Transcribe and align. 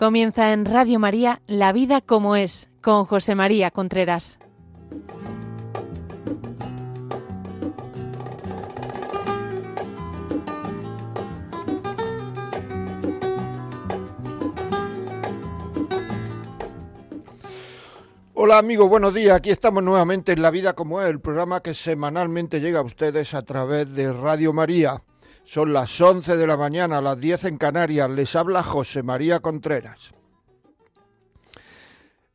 Comienza 0.00 0.54
en 0.54 0.64
Radio 0.64 0.98
María 0.98 1.42
La 1.46 1.74
vida 1.74 2.00
como 2.00 2.34
es, 2.34 2.70
con 2.80 3.04
José 3.04 3.34
María 3.34 3.70
Contreras. 3.70 4.38
Hola 18.32 18.56
amigos, 18.56 18.88
buenos 18.88 19.12
días. 19.12 19.36
Aquí 19.36 19.50
estamos 19.50 19.82
nuevamente 19.82 20.32
en 20.32 20.40
La 20.40 20.50
Vida 20.50 20.72
como 20.72 21.02
es, 21.02 21.10
el 21.10 21.20
programa 21.20 21.60
que 21.60 21.74
semanalmente 21.74 22.60
llega 22.60 22.78
a 22.78 22.84
ustedes 22.84 23.34
a 23.34 23.42
través 23.42 23.94
de 23.94 24.10
Radio 24.14 24.54
María. 24.54 25.02
Son 25.50 25.72
las 25.72 26.00
11 26.00 26.36
de 26.36 26.46
la 26.46 26.56
mañana, 26.56 27.00
las 27.00 27.18
10 27.18 27.46
en 27.46 27.58
Canarias. 27.58 28.08
Les 28.08 28.36
habla 28.36 28.62
José 28.62 29.02
María 29.02 29.40
Contreras. 29.40 30.12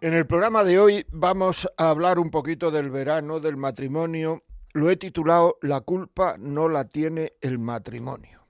En 0.02 0.14
el 0.14 0.28
programa 0.28 0.66
de 0.66 0.80
hoy 0.80 1.06
vamos 1.14 1.66
a 1.78 1.92
hablar 1.92 2.20
un 2.20 2.30
poquito 2.30 2.72
del 2.72 2.90
verano, 2.90 3.40
del 3.40 3.56
matrimonio. 3.56 4.44
Lo 4.74 4.90
he 4.90 4.98
titulado 4.98 5.58
La 5.62 5.80
culpa 5.80 6.36
no 6.38 6.68
la 6.68 6.90
tiene 6.90 7.36
el 7.40 7.58
matrimonio. 7.58 8.42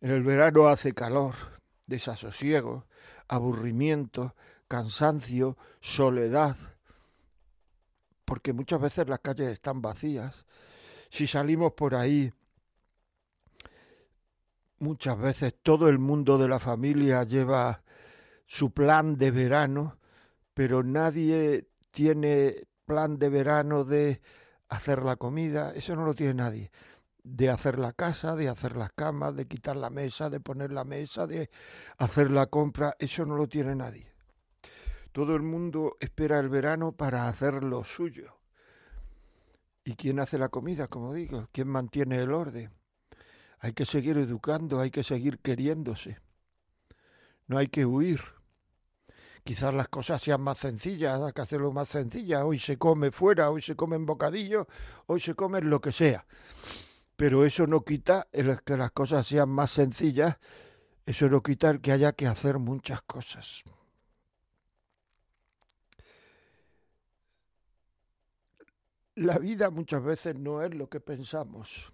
En 0.00 0.10
el 0.10 0.22
verano 0.22 0.68
hace 0.68 0.94
calor, 0.94 1.34
desasosiego, 1.86 2.86
aburrimiento, 3.28 4.34
cansancio, 4.68 5.58
soledad, 5.80 6.56
porque 8.24 8.54
muchas 8.54 8.80
veces 8.80 9.06
las 9.06 9.20
calles 9.20 9.52
están 9.52 9.82
vacías. 9.82 10.46
Si 11.10 11.26
salimos 11.26 11.74
por 11.74 11.94
ahí 11.94 12.32
muchas 14.80 15.18
veces 15.18 15.54
todo 15.62 15.88
el 15.88 15.98
mundo 15.98 16.38
de 16.38 16.48
la 16.48 16.58
familia 16.58 17.22
lleva 17.22 17.82
su 18.46 18.72
plan 18.72 19.16
de 19.16 19.30
verano, 19.30 19.98
pero 20.54 20.82
nadie 20.82 21.68
tiene 21.90 22.66
plan 22.84 23.18
de 23.18 23.28
verano 23.28 23.84
de 23.84 24.20
hacer 24.68 25.02
la 25.04 25.16
comida, 25.16 25.72
eso 25.74 25.94
no 25.94 26.04
lo 26.04 26.14
tiene 26.14 26.34
nadie. 26.34 26.72
De 27.22 27.50
hacer 27.50 27.78
la 27.78 27.92
casa, 27.92 28.34
de 28.34 28.48
hacer 28.48 28.76
las 28.76 28.92
camas, 28.92 29.36
de 29.36 29.46
quitar 29.46 29.76
la 29.76 29.90
mesa, 29.90 30.30
de 30.30 30.40
poner 30.40 30.72
la 30.72 30.84
mesa, 30.84 31.26
de 31.26 31.50
hacer 31.98 32.30
la 32.30 32.46
compra, 32.46 32.96
eso 32.98 33.24
no 33.26 33.36
lo 33.36 33.46
tiene 33.46 33.76
nadie. 33.76 34.10
Todo 35.12 35.36
el 35.36 35.42
mundo 35.42 35.96
espera 36.00 36.40
el 36.40 36.48
verano 36.48 36.92
para 36.92 37.28
hacer 37.28 37.62
lo 37.62 37.84
suyo. 37.84 38.36
¿Y 39.84 39.94
quién 39.94 40.20
hace 40.20 40.38
la 40.38 40.48
comida, 40.48 40.88
como 40.88 41.12
digo? 41.12 41.48
¿Quién 41.52 41.68
mantiene 41.68 42.16
el 42.16 42.32
orden? 42.32 42.79
Hay 43.60 43.74
que 43.74 43.84
seguir 43.84 44.16
educando, 44.16 44.80
hay 44.80 44.90
que 44.90 45.04
seguir 45.04 45.38
queriéndose. 45.38 46.18
No 47.46 47.58
hay 47.58 47.68
que 47.68 47.84
huir. 47.84 48.20
Quizás 49.44 49.74
las 49.74 49.88
cosas 49.88 50.22
sean 50.22 50.40
más 50.40 50.58
sencillas, 50.58 51.20
hay 51.20 51.32
que 51.32 51.42
hacerlo 51.42 51.70
más 51.72 51.88
sencillas. 51.88 52.42
Hoy 52.42 52.58
se 52.58 52.78
come 52.78 53.10
fuera, 53.10 53.50
hoy 53.50 53.60
se 53.60 53.76
come 53.76 53.96
en 53.96 54.06
bocadillo, 54.06 54.66
hoy 55.06 55.20
se 55.20 55.34
come 55.34 55.60
lo 55.60 55.80
que 55.80 55.92
sea. 55.92 56.24
Pero 57.16 57.44
eso 57.44 57.66
no 57.66 57.84
quita 57.84 58.28
el 58.32 58.62
que 58.62 58.78
las 58.78 58.92
cosas 58.92 59.26
sean 59.26 59.50
más 59.50 59.70
sencillas, 59.70 60.38
eso 61.04 61.28
no 61.28 61.42
quita 61.42 61.68
el 61.68 61.82
que 61.82 61.92
haya 61.92 62.12
que 62.14 62.26
hacer 62.26 62.58
muchas 62.58 63.02
cosas. 63.02 63.62
La 69.16 69.36
vida 69.38 69.70
muchas 69.70 70.02
veces 70.02 70.36
no 70.36 70.62
es 70.62 70.74
lo 70.74 70.88
que 70.88 71.00
pensamos. 71.00 71.92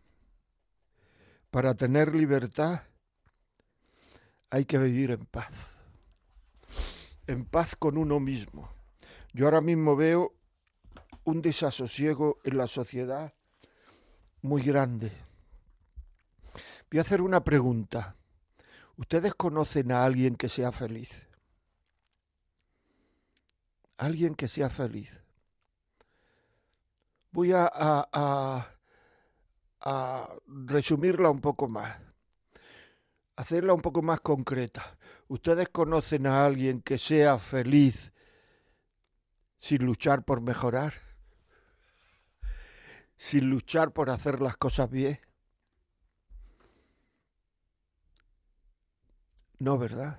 Para 1.56 1.74
tener 1.74 2.14
libertad 2.14 2.82
hay 4.50 4.66
que 4.66 4.76
vivir 4.76 5.12
en 5.12 5.25
paz, 5.25 5.72
en 7.26 7.47
paz 7.47 7.75
con 7.76 7.97
uno 7.97 8.20
mismo. 8.20 8.69
Yo 9.32 9.47
ahora 9.47 9.62
mismo 9.62 9.97
veo 9.97 10.34
un 11.25 11.41
desasosiego 11.41 12.41
en 12.44 12.58
la 12.58 12.66
sociedad 12.66 13.32
muy 14.42 14.64
grande. 14.64 15.10
Voy 16.91 16.98
a 16.98 17.00
hacer 17.00 17.22
una 17.22 17.42
pregunta. 17.42 18.16
¿Ustedes 18.98 19.34
conocen 19.34 19.92
a 19.92 20.04
alguien 20.04 20.36
que 20.36 20.50
sea 20.50 20.72
feliz? 20.72 21.26
Alguien 23.97 24.34
que 24.34 24.47
sea 24.47 24.69
feliz. 24.69 25.25
Voy 27.32 27.52
a, 27.52 27.70
a 27.72 28.75
resumirla 30.47 31.30
un 31.30 31.41
poco 31.41 31.69
más, 31.69 31.98
hacerla 33.36 33.74
un 33.74 33.80
poco 33.80 34.02
más 34.02 34.20
concreta. 34.20 34.98
¿Ustedes 35.28 35.69
conocen 35.69 36.26
a 36.26 36.44
alguien 36.44 36.82
que 36.82 36.98
sea 36.98 37.38
feliz 37.38 38.12
sin 39.56 39.84
luchar 39.84 40.25
por 40.25 40.41
mejorar? 40.41 40.94
¿Sin 43.16 43.48
luchar 43.48 43.92
por 43.92 44.10
hacer 44.10 44.41
las 44.41 44.56
cosas 44.56 44.91
bien? 44.91 45.19
No, 49.58 49.78
¿verdad? 49.78 50.19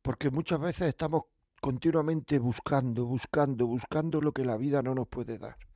Porque 0.00 0.30
muchas 0.30 0.58
veces 0.58 0.88
estamos 0.88 1.24
continuamente 1.60 2.38
buscando, 2.38 3.04
buscando, 3.04 3.66
buscando 3.66 4.20
lo 4.20 4.32
que 4.32 4.44
la 4.44 4.56
vida 4.56 4.80
no 4.82 4.94
nos 4.94 5.08
puede 5.08 5.36
dar. 5.36 5.67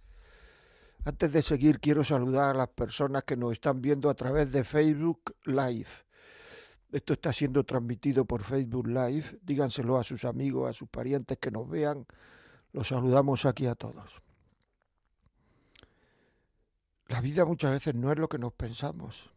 Antes 1.04 1.32
de 1.32 1.42
seguir, 1.42 1.80
quiero 1.80 2.04
saludar 2.04 2.54
a 2.54 2.58
las 2.58 2.68
personas 2.68 3.24
que 3.24 3.36
nos 3.36 3.52
están 3.52 3.82
viendo 3.82 4.08
a 4.08 4.14
través 4.14 4.52
de 4.52 4.62
Facebook 4.62 5.34
Live. 5.44 5.88
Esto 6.92 7.14
está 7.14 7.32
siendo 7.32 7.64
transmitido 7.64 8.24
por 8.24 8.44
Facebook 8.44 8.86
Live. 8.86 9.40
Díganselo 9.42 9.98
a 9.98 10.04
sus 10.04 10.24
amigos, 10.24 10.70
a 10.70 10.72
sus 10.72 10.88
parientes 10.88 11.38
que 11.38 11.50
nos 11.50 11.68
vean. 11.68 12.06
Los 12.72 12.88
saludamos 12.88 13.44
aquí 13.46 13.66
a 13.66 13.74
todos. 13.74 14.22
La 17.08 17.20
vida 17.20 17.44
muchas 17.44 17.72
veces 17.72 17.94
no 17.96 18.12
es 18.12 18.18
lo 18.18 18.28
que 18.28 18.38
nos 18.38 18.52
pensamos. 18.52 19.28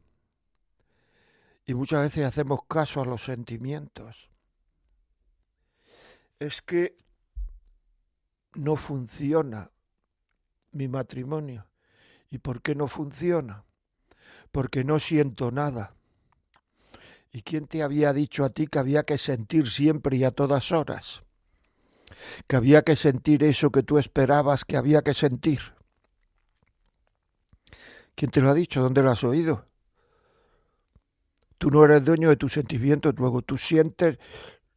Y 1.65 1.73
muchas 1.73 2.03
veces 2.03 2.25
hacemos 2.25 2.59
caso 2.69 3.01
a 3.01 3.05
los 3.05 3.25
sentimientos. 3.25 4.29
Es 6.37 6.61
que 6.61 6.95
no 8.53 8.75
funciona 8.75 9.71
mi 10.75 10.87
matrimonio. 10.87 11.65
¿Y 12.29 12.37
por 12.39 12.61
qué 12.61 12.75
no 12.75 12.87
funciona? 12.87 13.63
Porque 14.51 14.83
no 14.83 14.99
siento 14.99 15.51
nada. 15.51 15.95
¿Y 17.31 17.41
quién 17.41 17.67
te 17.67 17.81
había 17.81 18.13
dicho 18.13 18.43
a 18.43 18.49
ti 18.49 18.67
que 18.67 18.79
había 18.79 19.03
que 19.03 19.17
sentir 19.17 19.69
siempre 19.69 20.17
y 20.17 20.23
a 20.23 20.31
todas 20.31 20.71
horas? 20.71 21.23
Que 22.47 22.55
había 22.55 22.83
que 22.83 22.95
sentir 22.95 23.43
eso 23.43 23.71
que 23.71 23.83
tú 23.83 23.97
esperabas 23.97 24.63
que 24.65 24.77
había 24.77 25.01
que 25.01 25.13
sentir. 25.13 25.59
¿Quién 28.15 28.31
te 28.31 28.41
lo 28.41 28.49
ha 28.49 28.53
dicho? 28.53 28.81
¿Dónde 28.81 29.01
lo 29.01 29.11
has 29.11 29.23
oído? 29.23 29.65
Tú 31.57 31.71
no 31.71 31.83
eres 31.83 32.05
dueño 32.05 32.29
de 32.29 32.37
tus 32.37 32.53
sentimientos, 32.53 33.15
luego 33.17 33.41
tú 33.41 33.57
sientes 33.57 34.17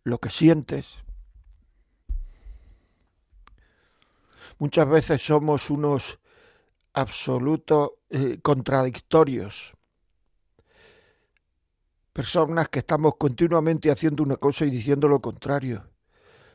lo 0.04 0.18
que 0.18 0.30
sientes. 0.30 0.98
Muchas 4.58 4.88
veces 4.88 5.22
somos 5.22 5.70
unos 5.70 6.18
absolutos 6.92 7.92
eh, 8.10 8.40
contradictorios. 8.42 9.74
Personas 12.12 12.68
que 12.68 12.80
estamos 12.80 13.14
continuamente 13.16 13.90
haciendo 13.90 14.24
una 14.24 14.36
cosa 14.36 14.64
y 14.64 14.70
diciendo 14.70 15.06
lo 15.06 15.20
contrario. 15.20 15.84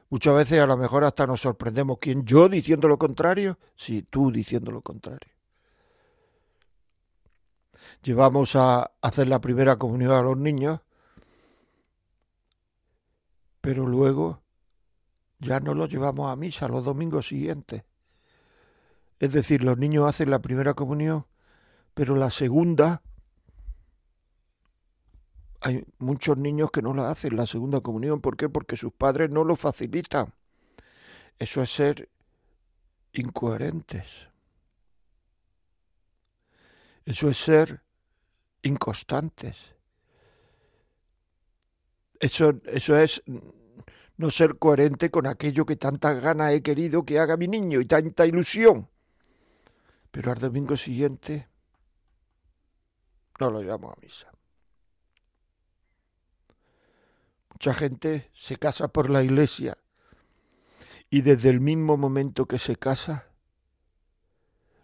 Muchas 0.09 0.36
veces 0.36 0.59
a 0.59 0.68
lo 0.68 0.78
mejor 0.78 1.06
hasta 1.06 1.25
nos 1.25 1.42
sorprendemos. 1.42 1.97
¿Quién? 2.00 2.25
¿Yo 2.25 2.50
diciendo 2.50 2.88
lo 2.88 2.98
contrario? 2.98 3.57
Sí, 3.75 4.06
tú 4.10 4.31
diciendo 4.31 4.72
lo 4.72 4.81
contrario. 4.81 5.31
Llevamos 8.04 8.56
a 8.56 8.92
hacer 9.01 9.28
la 9.28 9.39
primera 9.39 9.78
comunión 9.78 10.12
a 10.12 10.22
los 10.22 10.38
niños, 10.38 10.81
pero 13.62 13.86
luego 13.88 14.42
ya 15.39 15.60
no 15.60 15.74
los 15.74 15.89
llevamos 15.89 16.31
a 16.31 16.36
misa 16.36 16.68
los 16.68 16.83
domingos 16.83 17.28
siguientes. 17.28 17.83
Es 19.24 19.31
decir, 19.31 19.64
los 19.64 19.78
niños 19.78 20.10
hacen 20.10 20.30
la 20.30 20.42
primera 20.42 20.74
comunión, 20.74 21.25
pero 21.94 22.18
la 22.18 22.30
segunda, 22.30 23.02
hay 25.62 25.86
muchos 25.98 26.38
niños 26.38 26.72
que 26.72 26.81
no 26.81 26.94
la 26.94 27.10
hacen, 27.10 27.38
la 27.38 27.46
segunda 27.46 27.80
comunión. 27.80 28.20
¿Por 28.20 28.36
qué? 28.36 28.50
Porque 28.50 28.75
sus 28.75 28.92
padres 28.92 29.30
no 29.30 29.46
lo 29.46 29.56
facilitan. 29.56 30.34
Eso 31.40 31.62
es 31.62 31.74
ser 31.74 32.10
incoherentes. 33.14 34.28
Eso 37.06 37.30
es 37.30 37.38
ser 37.38 37.81
inconstantes. 38.62 39.74
Eso, 42.19 42.56
eso 42.66 42.98
es 42.98 43.24
no 44.18 44.30
ser 44.30 44.58
coherente 44.58 45.10
con 45.10 45.28
aquello 45.28 45.66
que 45.66 45.78
tantas 45.78 46.22
ganas 46.22 46.52
he 46.52 46.62
querido 46.62 47.06
que 47.06 47.19
haga 47.19 47.38
mi 47.38 47.48
niño 47.48 47.80
y 47.80 47.86
tanta 47.86 48.26
ilusión. 48.26 48.90
Pero 50.13 50.31
al 50.31 50.38
domingo 50.38 50.77
siguiente 50.77 51.50
no 53.39 53.50
lo 53.50 53.62
llevamos 53.62 53.98
a 53.98 54.00
misa. 54.00 54.31
Mucha 57.50 57.74
gente 57.74 58.30
se 58.31 58.57
casa 58.57 58.89
por 58.89 59.10
la 59.10 59.24
iglesia 59.24 59.75
y 61.10 61.21
desde 61.21 61.50
el 61.50 61.60
mismo 61.62 61.98
momento 61.98 62.45
que 62.45 62.60
se 62.60 62.75
casa, 62.75 63.25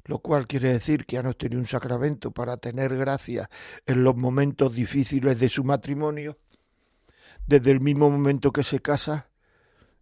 lo 0.05 0.17
cual 0.17 0.47
quiere 0.47 0.73
decir 0.73 1.05
que 1.05 1.21
no 1.21 1.35
tiene 1.35 1.57
un 1.57 1.67
sacramento 1.67 2.31
para 2.31 2.57
tener 2.57 2.97
gracia 2.97 3.51
en 3.85 4.03
los 4.03 4.15
momentos 4.15 4.73
difíciles 4.73 5.39
de 5.39 5.49
su 5.49 5.63
matrimonio, 5.63 6.39
desde 7.45 7.69
el 7.69 7.81
mismo 7.81 8.09
momento 8.09 8.51
que 8.51 8.63
se 8.63 8.79
casa, 8.79 9.29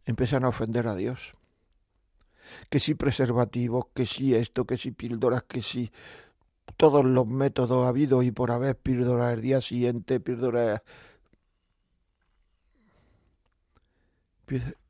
empiezan 0.06 0.45
a 0.45 0.50
ofender 0.50 0.88
a 0.88 0.95
Dios. 0.95 1.33
Que 2.69 2.79
si 2.79 2.95
preservativos, 2.95 3.85
que 3.94 4.05
si 4.05 4.35
esto, 4.35 4.65
que 4.65 4.77
si 4.77 4.91
píldoras, 4.91 5.44
que 5.44 5.61
si 5.61 5.91
todos 6.75 7.03
los 7.05 7.27
métodos 7.27 7.88
habidos 7.88 8.23
y 8.23 8.31
por 8.31 8.51
haber 8.51 8.77
píldoras 8.77 9.33
el 9.33 9.41
día 9.41 9.61
siguiente, 9.61 10.19
píldoras 10.19 10.81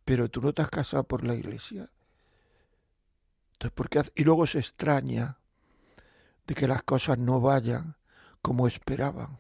pero 0.06 0.30
tú 0.30 0.42
no 0.42 0.54
te 0.54 0.62
has 0.62 0.70
casado 0.70 1.04
por 1.04 1.26
la 1.26 1.36
iglesia. 1.36 1.90
Entonces, 3.54 3.74
¿por 3.76 3.90
qué 3.90 4.02
Y 4.16 4.24
luego 4.24 4.46
se 4.46 4.60
extraña 4.60 5.40
de 6.46 6.56
que 6.56 6.68
las 6.68 6.84
cosas 6.84 7.18
no 7.18 7.42
vayan 7.42 7.98
como 8.42 8.68
esperaban. 8.68 9.38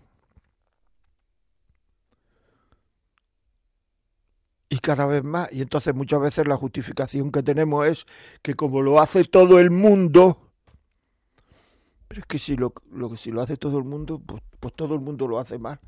Y 4.69 4.79
cada 4.79 5.05
vez 5.05 5.23
más, 5.23 5.51
y 5.53 5.61
entonces 5.61 5.95
muchas 5.95 6.19
veces 6.19 6.47
la 6.47 6.57
justificación 6.57 7.31
que 7.31 7.41
tenemos 7.41 7.87
es 7.87 8.05
que 8.41 8.55
como 8.55 8.81
lo 8.81 8.99
hace 8.99 9.23
todo 9.23 9.59
el 9.59 9.71
mundo, 9.71 10.51
pero 12.07 12.21
es 12.21 12.27
que 12.27 12.37
si 12.37 12.55
lo, 12.57 12.73
lo, 12.91 13.15
si 13.15 13.31
lo 13.31 13.41
hace 13.41 13.55
todo 13.55 13.77
el 13.77 13.85
mundo, 13.85 14.21
pues, 14.25 14.43
pues 14.59 14.73
todo 14.73 14.95
el 14.95 15.01
mundo 15.01 15.27
lo 15.27 15.39
hace 15.39 15.57
mal 15.57 15.79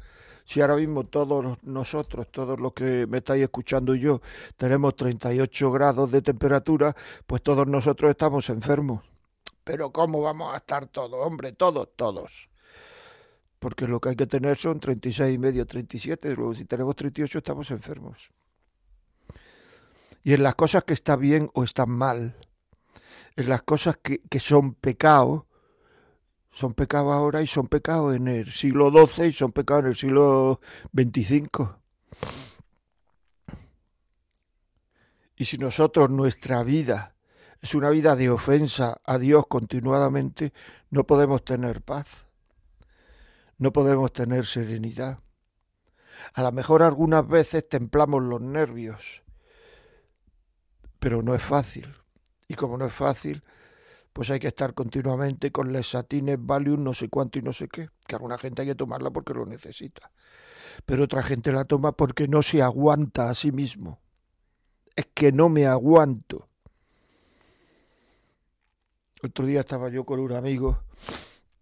si 0.49 0.61
ahora 0.61 0.77
mismo 0.77 1.03
todos 1.03 1.59
nosotros, 1.61 2.27
todos 2.31 2.59
los 2.59 2.73
que 2.73 3.05
me 3.05 3.19
estáis 3.19 3.43
escuchando 3.43 3.93
yo, 3.93 4.19
tenemos 4.57 4.95
38 4.95 5.71
grados 5.71 6.09
de 6.09 6.23
temperatura, 6.23 6.95
pues 7.27 7.43
todos 7.43 7.67
nosotros 7.67 8.09
estamos 8.09 8.49
enfermos. 8.49 9.03
Pero 9.63 9.91
¿cómo 9.91 10.21
vamos 10.21 10.51
a 10.51 10.57
estar 10.57 10.87
todos? 10.87 11.23
Hombre, 11.23 11.51
todos, 11.51 11.89
todos. 11.95 12.49
Porque 13.59 13.85
lo 13.87 13.99
que 13.99 14.09
hay 14.09 14.15
que 14.15 14.25
tener 14.25 14.57
son 14.57 14.79
36 14.79 15.35
y 15.35 15.37
medio, 15.37 15.67
37. 15.67 16.33
Luego, 16.33 16.55
si 16.55 16.65
tenemos 16.65 16.95
38, 16.95 17.37
estamos 17.37 17.69
enfermos. 17.69 18.31
Y 20.23 20.33
en 20.33 20.43
las 20.43 20.55
cosas 20.55 20.83
que 20.83 20.93
están 20.93 21.19
bien 21.19 21.49
o 21.53 21.63
están 21.63 21.89
mal, 21.89 22.35
en 23.35 23.49
las 23.49 23.61
cosas 23.63 23.97
que, 23.97 24.21
que 24.29 24.39
son 24.39 24.73
pecado, 24.73 25.47
son 26.51 26.73
pecados 26.73 27.13
ahora 27.13 27.41
y 27.41 27.47
son 27.47 27.67
pecados 27.67 28.15
en 28.15 28.27
el 28.27 28.51
siglo 28.51 28.91
XII 28.91 29.27
y 29.27 29.33
son 29.33 29.51
pecados 29.51 29.83
en 29.83 29.89
el 29.89 29.95
siglo 29.95 30.59
XXV. 30.93 31.79
Y 35.37 35.45
si 35.45 35.57
nosotros 35.57 36.09
nuestra 36.09 36.63
vida 36.63 37.15
es 37.61 37.75
una 37.75 37.89
vida 37.89 38.15
de 38.15 38.29
ofensa 38.29 38.99
a 39.05 39.17
Dios 39.17 39.45
continuadamente, 39.47 40.53
no 40.89 41.05
podemos 41.05 41.43
tener 41.43 41.81
paz, 41.81 42.27
no 43.57 43.71
podemos 43.71 44.11
tener 44.11 44.45
serenidad. 44.45 45.19
A 46.33 46.43
lo 46.43 46.51
mejor 46.51 46.83
algunas 46.83 47.25
veces 47.27 47.67
templamos 47.69 48.23
los 48.23 48.41
nervios, 48.41 49.23
pero 50.99 51.21
no 51.23 51.33
es 51.33 51.41
fácil. 51.41 51.93
Y 52.47 52.55
como 52.55 52.77
no 52.77 52.85
es 52.85 52.93
fácil, 52.93 53.43
pues 54.13 54.29
hay 54.31 54.39
que 54.39 54.47
estar 54.47 54.73
continuamente 54.73 55.51
con 55.51 55.71
lesatines, 55.71 56.37
Valium, 56.39 56.83
no 56.83 56.93
sé 56.93 57.09
cuánto 57.09 57.39
y 57.39 57.41
no 57.41 57.53
sé 57.53 57.67
qué, 57.67 57.89
que 58.07 58.15
alguna 58.15 58.37
gente 58.37 58.61
hay 58.61 58.67
que 58.67 58.75
tomarla 58.75 59.11
porque 59.11 59.33
lo 59.33 59.45
necesita, 59.45 60.11
pero 60.85 61.03
otra 61.03 61.23
gente 61.23 61.51
la 61.51 61.65
toma 61.65 61.91
porque 61.93 62.27
no 62.27 62.41
se 62.43 62.61
aguanta 62.61 63.29
a 63.29 63.35
sí 63.35 63.51
mismo. 63.51 63.99
Es 64.95 65.07
que 65.13 65.31
no 65.31 65.47
me 65.47 65.65
aguanto. 65.65 66.47
Otro 69.23 69.45
día 69.45 69.61
estaba 69.61 69.89
yo 69.89 70.05
con 70.05 70.19
un 70.19 70.33
amigo 70.33 70.81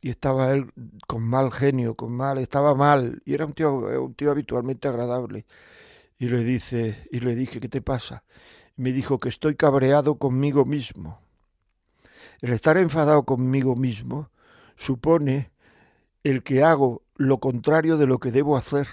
y 0.01 0.09
estaba 0.09 0.51
él 0.51 0.71
con 1.07 1.23
mal 1.23 1.51
genio, 1.51 1.95
con 1.95 2.11
mal, 2.11 2.37
estaba 2.37 2.75
mal 2.75 3.21
y 3.25 3.33
era 3.33 3.45
un 3.45 3.53
tío, 3.53 3.75
un 4.03 4.13
tío 4.15 4.31
habitualmente 4.31 4.87
agradable. 4.87 5.45
Y 6.19 6.29
le 6.29 6.43
dice, 6.43 7.07
y 7.11 7.19
le 7.19 7.35
dije, 7.35 7.59
¿qué 7.59 7.69
te 7.69 7.81
pasa? 7.81 8.23
Me 8.77 8.91
dijo 8.91 9.19
que 9.19 9.29
estoy 9.29 9.55
cabreado 9.55 10.15
conmigo 10.15 10.63
mismo. 10.63 11.19
El 12.41 12.53
estar 12.53 12.77
enfadado 12.77 13.23
conmigo 13.23 13.75
mismo 13.75 14.29
supone 14.75 15.51
el 16.23 16.43
que 16.43 16.63
hago 16.63 17.01
lo 17.15 17.39
contrario 17.39 17.97
de 17.97 18.05
lo 18.05 18.19
que 18.19 18.31
debo 18.31 18.55
hacer. 18.55 18.87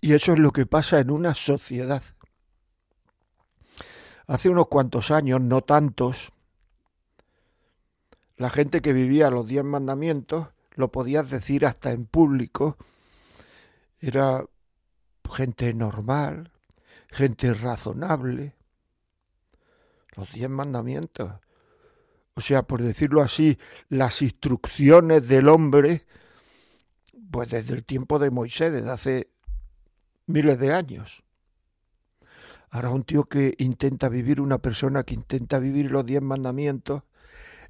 Y 0.00 0.12
eso 0.12 0.34
es 0.34 0.38
lo 0.38 0.52
que 0.52 0.66
pasa 0.66 1.00
en 1.00 1.10
una 1.10 1.34
sociedad. 1.34 2.02
Hace 4.26 4.50
unos 4.50 4.68
cuantos 4.68 5.10
años, 5.10 5.40
no 5.40 5.62
tantos, 5.62 6.32
la 8.36 8.50
gente 8.50 8.82
que 8.82 8.92
vivía 8.92 9.30
los 9.30 9.46
diez 9.46 9.64
mandamientos, 9.64 10.48
lo 10.74 10.92
podías 10.92 11.30
decir 11.30 11.64
hasta 11.64 11.92
en 11.92 12.04
público, 12.04 12.76
era 14.00 14.44
gente 15.32 15.72
normal, 15.72 16.50
gente 17.14 17.54
razonable, 17.54 18.54
los 20.16 20.32
diez 20.32 20.50
mandamientos. 20.50 21.32
O 22.34 22.40
sea, 22.40 22.64
por 22.64 22.82
decirlo 22.82 23.22
así, 23.22 23.56
las 23.88 24.20
instrucciones 24.20 25.28
del 25.28 25.48
hombre, 25.48 26.06
pues 27.30 27.50
desde 27.50 27.74
el 27.74 27.84
tiempo 27.84 28.18
de 28.18 28.30
Moisés, 28.30 28.72
desde 28.72 28.90
hace 28.90 29.30
miles 30.26 30.58
de 30.58 30.72
años. 30.72 31.22
Ahora 32.70 32.90
un 32.90 33.04
tío 33.04 33.24
que 33.24 33.54
intenta 33.58 34.08
vivir, 34.08 34.40
una 34.40 34.58
persona 34.58 35.04
que 35.04 35.14
intenta 35.14 35.60
vivir 35.60 35.92
los 35.92 36.04
diez 36.04 36.20
mandamientos, 36.20 37.04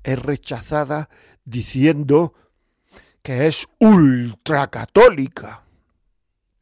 es 0.02 0.18
rechazada 0.18 1.10
diciendo 1.44 2.32
que 3.22 3.46
es 3.46 3.68
ultracatólica. 3.78 5.64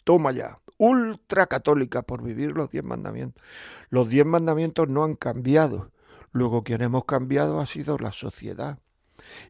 Toma 0.04 0.32
ya 0.32 0.61
ultracatólica 0.82 2.02
por 2.02 2.24
vivir 2.24 2.50
los 2.50 2.68
diez 2.70 2.82
mandamientos. 2.82 3.40
Los 3.88 4.08
diez 4.08 4.26
mandamientos 4.26 4.88
no 4.88 5.04
han 5.04 5.14
cambiado. 5.14 5.92
Luego 6.32 6.64
quien 6.64 6.82
hemos 6.82 7.04
cambiado 7.04 7.60
ha 7.60 7.66
sido 7.66 7.98
la 7.98 8.10
sociedad. 8.10 8.80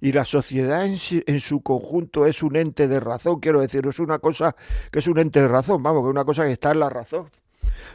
Y 0.03 0.13
la 0.13 0.27
sociedad 0.27 0.85
en, 0.85 0.97
en, 1.27 1.41
su 1.41 1.63
conjunto 1.63 2.27
es 2.27 2.43
un 2.43 2.57
ente 2.57 2.87
de 2.87 3.01
razón, 3.01 3.41
quiero 3.41 3.63
decir, 3.63 3.87
es 3.87 3.99
una 3.99 4.19
cosa 4.19 4.55
que 4.91 4.99
es 4.99 5.07
un 5.07 5.19
ente 5.19 5.41
de 5.41 5.49
razón, 5.49 5.83
vamos, 5.83 6.03
que 6.03 6.09
es 6.09 6.11
una 6.11 6.27
cosa 6.27 6.45
que 6.45 6.53
está 6.53 6.73
en 6.73 6.81
la 6.81 6.91
razón. 6.91 7.31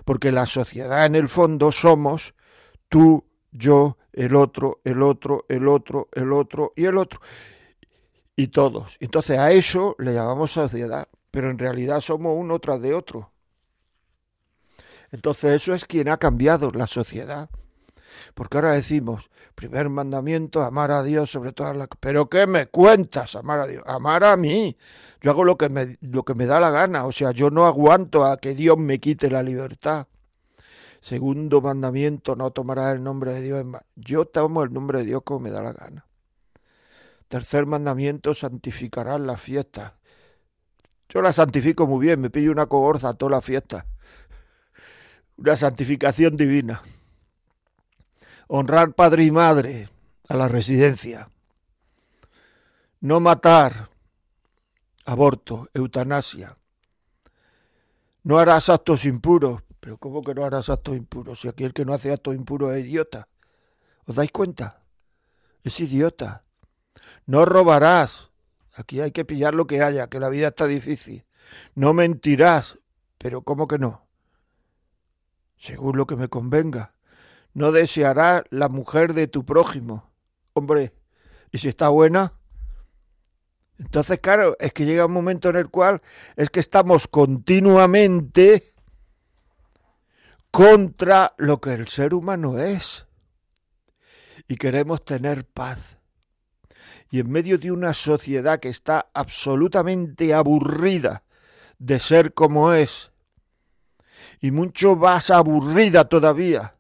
Porque 0.03 0.31
la 0.31 0.47
sociedad 0.47 1.05
en 1.05 1.13
el 1.13 1.29
fondo 1.29 1.71
somos 1.71 2.33
tú, 2.89 3.23
yo, 3.51 3.99
el 4.13 4.35
otro, 4.35 4.81
el 4.83 5.03
otro, 5.03 5.45
el 5.47 5.67
otro, 5.67 6.09
el 6.13 6.33
otro 6.33 6.73
y 6.75 6.85
el 6.85 6.97
otro. 6.97 7.21
Y 8.35 8.47
todos. 8.47 8.97
Entonces 8.99 9.37
a 9.37 9.51
eso 9.51 9.95
le 9.99 10.15
llamamos 10.15 10.51
sociedad 10.51 11.07
pero 11.37 11.51
en 11.51 11.59
realidad 11.59 12.01
somos 12.01 12.35
uno 12.35 12.57
tras 12.57 12.81
de 12.81 12.95
otro. 12.95 13.31
Entonces 15.11 15.61
eso 15.61 15.75
es 15.75 15.85
quien 15.85 16.09
ha 16.09 16.17
cambiado 16.17 16.71
la 16.71 16.87
sociedad. 16.87 17.51
Porque 18.33 18.57
ahora 18.57 18.71
decimos, 18.71 19.29
primer 19.53 19.87
mandamiento, 19.87 20.63
amar 20.63 20.91
a 20.91 21.03
Dios 21.03 21.29
sobre 21.29 21.51
todas 21.51 21.77
las... 21.77 21.89
Pero 21.99 22.27
¿qué 22.27 22.47
me 22.47 22.65
cuentas, 22.65 23.35
amar 23.35 23.59
a 23.59 23.67
Dios? 23.67 23.83
Amar 23.85 24.23
a 24.23 24.35
mí. 24.35 24.79
Yo 25.21 25.29
hago 25.29 25.43
lo 25.43 25.59
que, 25.59 25.69
me, 25.69 25.99
lo 26.01 26.25
que 26.25 26.33
me 26.33 26.47
da 26.47 26.59
la 26.59 26.71
gana. 26.71 27.05
O 27.05 27.11
sea, 27.11 27.29
yo 27.29 27.51
no 27.51 27.67
aguanto 27.67 28.25
a 28.25 28.37
que 28.37 28.55
Dios 28.55 28.79
me 28.79 28.99
quite 28.99 29.29
la 29.29 29.43
libertad. 29.43 30.07
Segundo 31.01 31.61
mandamiento, 31.61 32.35
no 32.35 32.49
tomarás 32.49 32.95
el 32.95 33.03
nombre 33.03 33.35
de 33.35 33.41
Dios. 33.43 33.63
Yo 33.95 34.25
tomo 34.25 34.63
el 34.63 34.73
nombre 34.73 35.01
de 35.01 35.05
Dios 35.05 35.21
como 35.23 35.41
me 35.41 35.51
da 35.51 35.61
la 35.61 35.73
gana. 35.73 36.07
Tercer 37.27 37.67
mandamiento, 37.67 38.33
santificarás 38.33 39.21
la 39.21 39.37
fiesta. 39.37 39.96
Yo 41.09 41.21
la 41.21 41.31
santifico 41.33 41.87
muy 41.87 42.05
bien, 42.05 42.19
me 42.19 42.29
pillo 42.29 42.51
una 42.51 42.65
cogorza 42.65 43.13
toda 43.13 43.31
la 43.31 43.41
fiesta. 43.41 43.85
Una 45.37 45.55
santificación 45.55 46.35
divina. 46.35 46.81
Honrar 48.47 48.93
padre 48.93 49.23
y 49.23 49.31
madre 49.31 49.89
a 50.27 50.35
la 50.35 50.47
residencia. 50.47 51.29
No 52.99 53.19
matar. 53.19 53.89
Aborto, 55.05 55.69
eutanasia. 55.73 56.57
No 58.23 58.39
harás 58.39 58.69
actos 58.69 59.05
impuros. 59.05 59.61
Pero 59.79 59.97
¿cómo 59.97 60.21
que 60.21 60.33
no 60.33 60.43
harás 60.43 60.69
actos 60.69 60.97
impuros? 60.97 61.39
Si 61.39 61.47
aquí 61.47 61.63
el 61.63 61.73
que 61.73 61.85
no 61.85 61.93
hace 61.93 62.11
actos 62.11 62.35
impuros 62.35 62.75
es 62.75 62.85
idiota. 62.85 63.29
¿Os 64.05 64.15
dais 64.15 64.31
cuenta? 64.31 64.81
Es 65.63 65.79
idiota. 65.79 66.43
No 67.25 67.45
robarás. 67.45 68.29
Aquí 68.77 69.01
hay 69.01 69.11
que 69.11 69.25
pillar 69.25 69.55
lo 69.55 69.65
que 69.65 69.81
haya, 69.81 70.07
que 70.07 70.19
la 70.19 70.29
vida 70.29 70.49
está 70.49 70.67
difícil. 70.67 71.25
No 71.73 71.95
mentirás, 71.95 72.77
pero 73.17 73.41
¿cómo 73.41 73.67
que 73.67 73.79
no? 73.79 74.05
Según 75.57 75.97
lo 75.97 76.05
que 76.05 76.15
me 76.15 76.27
convenga. 76.27 76.93
No 77.55 77.71
desearás 77.71 78.43
la 78.51 78.69
mujer 78.69 79.15
de 79.15 79.27
tu 79.27 79.43
prójimo. 79.43 80.11
Hombre, 80.53 80.93
¿y 81.51 81.57
si 81.57 81.69
está 81.69 81.89
buena? 81.89 82.33
Entonces, 83.79 84.19
claro, 84.19 84.55
es 84.59 84.73
que 84.73 84.85
llega 84.85 85.07
un 85.07 85.13
momento 85.13 85.49
en 85.49 85.55
el 85.55 85.69
cual 85.69 86.03
es 86.35 86.51
que 86.51 86.59
estamos 86.59 87.07
continuamente 87.07 88.75
contra 90.51 91.33
lo 91.37 91.59
que 91.59 91.73
el 91.73 91.87
ser 91.87 92.13
humano 92.13 92.59
es. 92.59 93.07
Y 94.47 94.55
queremos 94.57 95.03
tener 95.03 95.45
paz. 95.45 95.96
Y 97.09 97.19
en 97.19 97.31
medio 97.31 97.57
de 97.57 97.71
una 97.71 97.93
sociedad 97.93 98.59
que 98.59 98.69
está 98.69 99.09
absolutamente 99.13 100.33
aburrida 100.33 101.23
de 101.79 101.99
ser 101.99 102.33
como 102.33 102.73
es, 102.73 103.11
y 104.39 104.51
mucho 104.51 104.95
más 104.95 105.29
aburrida 105.29 106.05
todavía, 106.05 106.75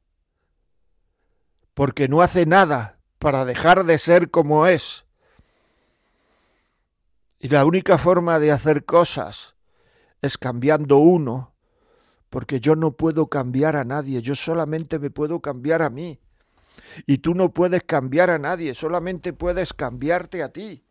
porque 1.73 2.07
no 2.07 2.21
hace 2.21 2.45
nada 2.45 2.99
para 3.19 3.45
dejar 3.45 3.83
de 3.85 3.97
ser 3.97 4.29
como 4.29 4.67
es. 4.67 5.05
Y 7.39 7.49
la 7.49 7.65
única 7.65 7.97
forma 7.97 8.39
de 8.39 8.51
hacer 8.51 8.85
cosas 8.85 9.55
es 10.21 10.37
cambiando 10.37 10.97
uno, 10.97 11.53
porque 12.29 12.59
yo 12.59 12.75
no 12.75 12.91
puedo 12.91 13.27
cambiar 13.27 13.75
a 13.75 13.83
nadie, 13.83 14.21
yo 14.21 14.35
solamente 14.35 14.99
me 14.99 15.09
puedo 15.09 15.39
cambiar 15.39 15.81
a 15.81 15.89
mí. 15.89 16.19
Y 17.05 17.19
tú 17.19 17.33
no 17.33 17.53
puedes 17.53 17.83
cambiar 17.83 18.29
a 18.29 18.39
nadie, 18.39 18.73
solamente 18.73 19.33
puedes 19.33 19.73
cambiarte 19.73 20.43
a 20.43 20.49
ti. 20.49 20.83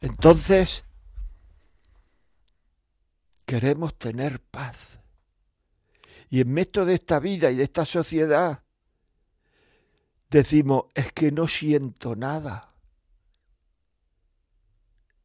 Entonces, 0.00 0.84
queremos 3.46 3.96
tener 3.98 4.40
paz. 4.40 4.98
Y 6.28 6.40
en 6.40 6.52
medio 6.52 6.84
de 6.84 6.94
esta 6.94 7.20
vida 7.20 7.50
y 7.50 7.56
de 7.56 7.64
esta 7.64 7.84
sociedad, 7.84 8.62
decimos, 10.30 10.84
es 10.94 11.12
que 11.12 11.30
no 11.30 11.46
siento 11.46 12.16
nada. 12.16 12.74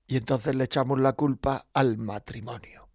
Y 0.05 0.17
entonces 0.17 0.55
le 0.55 0.65
echamos 0.65 0.99
la 0.99 1.13
culpa 1.13 1.67
al 1.73 1.97
matrimonio. 1.97 2.86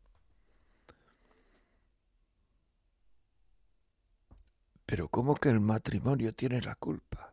Pero 4.93 5.09
¿cómo 5.09 5.37
que 5.37 5.49
el 5.49 5.59
matrimonio 5.59 6.35
tiene 6.35 6.61
la 6.61 6.75
culpa? 6.75 7.33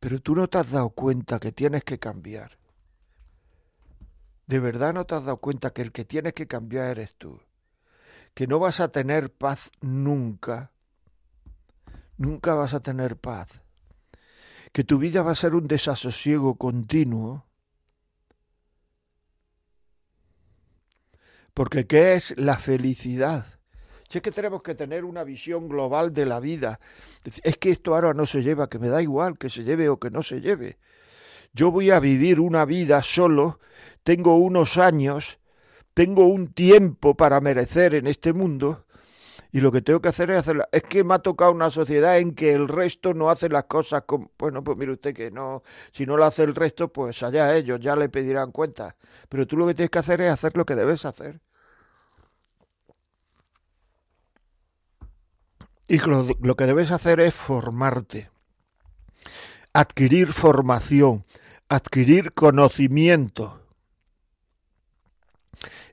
Pero 0.00 0.18
tú 0.18 0.34
no 0.34 0.48
te 0.48 0.58
has 0.58 0.72
dado 0.72 0.90
cuenta 0.90 1.38
que 1.38 1.52
tienes 1.52 1.84
que 1.84 2.00
cambiar. 2.00 2.58
¿De 4.48 4.58
verdad 4.58 4.92
no 4.92 5.04
te 5.04 5.14
has 5.14 5.24
dado 5.24 5.36
cuenta 5.36 5.72
que 5.72 5.82
el 5.82 5.92
que 5.92 6.04
tienes 6.04 6.32
que 6.32 6.48
cambiar 6.48 6.98
eres 6.98 7.14
tú? 7.14 7.40
Que 8.34 8.48
no 8.48 8.58
vas 8.58 8.80
a 8.80 8.88
tener 8.88 9.32
paz 9.32 9.70
nunca. 9.80 10.72
Nunca 12.16 12.54
vas 12.54 12.74
a 12.74 12.80
tener 12.80 13.16
paz. 13.16 13.46
Que 14.72 14.82
tu 14.82 14.98
vida 14.98 15.22
va 15.22 15.30
a 15.30 15.36
ser 15.36 15.54
un 15.54 15.68
desasosiego 15.68 16.56
continuo. 16.56 17.46
Porque 21.54 21.86
¿qué 21.86 22.14
es 22.14 22.34
la 22.36 22.58
felicidad? 22.58 23.61
Si 24.12 24.18
es 24.18 24.22
que 24.22 24.30
tenemos 24.30 24.62
que 24.62 24.74
tener 24.74 25.06
una 25.06 25.24
visión 25.24 25.70
global 25.70 26.12
de 26.12 26.26
la 26.26 26.38
vida. 26.38 26.80
Es 27.42 27.56
que 27.56 27.70
esto 27.70 27.94
ahora 27.94 28.12
no 28.12 28.26
se 28.26 28.42
lleva, 28.42 28.68
que 28.68 28.78
me 28.78 28.90
da 28.90 29.00
igual 29.00 29.38
que 29.38 29.48
se 29.48 29.64
lleve 29.64 29.88
o 29.88 29.98
que 29.98 30.10
no 30.10 30.22
se 30.22 30.42
lleve. 30.42 30.76
Yo 31.54 31.70
voy 31.70 31.90
a 31.90 31.98
vivir 31.98 32.38
una 32.38 32.66
vida 32.66 33.02
solo 33.02 33.58
tengo 34.02 34.36
unos 34.36 34.76
años, 34.76 35.38
tengo 35.94 36.26
un 36.26 36.52
tiempo 36.52 37.16
para 37.16 37.40
merecer 37.40 37.94
en 37.94 38.06
este 38.06 38.34
mundo 38.34 38.84
y 39.50 39.60
lo 39.60 39.72
que 39.72 39.80
tengo 39.80 40.02
que 40.02 40.10
hacer 40.10 40.30
es 40.30 40.40
hacerla. 40.40 40.68
Es 40.72 40.82
que 40.82 41.04
me 41.04 41.14
ha 41.14 41.18
tocado 41.20 41.50
una 41.50 41.70
sociedad 41.70 42.18
en 42.18 42.34
que 42.34 42.52
el 42.52 42.68
resto 42.68 43.14
no 43.14 43.30
hace 43.30 43.48
las 43.48 43.64
cosas 43.64 44.02
como... 44.02 44.30
Bueno, 44.38 44.62
pues 44.62 44.76
mire 44.76 44.92
usted 44.92 45.14
que 45.14 45.30
no, 45.30 45.62
si 45.90 46.04
no 46.04 46.18
lo 46.18 46.26
hace 46.26 46.42
el 46.42 46.54
resto, 46.54 46.88
pues 46.88 47.22
allá 47.22 47.56
ellos 47.56 47.80
ya 47.80 47.96
le 47.96 48.10
pedirán 48.10 48.52
cuenta. 48.52 48.94
Pero 49.30 49.46
tú 49.46 49.56
lo 49.56 49.66
que 49.66 49.74
tienes 49.74 49.90
que 49.90 50.00
hacer 50.00 50.20
es 50.20 50.30
hacer 50.30 50.54
lo 50.54 50.66
que 50.66 50.74
debes 50.74 51.06
hacer. 51.06 51.40
Y 55.88 55.98
lo, 55.98 56.56
que 56.56 56.66
debes 56.66 56.90
hacer 56.90 57.20
es 57.20 57.34
formarte, 57.34 58.30
adquirir 59.72 60.32
formación, 60.32 61.24
adquirir 61.68 62.32
conocimiento 62.32 63.62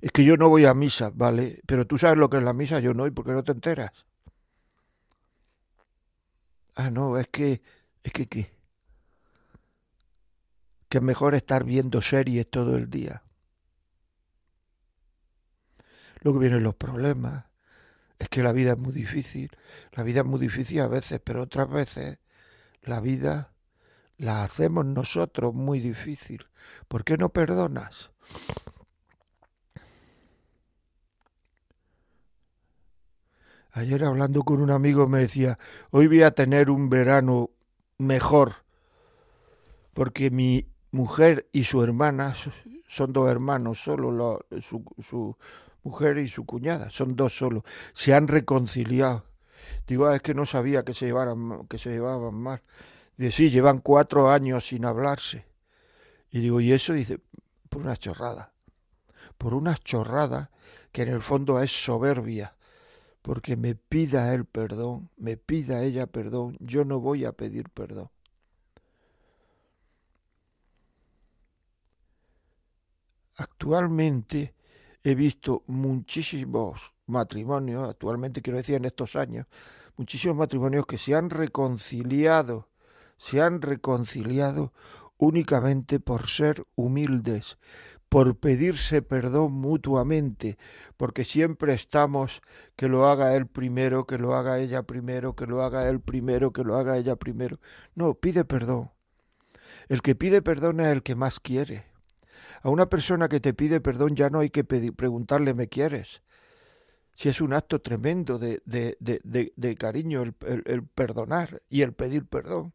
es 0.02 0.12
que 0.12 0.24
yo 0.24 0.38
no 0.38 0.50
voy 0.50 0.66
a 0.66 0.74
misa, 0.74 1.12
¿vale? 1.14 1.62
Pero 1.66 1.86
tú 1.86 1.98
sabes 1.98 2.18
lo 2.18 2.30
que 2.30 2.38
es 2.38 2.44
la 2.44 2.54
misa, 2.54 2.80
yo 2.80 2.94
no, 2.94 3.06
¿y 3.06 3.12
por 3.12 3.26
qué 3.26 3.32
no 3.32 3.44
te 3.44 3.52
enteras? 3.52 3.92
Ah, 6.76 6.90
no, 6.90 7.18
es 7.18 7.28
que, 7.28 7.62
es 8.04 8.14
que. 8.14 8.28
Que 10.88 10.98
es 10.98 11.04
mejor 11.04 11.36
estar 11.36 11.64
viendo 11.66 12.02
series 12.02 12.50
todo 12.50 12.76
el 12.76 12.90
día. 12.90 13.24
Luego 16.22 16.40
vienen 16.40 16.64
los 16.64 16.76
problemas. 16.76 17.46
Es 18.20 18.30
que 18.30 18.44
la 18.44 18.52
vida 18.52 18.74
es 18.74 18.78
muy 18.78 18.94
difícil. 18.94 19.50
La 19.94 20.04
vida 20.04 20.20
es 20.20 20.26
muy 20.26 20.40
difícil 20.40 20.82
a 20.82 20.88
veces, 20.88 21.22
pero 21.24 21.42
otras 21.42 21.70
veces 21.70 22.20
la 22.84 23.00
vida 23.00 23.54
la 24.18 24.44
hacemos 24.44 24.86
nosotros 24.86 25.54
muy 25.54 25.80
difícil. 25.80 26.46
¿Por 26.88 27.04
qué 27.06 27.18
no 27.18 27.30
perdonas? 27.30 28.12
Ayer 33.72 34.04
hablando 34.04 34.44
con 34.44 34.62
un 34.62 34.72
amigo 34.72 35.08
me 35.08 35.20
decía, 35.20 35.58
hoy 35.92 36.08
voy 36.08 36.24
a 36.24 36.32
tener 36.32 36.70
un 36.70 36.90
verano 36.90 37.52
mejor, 37.98 38.56
porque 39.94 40.32
mi 40.32 40.68
mujer 40.92 41.48
y 41.54 41.64
su 41.64 41.82
hermana, 41.82 42.34
son 42.88 43.14
dos 43.14 43.30
hermanos 43.30 43.80
solo, 43.80 44.46
su, 44.62 44.84
su, 45.02 45.38
mujer 45.90 46.18
y 46.18 46.30
su 46.30 46.46
cuñada, 46.46 46.90
son 46.90 47.16
dos 47.16 47.38
solo, 47.38 47.64
se 47.94 48.14
han 48.14 48.28
reconciliado. 48.28 49.26
Digo, 49.88 50.08
ah, 50.08 50.16
es 50.16 50.22
que 50.22 50.34
no 50.34 50.46
sabía 50.46 50.84
que 50.84 50.94
se, 50.94 51.08
llevaran, 51.08 51.68
que 51.68 51.78
se 51.78 51.90
llevaban 51.90 52.36
más. 52.36 52.62
Dice, 53.18 53.32
sí, 53.32 53.50
llevan 53.50 53.80
cuatro 53.80 54.30
años 54.30 54.68
sin 54.68 54.86
hablarse. 54.86 55.46
Y 56.32 56.40
digo, 56.40 56.62
¿y 56.62 56.72
eso? 56.72 56.94
Dice, 56.94 57.20
por 57.70 57.82
una 57.82 57.98
chorrada. 57.98 58.54
Por 59.38 59.54
una 59.54 59.76
chorrada 59.78 60.52
que 60.92 61.04
en 61.04 61.10
el 61.10 61.22
fondo 61.22 61.60
es 61.62 61.72
soberbia 61.72 62.54
porque 63.22 63.56
me 63.56 63.76
pida 63.76 64.34
él 64.34 64.46
perdón, 64.46 65.10
me 65.18 65.38
pida 65.38 65.84
ella 65.84 66.08
perdón, 66.08 66.58
yo 66.60 66.86
no 66.86 67.00
voy 67.00 67.26
a 67.26 67.34
pedir 67.34 67.70
perdón. 67.70 68.10
Actualmente 73.36 74.54
he 75.04 75.16
visto 75.16 75.64
muchísimos 75.68 76.94
matrimonios, 77.06 77.90
actualmente 77.90 78.42
quiero 78.42 78.58
decir 78.58 78.76
en 78.76 78.86
estos 78.86 79.16
años, 79.16 79.48
muchísimos 79.98 80.38
matrimonios 80.38 80.86
que 80.86 80.98
se 80.98 81.16
han 81.16 81.30
reconciliado, 81.30 82.68
se 83.18 83.42
han 83.42 83.62
reconciliado 83.62 84.74
únicamente 85.18 86.00
por 86.00 86.28
ser 86.28 86.66
humildes, 86.76 87.58
por 88.10 88.38
pedirse 88.38 89.02
perdón 89.02 89.54
mutuamente, 89.54 90.58
porque 90.98 91.24
siempre 91.24 91.74
estamos 91.74 92.42
que 92.76 92.88
lo 92.88 93.06
haga 93.06 93.36
él 93.36 93.46
primero, 93.46 94.06
que 94.06 94.18
lo 94.18 94.36
haga 94.36 94.60
ella 94.60 94.84
primero, 94.84 95.36
que 95.36 95.46
lo 95.46 95.64
haga 95.64 95.88
él 95.88 96.00
primero, 96.00 96.52
que 96.52 96.64
lo 96.64 96.76
haga 96.76 96.98
ella 96.98 97.16
primero. 97.16 97.60
No, 97.94 98.16
pide 98.16 98.46
perdón. 98.46 98.92
El 99.88 100.02
que 100.02 100.16
pide 100.16 100.42
perdón 100.42 100.80
es 100.80 100.88
el 100.88 101.04
que 101.04 101.16
más 101.16 101.40
quiere. 101.40 101.89
A 102.62 102.70
una 102.70 102.90
persona 102.90 103.30
que 103.30 103.40
te 103.40 103.54
pide 103.54 103.82
perdón 103.82 104.16
ya 104.16 104.30
no 104.30 104.40
hay 104.40 104.50
que 104.50 104.64
preguntarle 104.64 105.54
¿me 105.54 105.68
quieres? 105.68 106.22
Si 107.14 107.30
es 107.30 107.42
un 107.42 107.54
acto 107.54 107.82
tremendo 107.82 108.40
de, 108.40 108.62
de, 108.66 108.98
de, 109.00 109.54
de 109.56 109.76
cariño 109.76 110.22
el, 110.22 110.36
el 110.66 110.84
perdonar 110.84 111.62
y 111.70 111.82
el 111.82 111.94
pedir 111.94 112.26
perdón. 112.26 112.74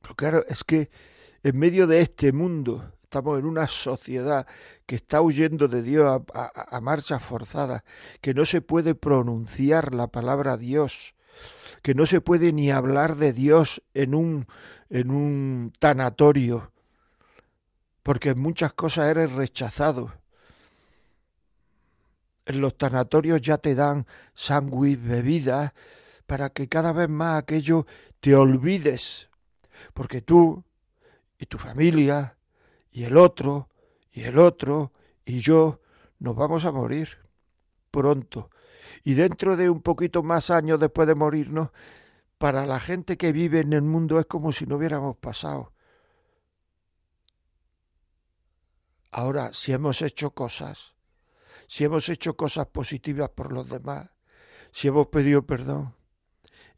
Pero 0.00 0.14
claro, 0.14 0.44
es 0.48 0.64
que 0.64 0.90
en 1.42 1.58
medio 1.58 1.86
de 1.86 2.00
este 2.00 2.32
mundo, 2.32 2.92
estamos 3.02 3.38
en 3.38 3.46
una 3.46 3.66
sociedad 3.66 4.46
que 4.86 4.94
está 4.94 5.20
huyendo 5.20 5.68
de 5.68 5.82
Dios 5.82 6.22
a, 6.34 6.80
marchas 6.80 7.22
forzadas, 7.22 7.82
que 8.20 8.34
no 8.34 8.44
se 8.44 8.60
puede 8.60 8.94
pronunciar 8.94 9.94
la 9.94 10.08
palabra 10.08 10.56
Dios, 10.56 11.14
que 11.82 11.94
no 11.94 12.06
se 12.06 12.20
puede 12.20 12.52
ni 12.52 12.70
hablar 12.70 13.16
de 13.16 13.32
Dios 13.32 13.82
en 13.94 14.14
un, 14.14 14.46
en 14.90 15.10
un 15.10 15.72
tanatorio, 15.78 16.72
porque 18.02 18.30
en 18.30 18.40
muchas 18.40 18.72
cosas 18.72 19.08
eres 19.08 19.32
rechazado. 19.32 20.12
En 22.44 22.60
los 22.60 22.76
tanatorios 22.76 23.40
ya 23.40 23.58
te 23.58 23.74
dan 23.74 24.06
sándwich, 24.34 25.00
bebidas, 25.00 25.72
para 26.26 26.50
que 26.50 26.68
cada 26.68 26.92
vez 26.92 27.08
más 27.08 27.42
aquello 27.42 27.86
te 28.18 28.34
olvides, 28.34 29.28
porque 29.94 30.20
tú 30.20 30.64
y 31.38 31.46
tu 31.46 31.58
familia, 31.58 32.36
y 32.90 33.04
el 33.04 33.16
otro, 33.16 33.68
y 34.12 34.22
el 34.22 34.38
otro, 34.38 34.92
y 35.24 35.38
yo, 35.38 35.80
nos 36.18 36.34
vamos 36.34 36.64
a 36.64 36.72
morir 36.72 37.18
pronto. 37.90 38.50
Y 39.04 39.14
dentro 39.14 39.56
de 39.56 39.70
un 39.70 39.80
poquito 39.80 40.22
más 40.22 40.50
años 40.50 40.80
después 40.80 41.06
de 41.06 41.14
morirnos, 41.14 41.70
para 42.40 42.64
la 42.64 42.80
gente 42.80 43.18
que 43.18 43.32
vive 43.32 43.60
en 43.60 43.74
el 43.74 43.82
mundo 43.82 44.18
es 44.18 44.24
como 44.24 44.50
si 44.50 44.64
no 44.64 44.76
hubiéramos 44.76 45.18
pasado. 45.18 45.74
Ahora, 49.10 49.52
si 49.52 49.72
hemos 49.72 50.00
hecho 50.00 50.30
cosas, 50.30 50.94
si 51.68 51.84
hemos 51.84 52.08
hecho 52.08 52.38
cosas 52.38 52.64
positivas 52.68 53.28
por 53.28 53.52
los 53.52 53.68
demás, 53.68 54.08
si 54.72 54.88
hemos 54.88 55.08
pedido 55.08 55.44
perdón, 55.44 55.94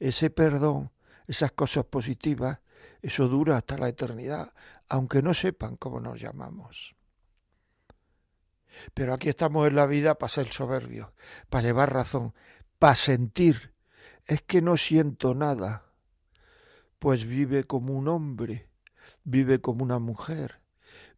ese 0.01 0.31
perdón, 0.31 0.91
esas 1.29 1.53
cosas 1.53 1.85
positivas, 1.85 2.59
eso 3.01 3.29
dura 3.29 3.57
hasta 3.57 3.79
la 3.79 3.89
eternidad, 3.89 4.53
aunque 4.89 5.23
no 5.23 5.33
sepan 5.33 5.77
cómo 5.77 6.01
nos 6.01 6.21
llamamos. 6.21 6.97
Pero 8.95 9.15
aquí 9.15 9.29
estamos 9.29 9.69
en 9.69 9.77
la 9.77 9.87
vida 9.87 10.19
para 10.19 10.29
ser 10.29 10.53
soberbios, 10.53 11.13
para 11.49 11.63
llevar 11.63 11.93
razón, 11.93 12.35
para 12.81 12.97
sentir. 12.97 13.72
Es 14.33 14.41
que 14.41 14.63
no 14.63 14.79
siento 14.79 15.35
nada. 15.35 15.85
Pues 16.99 17.27
vive 17.27 17.65
como 17.65 17.93
un 17.93 18.09
hombre, 18.09 18.67
vive 19.25 19.61
como 19.61 19.85
una 19.85 19.99
mujer, 19.99 20.63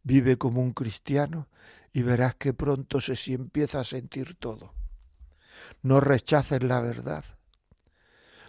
vive 0.03 0.37
como 0.37 0.61
un 0.61 0.73
cristiano 0.73 1.47
y 1.93 2.01
verás 2.01 2.35
que 2.35 2.53
pronto 2.53 2.99
se 2.99 3.15
empieza 3.31 3.79
a 3.79 3.85
sentir 3.85 4.35
todo. 4.35 4.73
No 5.81 6.01
rechaces 6.01 6.61
la 6.61 6.81
verdad. 6.81 7.23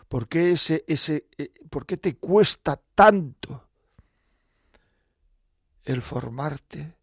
¿Por 0.09 0.27
qué, 0.27 0.51
ese, 0.51 0.85
ese, 0.89 1.29
eh, 1.39 1.53
¿Por 1.71 1.87
qué 1.87 1.97
te 1.97 2.17
cuesta 2.17 2.81
tanto 2.97 3.69
el 5.85 6.03
formarte, 6.03 6.97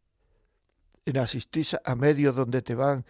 en 1.06 1.18
asistir 1.18 1.66
a 1.86 1.96
medios 1.96 2.36
donde 2.36 2.62
te 2.62 2.76
van 2.76 3.06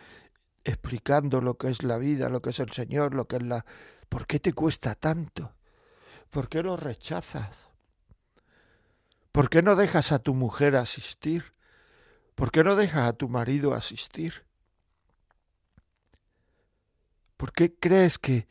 explicando 0.63 1.41
lo 1.41 1.57
que 1.57 1.69
es 1.69 1.81
la 1.81 1.97
vida, 1.97 2.29
lo 2.29 2.43
que 2.43 2.51
es 2.51 2.59
el 2.59 2.71
Señor, 2.71 3.15
lo 3.15 3.27
que 3.27 3.37
es 3.37 3.43
la... 3.43 3.65
¿Por 4.13 4.27
qué 4.27 4.39
te 4.39 4.53
cuesta 4.53 4.93
tanto? 4.93 5.55
¿Por 6.29 6.47
qué 6.47 6.61
lo 6.61 6.77
rechazas? 6.77 7.49
¿Por 9.31 9.49
qué 9.49 9.63
no 9.63 9.75
dejas 9.75 10.11
a 10.11 10.19
tu 10.19 10.35
mujer 10.35 10.75
asistir? 10.75 11.55
¿Por 12.35 12.51
qué 12.51 12.63
no 12.63 12.75
dejas 12.75 13.09
a 13.09 13.13
tu 13.13 13.27
marido 13.27 13.73
asistir? 13.73 14.45
¿Por 17.37 17.53
qué 17.53 17.73
crees 17.73 18.19
que, 18.19 18.47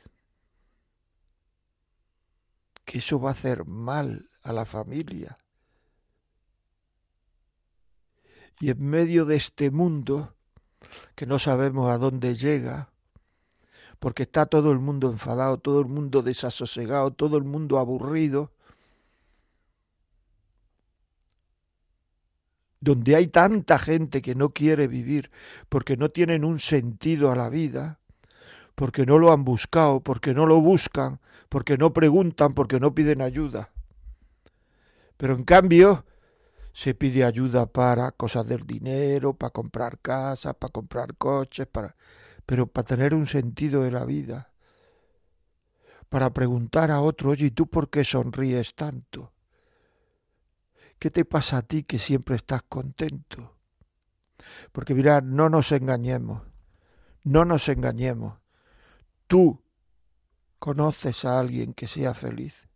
que 2.84 2.98
eso 2.98 3.20
va 3.20 3.28
a 3.28 3.34
hacer 3.34 3.64
mal 3.64 4.30
a 4.42 4.52
la 4.52 4.64
familia? 4.64 5.38
Y 8.58 8.70
en 8.70 8.84
medio 8.84 9.26
de 9.26 9.36
este 9.36 9.70
mundo, 9.70 10.34
que 11.14 11.24
no 11.24 11.38
sabemos 11.38 11.88
a 11.88 11.98
dónde 11.98 12.34
llega, 12.34 12.91
porque 14.02 14.24
está 14.24 14.46
todo 14.46 14.72
el 14.72 14.80
mundo 14.80 15.08
enfadado, 15.12 15.58
todo 15.58 15.80
el 15.80 15.86
mundo 15.86 16.22
desasosegado, 16.22 17.12
todo 17.12 17.36
el 17.36 17.44
mundo 17.44 17.78
aburrido, 17.78 18.50
donde 22.80 23.14
hay 23.14 23.28
tanta 23.28 23.78
gente 23.78 24.20
que 24.20 24.34
no 24.34 24.50
quiere 24.50 24.88
vivir 24.88 25.30
porque 25.68 25.96
no 25.96 26.10
tienen 26.10 26.44
un 26.44 26.58
sentido 26.58 27.30
a 27.30 27.36
la 27.36 27.48
vida, 27.48 28.00
porque 28.74 29.06
no 29.06 29.20
lo 29.20 29.30
han 29.30 29.44
buscado, 29.44 30.00
porque 30.00 30.34
no 30.34 30.46
lo 30.46 30.60
buscan, 30.60 31.20
porque 31.48 31.78
no 31.78 31.92
preguntan, 31.92 32.54
porque 32.54 32.80
no 32.80 32.96
piden 32.96 33.22
ayuda. 33.22 33.70
Pero 35.16 35.36
en 35.36 35.44
cambio, 35.44 36.04
se 36.72 36.96
pide 36.96 37.22
ayuda 37.22 37.66
para 37.66 38.10
cosas 38.10 38.48
del 38.48 38.66
dinero, 38.66 39.32
para 39.34 39.50
comprar 39.50 40.00
casas, 40.00 40.56
para 40.56 40.72
comprar 40.72 41.14
coches, 41.14 41.68
para 41.68 41.94
pero 42.46 42.66
para 42.66 42.86
tener 42.86 43.14
un 43.14 43.26
sentido 43.26 43.82
de 43.82 43.90
la 43.90 44.04
vida. 44.04 44.52
Para 46.08 46.30
preguntar 46.30 46.90
a 46.90 47.00
otro, 47.00 47.30
oye, 47.30 47.46
¿y 47.46 47.50
tú 47.50 47.66
por 47.66 47.88
qué 47.88 48.04
sonríes 48.04 48.74
tanto? 48.74 49.32
¿Qué 50.98 51.10
te 51.10 51.24
pasa 51.24 51.58
a 51.58 51.62
ti 51.62 51.84
que 51.84 51.98
siempre 51.98 52.36
estás 52.36 52.62
contento? 52.62 53.56
Porque 54.72 54.94
mira, 54.94 55.20
no 55.20 55.48
nos 55.48 55.72
engañemos, 55.72 56.42
no 57.24 57.44
nos 57.44 57.68
engañemos. 57.68 58.38
Tú 59.26 59.62
conoces 60.58 61.24
a 61.24 61.38
alguien 61.38 61.72
que 61.74 61.86
sea 61.86 62.14
feliz 62.14 62.68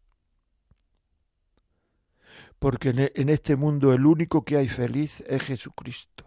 porque 2.59 3.12
en 3.14 3.29
este 3.29 3.57
mundo 3.57 3.92
el 3.92 4.07
único 4.07 4.44
que 4.44 4.57
hay 4.57 4.68
feliz 4.68 5.22
es 5.29 5.42
Jesucristo. 5.42 6.25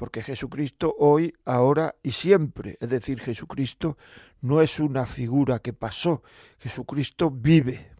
Porque 0.00 0.22
Jesucristo 0.22 0.96
hoy, 0.98 1.34
ahora 1.44 1.94
y 2.02 2.12
siempre, 2.12 2.78
es 2.80 2.88
decir, 2.88 3.20
Jesucristo 3.20 3.98
no 4.40 4.62
es 4.62 4.80
una 4.80 5.04
figura 5.04 5.58
que 5.58 5.74
pasó, 5.74 6.22
Jesucristo 6.58 7.30
vive. 7.30 7.92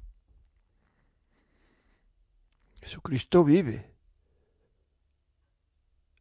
Jesucristo 2.81 3.45
vive. 3.45 3.93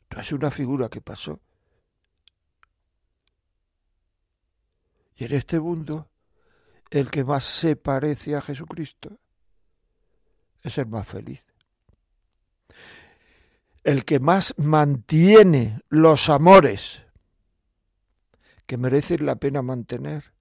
No 0.09 0.19
es 0.19 0.33
una 0.33 0.51
figura 0.51 0.89
que 0.89 0.99
pasó. 0.99 1.39
Y 5.15 5.23
en 5.23 5.33
este 5.33 5.61
mundo, 5.61 6.09
el 6.89 7.09
que 7.09 7.23
más 7.23 7.45
se 7.45 7.77
parece 7.77 8.35
a 8.35 8.41
Jesucristo 8.41 9.17
es 10.61 10.77
el 10.77 10.87
más 10.87 11.07
feliz. 11.07 11.45
El 13.83 14.05
que 14.05 14.19
más 14.19 14.53
mantiene 14.57 15.81
los 15.89 16.29
amores 16.29 17.03
que 18.69 18.77
merecen 18.77 19.25
la 19.25 19.35
pena 19.37 19.63
mantener. 19.63 20.31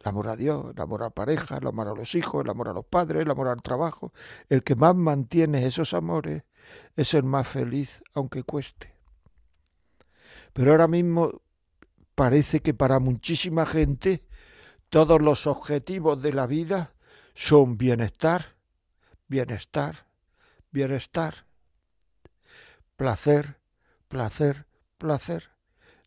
El 0.00 0.08
amor 0.08 0.28
a 0.30 0.36
Dios, 0.36 0.74
el 0.74 0.82
amor 0.82 1.02
a 1.02 1.04
la 1.04 1.10
pareja, 1.10 1.58
el 1.58 1.66
amor 1.68 1.86
a 1.86 1.94
los 1.94 2.16
hijos, 2.16 2.42
el 2.42 2.50
amor 2.50 2.70
a 2.70 2.72
los 2.72 2.84
padres, 2.84 3.22
el 3.22 3.30
amor 3.30 3.46
al 3.46 3.62
trabajo. 3.62 4.12
El 4.48 4.64
que 4.64 4.74
más 4.74 4.96
mantiene 4.96 5.64
esos 5.64 5.94
amores 5.94 6.42
es 6.96 7.14
el 7.14 7.22
más 7.22 7.46
feliz, 7.46 8.02
aunque 8.14 8.42
cueste. 8.42 8.96
Pero 10.52 10.72
ahora 10.72 10.88
mismo 10.88 11.42
parece 12.16 12.60
que 12.60 12.74
para 12.74 12.98
muchísima 12.98 13.64
gente 13.64 14.26
todos 14.90 15.22
los 15.22 15.46
objetivos 15.46 16.20
de 16.20 16.32
la 16.32 16.46
vida 16.46 16.94
son 17.34 17.78
bienestar, 17.78 18.56
bienestar, 19.28 20.06
bienestar, 20.72 21.46
placer, 22.96 23.58
placer, 24.08 24.66
placer, 24.98 25.50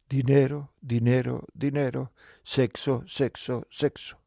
dinero, 0.10 0.74
dinero, 0.82 1.46
dinero, 1.54 2.12
sexo, 2.44 3.04
sexo, 3.08 3.68
sexo. 3.70 4.18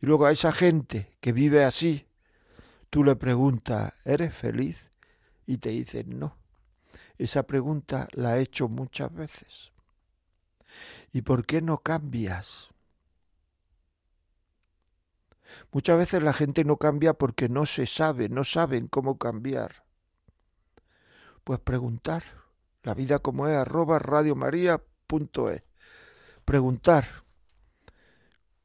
Y 0.00 0.06
luego 0.06 0.26
a 0.26 0.32
esa 0.32 0.52
gente 0.52 1.16
que 1.20 1.32
vive 1.32 1.64
así, 1.64 2.06
tú 2.90 3.04
le 3.04 3.16
preguntas, 3.16 3.94
¿eres 4.04 4.34
feliz? 4.34 4.90
Y 5.46 5.58
te 5.58 5.70
dicen 5.70 6.18
no. 6.18 6.36
Esa 7.18 7.46
pregunta 7.46 8.08
la 8.12 8.36
he 8.36 8.42
hecho 8.42 8.68
muchas 8.68 9.14
veces. 9.14 9.72
¿Y 11.12 11.22
por 11.22 11.46
qué 11.46 11.62
no 11.62 11.78
cambias? 11.78 12.68
Muchas 15.72 15.98
veces 15.98 16.22
la 16.22 16.32
gente 16.32 16.64
no 16.64 16.76
cambia 16.76 17.14
porque 17.14 17.48
no 17.48 17.66
se 17.66 17.86
sabe, 17.86 18.28
no 18.28 18.44
saben 18.44 18.88
cómo 18.88 19.18
cambiar. 19.18 19.84
Pues 21.44 21.60
preguntar. 21.60 22.22
La 22.82 22.94
vida 22.94 23.18
como 23.18 23.48
es 23.48 23.56
arroba 23.56 23.98
radiomaria.es. 23.98 25.62
Preguntar. 26.44 27.04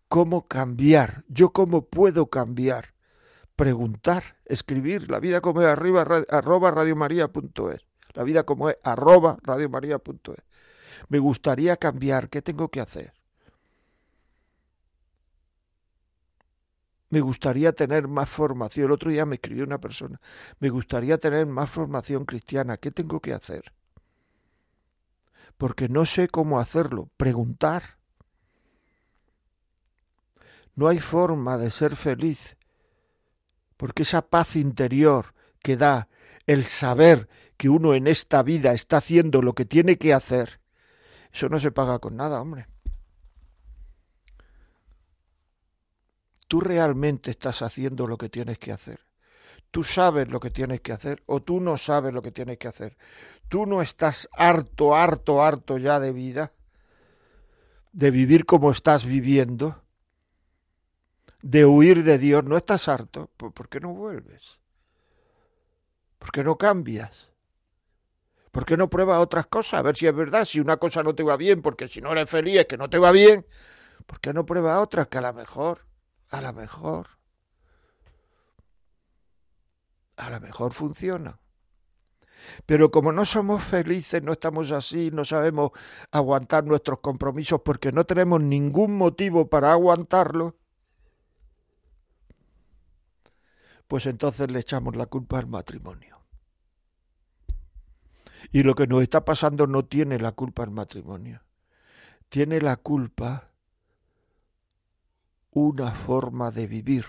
¿Cómo 0.08 0.48
cambiar? 0.48 1.24
¿Yo 1.28 1.54
cómo 1.54 1.86
puedo 1.86 2.28
cambiar? 2.30 2.94
Preguntar, 3.56 4.38
escribir. 4.46 5.10
La 5.10 5.20
vida 5.20 5.42
como 5.42 5.62
es 5.62 5.68
arriba, 5.68 6.06
arroba 6.30 6.72
radiomaria.es. 6.72 7.86
La 8.14 8.24
vida 8.24 8.44
como 8.44 8.70
es 8.70 8.78
arroba 8.84 9.38
radiomaria.es. 9.42 10.44
Me 11.08 11.20
gustaría 11.20 11.78
cambiar. 11.78 12.30
¿Qué 12.30 12.42
tengo 12.42 12.70
que 12.70 12.82
hacer? 12.82 13.14
Me 17.12 17.20
gustaría 17.20 17.74
tener 17.74 18.08
más 18.08 18.30
formación. 18.30 18.88
El 18.88 18.92
otro 18.94 19.12
día 19.12 19.26
me 19.26 19.36
escribió 19.36 19.64
una 19.64 19.80
persona. 19.80 20.20
Me 20.60 20.70
gustaría 20.70 21.18
tener 21.18 21.46
más 21.46 21.70
formación 21.70 22.26
cristiana. 22.26 22.78
¿Qué 22.78 22.90
tengo 22.90 23.20
que 23.20 23.34
hacer? 23.34 23.74
Porque 25.58 25.90
no 25.90 26.06
sé 26.06 26.30
cómo 26.30 26.60
hacerlo. 26.60 27.10
Preguntar. 27.18 27.98
No 30.76 30.88
hay 30.88 31.00
forma 31.00 31.58
de 31.58 31.70
ser 31.70 31.96
feliz. 31.96 32.58
Porque 33.78 34.04
esa 34.04 34.22
paz 34.22 34.56
interior 34.56 35.34
que 35.62 35.78
da 35.78 36.08
el 36.48 36.66
saber 36.66 37.28
que 37.58 37.70
uno 37.70 37.94
en 37.94 38.08
esta 38.08 38.42
vida 38.42 38.74
está 38.74 38.98
haciendo 38.98 39.42
lo 39.42 39.54
que 39.54 39.66
tiene 39.66 39.98
que 39.98 40.14
hacer, 40.14 40.62
eso 41.32 41.48
no 41.50 41.60
se 41.60 41.72
paga 41.72 42.00
con 42.00 42.16
nada, 42.16 42.42
hombre. 42.42 42.68
Tú 46.52 46.60
realmente 46.60 47.32
estás 47.32 47.62
haciendo 47.62 48.08
lo 48.08 48.18
que 48.18 48.28
tienes 48.28 48.60
que 48.60 48.74
hacer. 48.74 49.00
Tú 49.72 49.86
sabes 49.86 50.28
lo 50.28 50.42
que 50.42 50.50
tienes 50.50 50.82
que 50.82 50.92
hacer 50.92 51.24
o 51.26 51.42
tú 51.42 51.62
no 51.62 51.78
sabes 51.78 52.14
lo 52.14 52.22
que 52.22 52.34
tienes 52.34 52.58
que 52.58 52.68
hacer. 52.68 52.98
Tú 53.48 53.66
no 53.66 53.82
estás 53.82 54.28
harto, 54.34 54.94
harto, 54.94 55.42
harto 55.42 55.78
ya 55.78 55.98
de 56.02 56.12
vida, 56.12 56.52
de 57.94 58.12
vivir 58.12 58.46
como 58.46 58.70
estás 58.70 59.06
viviendo. 59.06 59.82
de 61.42 61.66
huir 61.66 62.04
de 62.04 62.18
Dios, 62.18 62.44
¿no 62.44 62.58
estás 62.58 62.90
harto? 62.90 63.30
¿por 63.38 63.70
qué 63.70 63.80
no 63.80 63.94
vuelves? 63.94 64.60
¿Por 66.20 66.34
qué 66.34 66.44
no 66.44 66.58
cambias? 66.58 67.32
¿Por 68.52 68.66
qué 68.66 68.76
no 68.76 68.90
pruebas 68.90 69.22
otras 69.22 69.48
cosas? 69.48 69.80
A 69.80 69.84
ver 69.84 69.96
si 69.96 70.06
es 70.06 70.14
verdad, 70.14 70.44
si 70.44 70.60
una 70.60 70.76
cosa 70.76 71.02
no 71.02 71.16
te 71.16 71.24
va 71.24 71.38
bien, 71.38 71.62
porque 71.62 71.88
si 71.88 72.02
no 72.02 72.12
eres 72.12 72.30
feliz 72.30 72.60
es 72.60 72.66
que 72.66 72.78
no 72.78 72.90
te 72.90 72.98
va 72.98 73.12
bien. 73.12 73.46
¿Por 74.06 74.20
qué 74.20 74.34
no 74.34 74.46
pruebas 74.46 74.84
otras 74.84 75.08
que 75.08 75.18
a 75.18 75.22
lo 75.22 75.34
mejor, 75.34 75.86
a 76.32 76.42
lo 76.42 76.54
mejor, 76.54 77.08
a 80.16 80.30
lo 80.30 80.40
mejor 80.40 80.74
funciona? 80.74 81.40
Pero 82.66 82.90
como 82.90 83.12
no 83.12 83.26
somos 83.26 83.64
felices, 83.64 84.24
no 84.24 84.32
estamos 84.32 84.72
así, 84.72 85.12
no 85.12 85.26
sabemos 85.26 85.72
aguantar 86.12 86.64
nuestros 86.64 87.00
compromisos 87.00 87.62
porque 87.64 87.92
no 87.92 88.06
tenemos 88.06 88.42
ningún 88.42 88.98
motivo 88.98 89.48
para 89.48 89.72
aguantarlos, 89.72 90.54
pues 93.88 94.06
entonces 94.06 94.50
le 94.50 94.60
echamos 94.60 94.96
la 94.96 95.06
culpa 95.06 95.38
al 95.38 95.48
matrimonio. 95.48 96.20
Y 98.52 98.64
lo 98.64 98.74
que 98.74 98.88
nos 98.88 99.04
está 99.04 99.24
pasando 99.24 99.68
no 99.68 99.86
tiene 99.86 100.18
la 100.18 100.32
culpa 100.32 100.64
al 100.64 100.72
matrimonio. 100.72 101.42
Tiene 102.30 102.60
la 102.62 102.78
culpa 102.78 103.51
una 105.52 105.94
forma 105.94 106.52
de 106.52 106.68
vivir. 106.68 107.06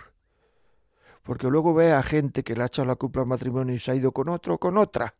Porque 1.22 1.48
luego 1.48 1.72
ve 1.74 1.92
a 1.92 2.02
gente 2.02 2.42
que 2.42 2.54
le 2.54 2.62
ha 2.62 2.66
echado 2.66 2.86
la 2.86 2.96
culpa 2.96 3.20
al 3.20 3.26
matrimonio 3.26 3.74
y 3.74 3.78
se 3.78 3.92
ha 3.92 3.94
ido 3.94 4.12
con 4.12 4.28
otro 4.28 4.54
o 4.54 4.58
con 4.58 4.76
otra 4.76 5.14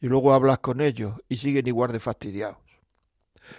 y 0.00 0.06
luego 0.06 0.32
hablas 0.32 0.58
con 0.58 0.80
ellos 0.80 1.20
y 1.28 1.38
siguen 1.38 1.66
igual 1.66 1.92
de 1.92 2.00
fastidiados. 2.00 2.58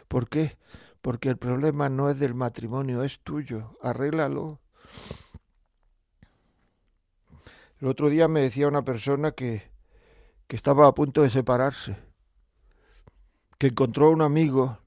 ¿Por 0.08 0.30
qué? 0.30 0.58
Porque 1.02 1.30
el 1.30 1.38
problema 1.38 1.90
no 1.90 2.10
es 2.10 2.20
del 2.20 2.34
matrimonio, 2.34 3.04
es 3.04 3.20
tuyo. 3.20 3.78
Arréglalo. 3.82 4.60
El 7.80 7.88
otro 7.88 8.10
día 8.10 8.28
me 8.28 8.42
decía 8.42 8.68
una 8.68 8.84
persona 8.84 9.32
que, 9.32 9.72
que 10.48 10.56
estaba 10.56 10.88
a 10.88 10.94
punto 10.94 11.22
de 11.22 11.30
separarse, 11.30 11.98
que 13.58 13.68
encontró 13.68 14.08
a 14.08 14.12
un 14.12 14.22
amigo 14.22 14.80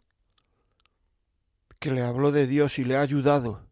que 1.79 1.91
le 1.91 2.03
habló 2.03 2.33
de 2.33 2.47
Dios 2.47 2.79
y 2.79 2.85
le 2.85 2.97
ha 2.97 3.01
ayudado. 3.01 3.72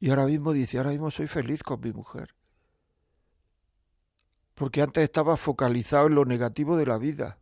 Y 0.00 0.10
ahora 0.10 0.26
mismo 0.26 0.52
dice, 0.52 0.78
ahora 0.78 0.90
mismo 0.90 1.10
soy 1.10 1.28
feliz 1.28 1.62
con 1.62 1.80
mi 1.80 1.92
mujer 1.92 2.34
porque 4.60 4.82
antes 4.82 5.02
estaba 5.02 5.38
focalizado 5.38 6.08
en 6.08 6.16
lo 6.16 6.26
negativo 6.26 6.76
de 6.76 6.84
la 6.84 6.98
vida. 6.98 7.38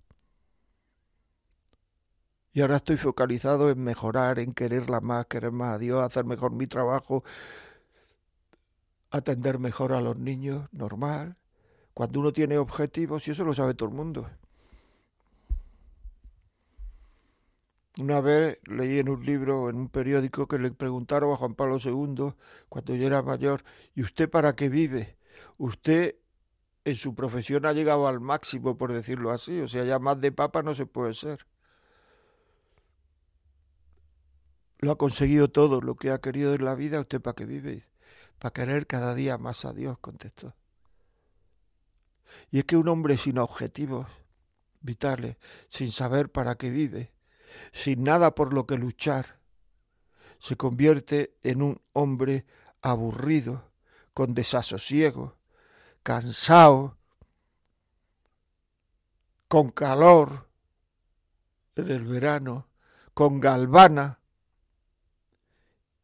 Y 2.52 2.60
ahora 2.60 2.76
estoy 2.76 2.96
focalizado 2.96 3.70
en 3.70 3.82
mejorar, 3.82 4.38
en 4.38 4.54
quererla 4.54 5.00
más, 5.00 5.26
querer 5.26 5.50
más 5.50 5.74
a 5.74 5.78
Dios, 5.78 6.00
hacer 6.00 6.24
mejor 6.24 6.52
mi 6.52 6.68
trabajo, 6.68 7.24
atender 9.10 9.58
mejor 9.58 9.94
a 9.94 10.00
los 10.00 10.16
niños, 10.16 10.68
normal. 10.70 11.36
Cuando 11.92 12.20
uno 12.20 12.32
tiene 12.32 12.56
objetivos, 12.56 13.26
y 13.26 13.32
eso 13.32 13.42
lo 13.42 13.52
sabe 13.52 13.74
todo 13.74 13.88
el 13.88 13.96
mundo. 13.96 14.30
Una 17.96 18.20
vez 18.20 18.58
leí 18.64 18.98
en 18.98 19.08
un 19.08 19.24
libro, 19.24 19.70
en 19.70 19.76
un 19.76 19.88
periódico, 19.88 20.46
que 20.46 20.58
le 20.58 20.70
preguntaron 20.70 21.32
a 21.32 21.36
Juan 21.36 21.54
Pablo 21.54 21.78
II, 21.82 22.34
cuando 22.68 22.94
yo 22.94 23.06
era 23.06 23.22
mayor, 23.22 23.64
¿y 23.94 24.02
usted 24.02 24.30
para 24.30 24.54
qué 24.54 24.68
vive? 24.68 25.16
Usted 25.56 26.16
en 26.84 26.96
su 26.96 27.14
profesión 27.14 27.66
ha 27.66 27.72
llegado 27.72 28.06
al 28.06 28.20
máximo, 28.20 28.78
por 28.78 28.92
decirlo 28.92 29.30
así. 29.30 29.60
O 29.60 29.68
sea, 29.68 29.84
ya 29.84 29.98
más 29.98 30.20
de 30.20 30.32
papa 30.32 30.62
no 30.62 30.74
se 30.74 30.86
puede 30.86 31.14
ser. 31.14 31.46
Lo 34.78 34.92
ha 34.92 34.98
conseguido 34.98 35.48
todo, 35.48 35.80
lo 35.80 35.96
que 35.96 36.10
ha 36.10 36.20
querido 36.20 36.54
en 36.54 36.64
la 36.64 36.74
vida, 36.74 37.00
¿usted 37.00 37.20
para 37.20 37.34
qué 37.34 37.46
vive? 37.46 37.82
Para 38.38 38.52
querer 38.52 38.86
cada 38.86 39.14
día 39.14 39.36
más 39.38 39.64
a 39.64 39.72
Dios, 39.72 39.98
contestó. 39.98 40.54
Y 42.50 42.60
es 42.60 42.64
que 42.64 42.76
un 42.76 42.88
hombre 42.88 43.16
sin 43.16 43.38
objetivos 43.38 44.06
vitales, 44.80 45.36
sin 45.68 45.90
saber 45.90 46.30
para 46.30 46.54
qué 46.54 46.70
vive, 46.70 47.12
sin 47.72 48.04
nada 48.04 48.34
por 48.34 48.52
lo 48.52 48.66
que 48.66 48.76
luchar, 48.76 49.38
se 50.38 50.56
convierte 50.56 51.36
en 51.42 51.62
un 51.62 51.80
hombre 51.92 52.46
aburrido, 52.82 53.64
con 54.14 54.34
desasosiego, 54.34 55.36
cansado, 56.02 56.96
con 59.48 59.70
calor 59.70 60.48
en 61.76 61.90
el 61.90 62.04
verano, 62.04 62.66
con 63.14 63.40
galvana, 63.40 64.18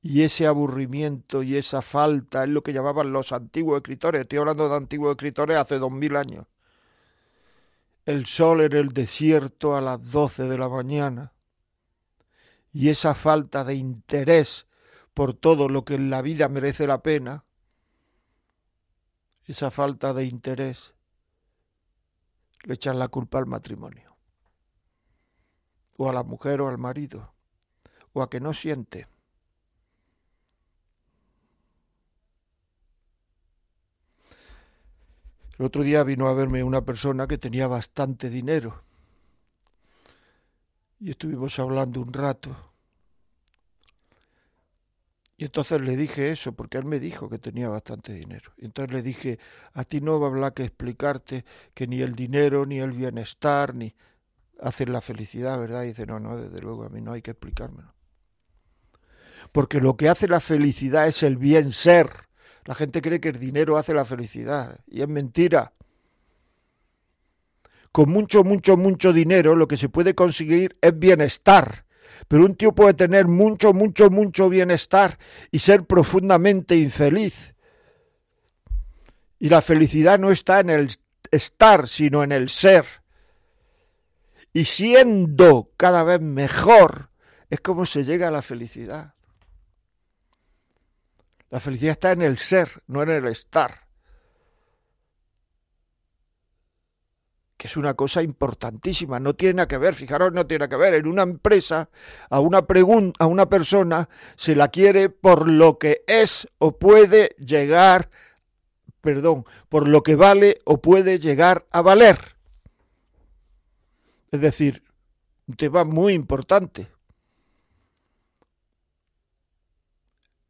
y 0.05 0.23
ese 0.23 0.47
aburrimiento 0.47 1.43
y 1.43 1.57
esa 1.57 1.81
falta 1.81 2.45
es 2.45 2.51
lo 2.51 2.63
que 2.63 2.75
llamaban 2.75 3.11
los 3.11 3.33
antiguos 3.33 3.79
escritores. 3.79 4.21
Estoy 4.21 4.39
hablando 4.39 4.69
de 4.69 4.77
antiguos 4.77 5.13
escritores 5.13 5.57
hace 5.57 5.79
dos 5.79 5.91
mil 5.91 6.15
años. 6.15 6.47
El 8.05 8.27
sol 8.27 8.61
en 8.61 8.75
el 8.75 8.89
desierto 8.91 9.75
a 9.75 9.81
las 9.81 10.13
doce 10.13 10.43
de 10.43 10.59
la 10.59 10.69
mañana. 10.69 11.33
Y 12.75 12.91
esa 12.91 13.15
falta 13.15 13.65
de 13.65 13.77
interés 13.77 14.67
por 15.15 15.33
todo 15.33 15.69
lo 15.69 15.87
que 15.87 15.95
en 15.95 16.11
la 16.11 16.21
vida 16.21 16.51
merece 16.51 16.87
la 16.87 17.03
pena 17.03 17.45
esa 19.47 19.71
falta 19.71 20.15
de 20.15 20.25
interés, 20.25 20.95
le 22.63 22.75
echan 22.75 22.99
la 22.99 23.09
culpa 23.09 23.39
al 23.39 23.47
matrimonio, 23.47 24.17
o 25.97 26.09
a 26.09 26.13
la 26.13 26.23
mujer 26.23 26.63
o 26.63 26.69
al 26.69 26.79
marido, 26.79 27.35
o 28.15 28.23
a 28.23 28.31
que 28.31 28.41
no 28.41 28.55
siente. 28.55 29.07
El 35.59 35.67
otro 35.67 35.83
día 35.83 36.03
vino 36.03 36.27
a 36.27 36.35
verme 36.35 36.65
una 36.65 36.85
persona 36.85 37.29
que 37.29 37.39
tenía 37.39 37.69
bastante 37.69 38.31
dinero 38.31 38.84
y 41.05 41.11
estuvimos 41.11 41.59
hablando 41.59 42.01
un 42.01 42.13
rato 42.13 42.57
y 45.37 45.45
entonces 45.45 45.81
le 45.81 45.97
dije 45.97 46.31
eso, 46.31 46.53
porque 46.53 46.79
él 46.79 46.85
me 46.85 47.01
dijo 47.01 47.29
que 47.29 47.39
tenía 47.39 47.69
bastante 47.69 48.13
dinero. 48.13 48.53
Y 48.57 48.67
entonces 48.67 48.95
le 48.95 49.03
dije, 49.03 49.39
a 49.73 49.85
ti 49.85 50.01
no 50.01 50.21
va 50.21 50.29
a 50.29 50.31
hablar 50.31 50.55
que 50.55 50.63
explicarte 50.63 51.45
que 51.75 51.87
ni 51.89 52.03
el 52.03 52.15
dinero, 52.15 52.67
ni 52.67 52.79
el 52.79 52.93
bienestar, 52.93 53.75
ni 53.75 53.95
hacen 54.61 54.93
la 54.93 55.01
felicidad, 55.01 55.59
¿verdad? 55.59 55.83
Y 55.83 55.89
dice, 55.89 56.07
no, 56.07 56.21
no, 56.21 56.37
desde 56.37 56.61
luego 56.61 56.85
a 56.85 56.89
mí 56.89 57.01
no 57.01 57.13
hay 57.13 57.23
que 57.23 57.33
explicármelo. 57.33 57.93
Porque 59.51 59.81
lo 59.81 59.97
que 59.97 60.09
hace 60.09 60.29
la 60.29 60.41
felicidad 60.41 61.09
es 61.09 61.23
el 61.25 61.37
bien 61.37 61.73
ser. 61.73 62.11
La 62.65 62.77
gente 62.77 63.03
cree 63.03 63.21
que 63.21 63.31
el 63.31 63.39
dinero 63.41 63.77
hace 63.77 63.93
la 63.93 64.05
felicidad. 64.05 64.79
Y 64.87 65.03
es 65.03 65.09
mentira. 65.09 65.73
Con 67.95 68.11
mucho, 68.11 68.43
mucho, 68.43 68.77
mucho 68.77 69.13
dinero 69.13 69.55
lo 69.55 69.69
que 69.69 69.77
se 69.77 69.89
puede 69.89 70.15
conseguir 70.15 70.77
es 70.83 70.99
bienestar 70.99 71.85
pero 72.29 72.45
un 72.45 72.55
tío 72.55 72.75
puede 72.75 72.95
tener 72.95 73.27
mucho, 73.27 73.73
mucho, 73.73 74.11
mucho 74.11 74.49
bienestar 74.49 75.19
y 75.51 75.59
ser 75.59 75.85
profundamente 75.85 76.77
infeliz. 76.77 77.55
Y 79.39 79.49
la 79.49 79.61
felicidad 79.61 80.19
no 80.19 80.31
está 80.31 80.61
en 80.61 80.71
el 80.71 80.89
estar, 81.31 81.89
sino 81.89 82.23
en 82.23 82.33
el 82.33 82.49
ser. 82.49 82.87
Y 84.53 84.65
siendo 84.65 85.71
cada 85.77 86.03
vez 86.03 86.21
mejor, 86.21 87.11
es 87.51 87.61
como 87.61 87.85
se 87.85 88.05
llega 88.05 88.29
a 88.29 88.31
la 88.31 88.43
felicidad. 88.43 89.15
La 91.51 91.61
felicidad 91.61 91.93
está 91.93 92.13
en 92.13 92.23
el 92.23 92.39
ser, 92.39 92.83
no 92.87 93.03
en 93.03 93.11
el 93.11 93.27
estar. 93.27 93.84
Que 97.57 97.69
es 97.69 97.77
una 97.77 97.95
cosa 97.95 98.23
importantísima, 98.23 99.21
no 99.21 99.35
tiene 99.35 99.67
que 99.67 99.79
ver, 99.79 99.95
fijaros, 99.95 100.33
no 100.33 100.47
tiene 100.47 100.69
que 100.69 100.77
ver. 100.77 100.95
En 100.95 101.07
una 101.07 101.23
empresa, 101.23 101.89
a 102.29 102.41
una, 102.41 102.65
a 103.19 103.27
una 103.27 103.49
persona 103.49 104.09
se 104.37 104.57
la 104.57 104.69
quiere 104.69 105.09
por 105.09 105.49
lo 105.49 105.79
que 105.79 106.03
es 106.07 106.49
o 106.59 106.77
puede 106.79 107.31
llegar, 107.39 108.11
perdón, 109.01 109.45
por 109.69 109.89
lo 109.89 110.03
que 110.03 110.17
vale 110.17 110.59
o 110.65 110.81
puede 110.81 111.19
llegar 111.19 111.67
a 111.71 111.81
valer. 111.81 112.37
Es 114.33 114.41
decir, 114.41 114.83
un 115.47 115.55
tema 115.55 115.85
muy 115.85 116.13
importante. 116.13 116.89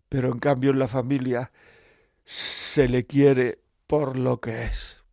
Pero 0.09 0.33
en 0.33 0.39
cambio 0.39 0.71
en 0.71 0.79
la 0.79 0.89
familia 0.89 1.53
se 2.25 2.89
le 2.89 3.05
quiere 3.05 3.59
por 3.87 4.17
lo 4.17 4.41
que 4.41 4.65
es. 4.65 5.05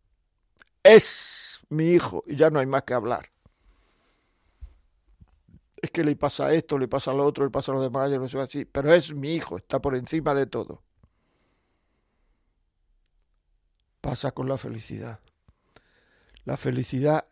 Es 0.82 1.51
mi 1.72 1.90
hijo, 1.90 2.22
y 2.26 2.36
ya 2.36 2.50
no 2.50 2.58
hay 2.58 2.66
más 2.66 2.82
que 2.84 2.94
hablar. 2.94 3.30
Es 5.76 5.90
que 5.90 6.04
le 6.04 6.14
pasa 6.14 6.52
esto, 6.54 6.78
le 6.78 6.86
pasa 6.86 7.12
lo 7.12 7.24
otro, 7.24 7.44
le 7.44 7.50
pasa 7.50 7.72
lo 7.72 7.80
demás, 7.80 8.10
yo 8.10 8.18
no 8.18 8.28
sé 8.28 8.38
así, 8.38 8.64
pero 8.64 8.92
es 8.92 9.14
mi 9.14 9.34
hijo, 9.34 9.56
está 9.56 9.80
por 9.80 9.96
encima 9.96 10.34
de 10.34 10.46
todo. 10.46 10.82
Pasa 14.00 14.32
con 14.32 14.48
la 14.48 14.58
felicidad. 14.58 15.20
La 16.44 16.56
felicidad 16.56 17.26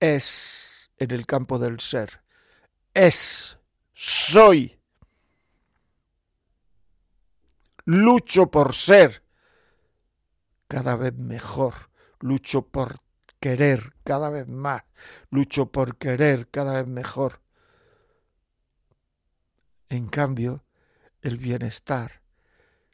es 0.00 0.90
en 0.98 1.10
el 1.10 1.26
campo 1.26 1.58
del 1.58 1.80
ser. 1.80 2.22
Es, 2.94 3.58
soy. 3.92 4.76
lucho 7.86 8.50
por 8.50 8.74
ser 8.74 9.22
cada 10.68 10.96
vez 10.96 11.14
mejor, 11.14 11.74
lucho 12.20 12.62
por 12.62 12.96
querer 13.40 13.94
cada 14.04 14.30
vez 14.30 14.48
más, 14.48 14.82
lucho 15.30 15.70
por 15.70 15.96
querer 15.96 16.48
cada 16.48 16.74
vez 16.74 16.86
mejor. 16.86 17.40
En 19.88 20.08
cambio, 20.08 20.64
el 21.22 21.38
bienestar, 21.38 22.22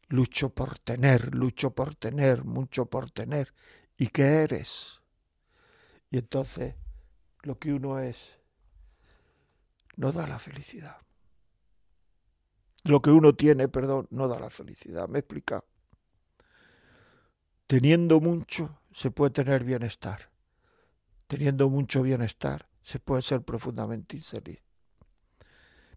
lucho 0.08 0.50
por 0.50 0.78
tener, 0.78 1.34
lucho 1.34 1.70
por 1.70 1.94
tener, 1.94 2.44
mucho 2.44 2.86
por 2.86 3.10
tener. 3.10 3.54
¿Y 3.96 4.08
qué 4.08 4.42
eres? 4.42 5.00
Y 6.10 6.18
entonces 6.18 6.74
lo 7.42 7.58
que 7.58 7.72
uno 7.72 7.98
es 7.98 8.38
no 9.96 10.12
da 10.12 10.26
la 10.26 10.38
felicidad. 10.38 10.98
Lo 12.84 13.00
que 13.00 13.10
uno 13.10 13.34
tiene, 13.34 13.68
perdón, 13.68 14.08
no 14.10 14.28
da 14.28 14.38
la 14.38 14.50
felicidad. 14.50 15.08
¿Me 15.08 15.18
he 15.18 15.20
explicado? 15.20 15.64
Teniendo 17.66 18.20
mucho 18.20 18.81
se 18.92 19.10
puede 19.10 19.30
tener 19.30 19.64
bienestar. 19.64 20.30
Teniendo 21.26 21.68
mucho 21.68 22.02
bienestar 22.02 22.68
se 22.82 22.98
puede 22.98 23.22
ser 23.22 23.42
profundamente 23.42 24.16
infeliz. 24.16 24.60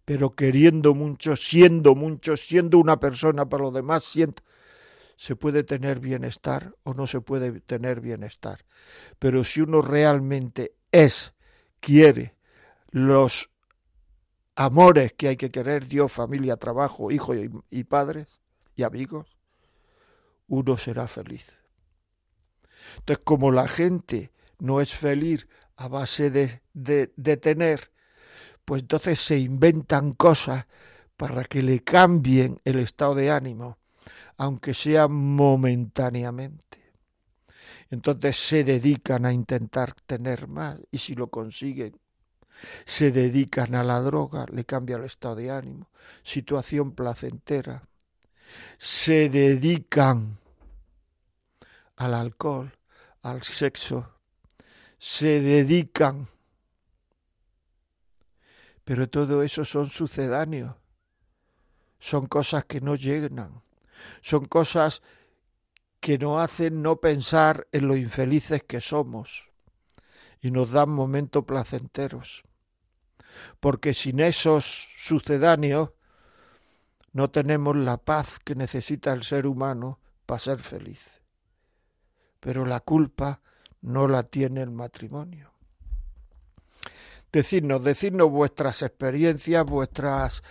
Pero 0.06 0.36
queriendo 0.36 0.94
mucho, 0.94 1.36
siendo 1.36 1.96
mucho, 1.96 2.38
siendo 2.38 2.78
una 2.78 3.00
persona 3.00 3.50
para 3.50 3.64
los 3.64 3.74
demás, 3.74 4.04
se 5.18 5.36
puede 5.36 5.64
tener 5.64 6.00
bienestar 6.00 6.76
o 6.84 6.94
no 6.94 7.08
se 7.08 7.22
puede 7.22 7.60
tener 7.62 8.02
bienestar. 8.02 8.66
Pero 9.18 9.44
si 9.44 9.62
uno 9.62 9.82
realmente 9.82 10.76
es, 10.92 11.34
quiere 11.80 12.36
los 12.92 13.50
amores 14.56 15.14
que 15.14 15.28
hay 15.30 15.38
que 15.38 15.52
querer, 15.52 15.88
Dios, 15.88 16.12
familia, 16.12 16.58
trabajo, 16.58 17.12
hijos 17.12 17.38
y, 17.70 17.84
padres 17.84 18.42
y 18.76 18.84
amigos, 18.84 19.38
uno 20.48 20.78
será 20.78 21.08
feliz. 21.08 21.60
Entonces, 22.98 23.24
como 23.24 23.52
la 23.52 23.68
gente 23.68 24.32
no 24.60 24.82
es 24.82 24.94
feliz 24.94 25.48
a 25.78 25.88
base 25.88 26.32
de, 26.32 27.38
tener, 27.38 27.92
pues 28.64 28.84
entonces 28.84 29.20
se 29.20 29.38
inventan 29.38 30.14
cosas 30.14 30.66
para 31.18 31.44
que 31.46 31.62
le 31.62 31.82
cambien 31.82 32.60
el 32.66 32.80
estado 32.80 33.16
de 33.16 33.32
ánimo, 33.32 33.78
aunque 34.38 34.74
sea 34.74 35.08
momentáneamente. 35.08 36.66
Entonces 37.90 38.38
se 38.38 38.64
dedican 38.64 39.26
a 39.26 39.34
intentar 39.34 39.94
tener 40.06 40.48
más 40.48 40.78
y 40.92 40.98
si 40.98 41.14
lo 41.14 41.28
consiguen, 41.28 41.98
se 42.86 43.12
dedican 43.12 43.76
a 43.76 43.84
la 43.84 44.00
droga, 44.00 44.46
le 44.52 44.66
cambia 44.66 44.98
el 44.98 45.04
estado 45.04 45.36
de 45.36 45.52
ánimo, 45.52 45.90
situación 46.24 46.94
placentera, 46.94 47.88
se 48.78 49.30
dedican 49.30 50.38
al 51.98 52.14
alcohol, 52.14 52.75
al 53.26 53.42
sexo, 53.42 54.08
se 55.00 55.42
dedican. 55.42 56.30
Pero 58.84 59.10
todo 59.10 59.42
eso 59.42 59.66
son 59.66 59.90
sucedáneos, 59.90 60.76
son 61.98 62.28
cosas 62.28 62.66
que 62.66 62.82
no 62.82 62.94
llegan, 62.94 63.64
son 64.22 64.46
cosas 64.46 65.02
que 66.00 66.20
nos 66.20 66.40
hacen 66.40 66.84
no 66.84 66.98
pensar 66.98 67.68
en 67.72 67.88
lo 67.88 67.96
infelices 67.96 68.62
que 68.64 68.80
somos 68.80 69.50
y 70.40 70.52
nos 70.52 70.70
dan 70.70 70.92
momentos 70.92 71.46
placenteros. 71.46 72.44
Porque 73.60 73.96
sin 73.96 74.20
esos 74.20 74.88
sucedáneos 74.98 75.94
no 77.12 77.32
tenemos 77.32 77.76
la 77.76 77.98
paz 77.98 78.38
que 78.38 78.54
necesita 78.54 79.14
el 79.14 79.24
ser 79.24 79.48
humano 79.48 80.00
para 80.28 80.40
ser 80.40 80.60
feliz. 80.60 81.25
Pero 82.46 82.64
la 82.64 82.80
culpa 82.80 83.42
no 83.82 84.08
la 84.08 84.22
tiene 84.22 84.62
el 84.62 84.70
matrimonio. 84.70 85.50
Decidnos, 87.32 87.84
decidnos 87.84 88.30
vuestras 88.30 88.84
experiencias, 88.84 89.66
vuestras 89.66 90.44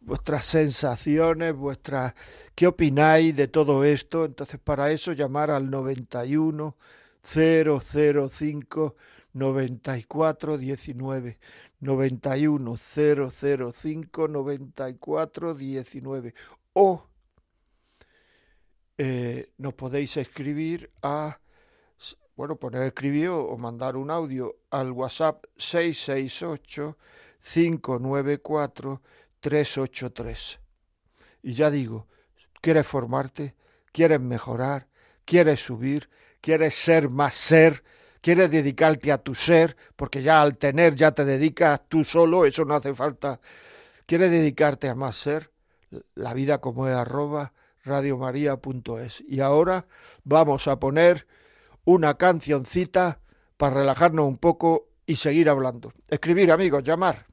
vuestras 0.00 0.44
sensaciones, 0.44 1.56
vuestras 1.56 2.14
qué 2.54 2.68
opináis 2.68 3.34
de 3.34 3.48
todo 3.48 3.82
esto. 3.82 4.26
Entonces, 4.26 4.60
para 4.62 4.92
eso 4.92 5.12
llamar 5.12 5.50
al 5.50 5.68
91 5.68 6.76
005 7.24 8.94
94 9.32 10.56
19 10.56 11.38
91 11.80 12.76
005 12.76 14.28
94 14.28 15.54
19 15.54 16.34
o 16.74 17.09
eh, 19.02 19.52
nos 19.56 19.72
podéis 19.72 20.18
escribir 20.18 20.90
a 21.00 21.40
bueno, 22.36 22.56
poner 22.56 22.82
escribir 22.82 23.28
o 23.28 23.56
mandar 23.56 23.96
un 23.96 24.10
audio 24.10 24.56
al 24.68 24.92
WhatsApp 24.92 25.46
668 25.56 26.98
594 27.42 29.00
383. 29.40 30.60
Y 31.44 31.54
ya 31.54 31.70
digo, 31.70 32.08
¿quieres 32.60 32.86
formarte? 32.86 33.54
¿Quieres 33.90 34.20
mejorar? 34.20 34.86
¿Quieres 35.24 35.60
subir? 35.60 36.10
¿Quieres 36.42 36.74
ser 36.74 37.08
más 37.08 37.34
ser? 37.34 37.82
quieres 38.20 38.50
dedicarte 38.50 39.12
a 39.12 39.16
tu 39.16 39.34
ser, 39.34 39.78
porque 39.96 40.22
ya 40.22 40.42
al 40.42 40.58
tener 40.58 40.94
ya 40.94 41.12
te 41.12 41.24
dedicas 41.24 41.80
tú 41.88 42.04
solo, 42.04 42.44
eso 42.44 42.66
no 42.66 42.74
hace 42.74 42.94
falta. 42.94 43.40
¿Quieres 44.04 44.30
dedicarte 44.30 44.90
a 44.90 44.94
más 44.94 45.16
ser? 45.16 45.50
La 46.16 46.34
vida 46.34 46.58
como 46.58 46.86
es 46.86 46.94
arroba 46.94 47.54
radiomaria.es. 47.84 49.22
Y 49.26 49.40
ahora 49.40 49.86
vamos 50.24 50.68
a 50.68 50.78
poner 50.78 51.26
una 51.84 52.14
cancioncita 52.14 53.20
para 53.56 53.76
relajarnos 53.76 54.26
un 54.26 54.38
poco 54.38 54.88
y 55.06 55.16
seguir 55.16 55.48
hablando. 55.48 55.92
Escribir 56.08 56.52
amigos, 56.52 56.84
llamar. 56.84 57.30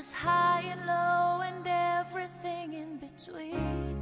was 0.00 0.12
high 0.12 0.62
and 0.62 0.86
low 0.86 1.42
and 1.42 1.62
between. 3.26 3.96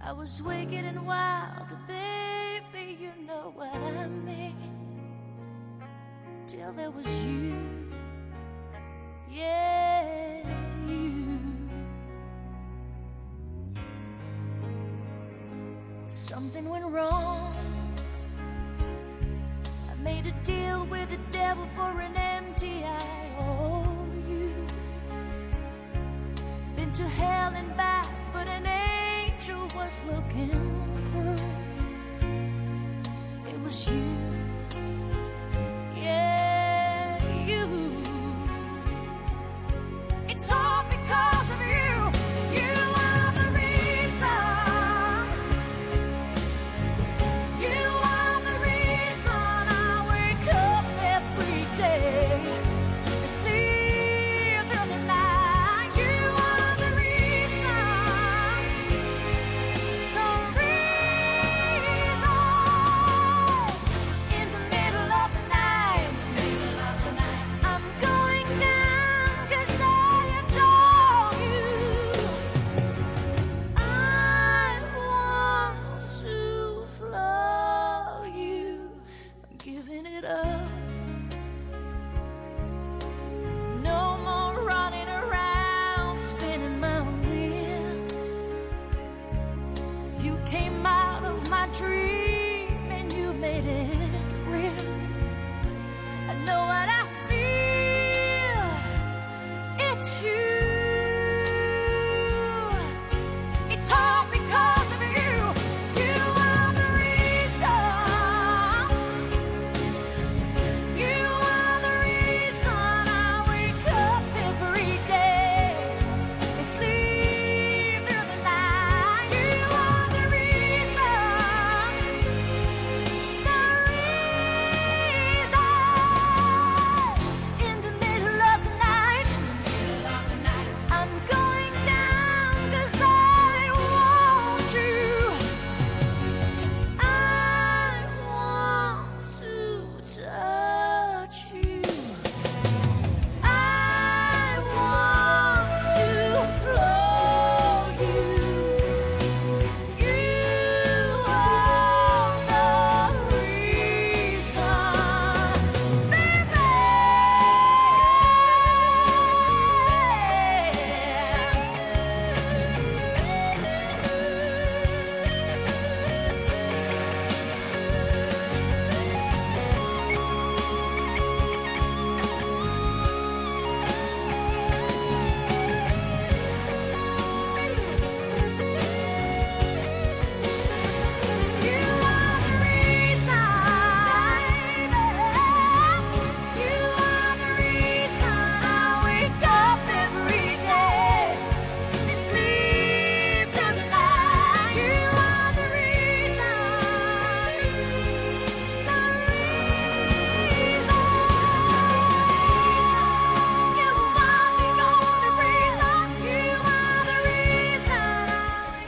I 0.00 0.12
was 0.12 0.42
wicked 0.42 0.84
and 0.84 1.06
wild, 1.06 1.68
baby, 1.86 2.98
you 3.00 3.12
know 3.26 3.52
what 3.54 3.74
I 3.74 4.06
mean. 4.06 4.56
Till 6.46 6.72
there 6.72 6.90
was 6.90 7.06
you, 7.24 7.54
yeah, 9.30 10.46
you. 10.86 11.40
Something 16.08 16.68
went 16.68 16.86
wrong. 16.86 17.54
I 19.90 19.94
made 20.02 20.26
a 20.26 20.32
deal 20.44 20.84
with 20.86 21.10
the 21.10 21.18
devil 21.30 21.66
for 21.74 22.00
an 22.00 22.16
empty 22.16 22.84
eye 22.84 23.36
you. 23.38 23.83
To 26.94 27.02
hell 27.02 27.52
and 27.56 27.76
back, 27.76 28.06
but 28.32 28.46
an 28.46 28.66
angel 28.66 29.66
was 29.74 30.00
looking 30.06 30.52
through. 31.06 31.34
It 33.50 33.60
was 33.64 33.88
you. 33.88 34.33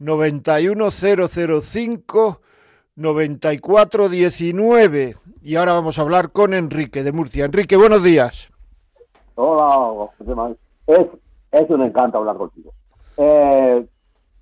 91005 0.00 2.40
9419. 2.96 5.16
Y 5.40 5.54
ahora 5.54 5.74
vamos 5.74 6.00
a 6.00 6.02
hablar 6.02 6.32
con 6.32 6.52
Enrique 6.52 7.04
de 7.04 7.12
Murcia. 7.12 7.44
Enrique, 7.44 7.76
buenos 7.76 8.02
días. 8.02 8.50
Hola, 9.36 10.10
Es, 10.88 11.06
es 11.52 11.70
un 11.70 11.82
encanto 11.82 12.18
hablar 12.18 12.38
contigo. 12.38 12.72
Eh, 13.18 13.86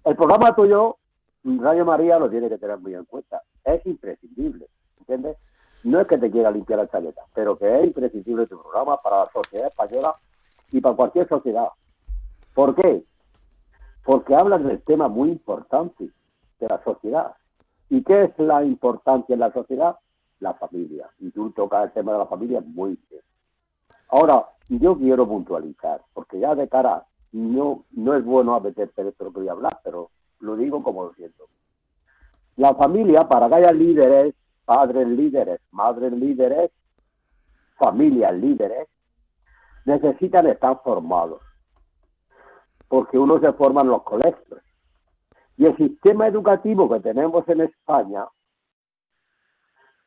el 0.07 0.16
programa 0.16 0.57
tuyo 0.57 0.96
Radio 1.44 1.85
María 1.85 2.18
lo 2.18 2.29
tiene 2.29 2.48
que 2.48 2.59
tener 2.59 2.79
muy 2.79 2.94
en 2.94 3.05
cuenta. 3.05 3.42
Es 3.64 3.85
imprescindible, 3.87 4.68
¿entiendes? 4.98 5.37
No 5.85 6.00
es 6.00 6.07
que 6.07 6.18
te 6.18 6.31
quiera 6.31 6.50
limpiar 6.50 6.81
la 6.81 6.88
chaleta, 6.88 7.22
pero 7.35 7.57
que 7.57 7.79
es 7.79 7.87
imprescindible 7.87 8.46
tu 8.46 8.61
programa 8.61 9.00
para 9.00 9.24
la 9.24 9.31
sociedad 9.33 9.68
española 9.68 10.14
y 10.70 10.81
para 10.81 10.96
cualquier 10.96 11.29
sociedad. 11.29 11.68
¿Por 12.55 12.74
qué? 12.74 13.03
Porque 14.05 14.35
hablan 14.35 14.66
del 14.66 14.83
tema 14.83 15.09
muy 15.09 15.31
importante 15.31 16.11
de 16.59 16.68
la 16.68 16.83
sociedad. 16.85 17.35
¿Y 17.88 18.03
qué 18.05 18.24
es 18.24 18.38
la 18.38 18.62
importancia 18.62 19.33
en 19.33 19.40
la 19.40 19.53
sociedad? 19.53 19.96
La 20.40 20.55
familia. 20.55 21.09
Y 21.18 21.31
tú 21.31 21.50
tocas 21.53 21.85
el 21.87 21.92
tema 21.92 22.12
de 22.12 22.18
la 22.18 22.26
familia 22.26 22.61
muy 22.61 22.98
bien. 23.09 23.22
Ahora, 24.09 24.46
yo 24.68 24.96
quiero 24.98 25.26
puntualizar, 25.26 26.03
porque 26.12 26.38
ya 26.38 26.55
de 26.55 26.68
cara, 26.68 27.07
no, 27.33 27.85
no 27.92 28.14
es 28.14 28.24
bueno 28.24 28.55
a 28.55 28.61
meterte 28.61 29.09
esto 29.09 29.24
lo 29.24 29.33
que 29.33 29.40
voy 29.40 29.48
a 29.48 29.53
hablar, 29.53 29.81
pero 29.83 30.11
lo 30.40 30.57
digo 30.57 30.83
como 30.83 31.05
lo 31.05 31.14
siento. 31.14 31.48
La 32.57 32.74
familia, 32.74 33.29
para 33.29 33.48
que 33.48 33.55
haya 33.55 33.72
líderes, 33.72 34.35
padres 34.64 35.09
líderes, 35.09 35.61
madres 35.70 36.12
líderes, 36.12 36.70
familias 37.79 38.35
líderes, 38.35 38.88
necesitan 39.85 40.46
estar 40.46 40.81
formados. 40.83 41.40
Porque 42.88 43.18
uno 43.18 43.40
se 43.40 43.53
forma 43.53 43.83
en 43.83 43.88
los 43.88 44.03
colegios. 44.03 44.61
Y 45.57 45.66
el 45.66 45.76
sistema 45.76 46.26
educativo 46.26 46.88
que 46.88 47.00
tenemos 47.00 47.48
en 47.48 47.62
España, 47.62 48.26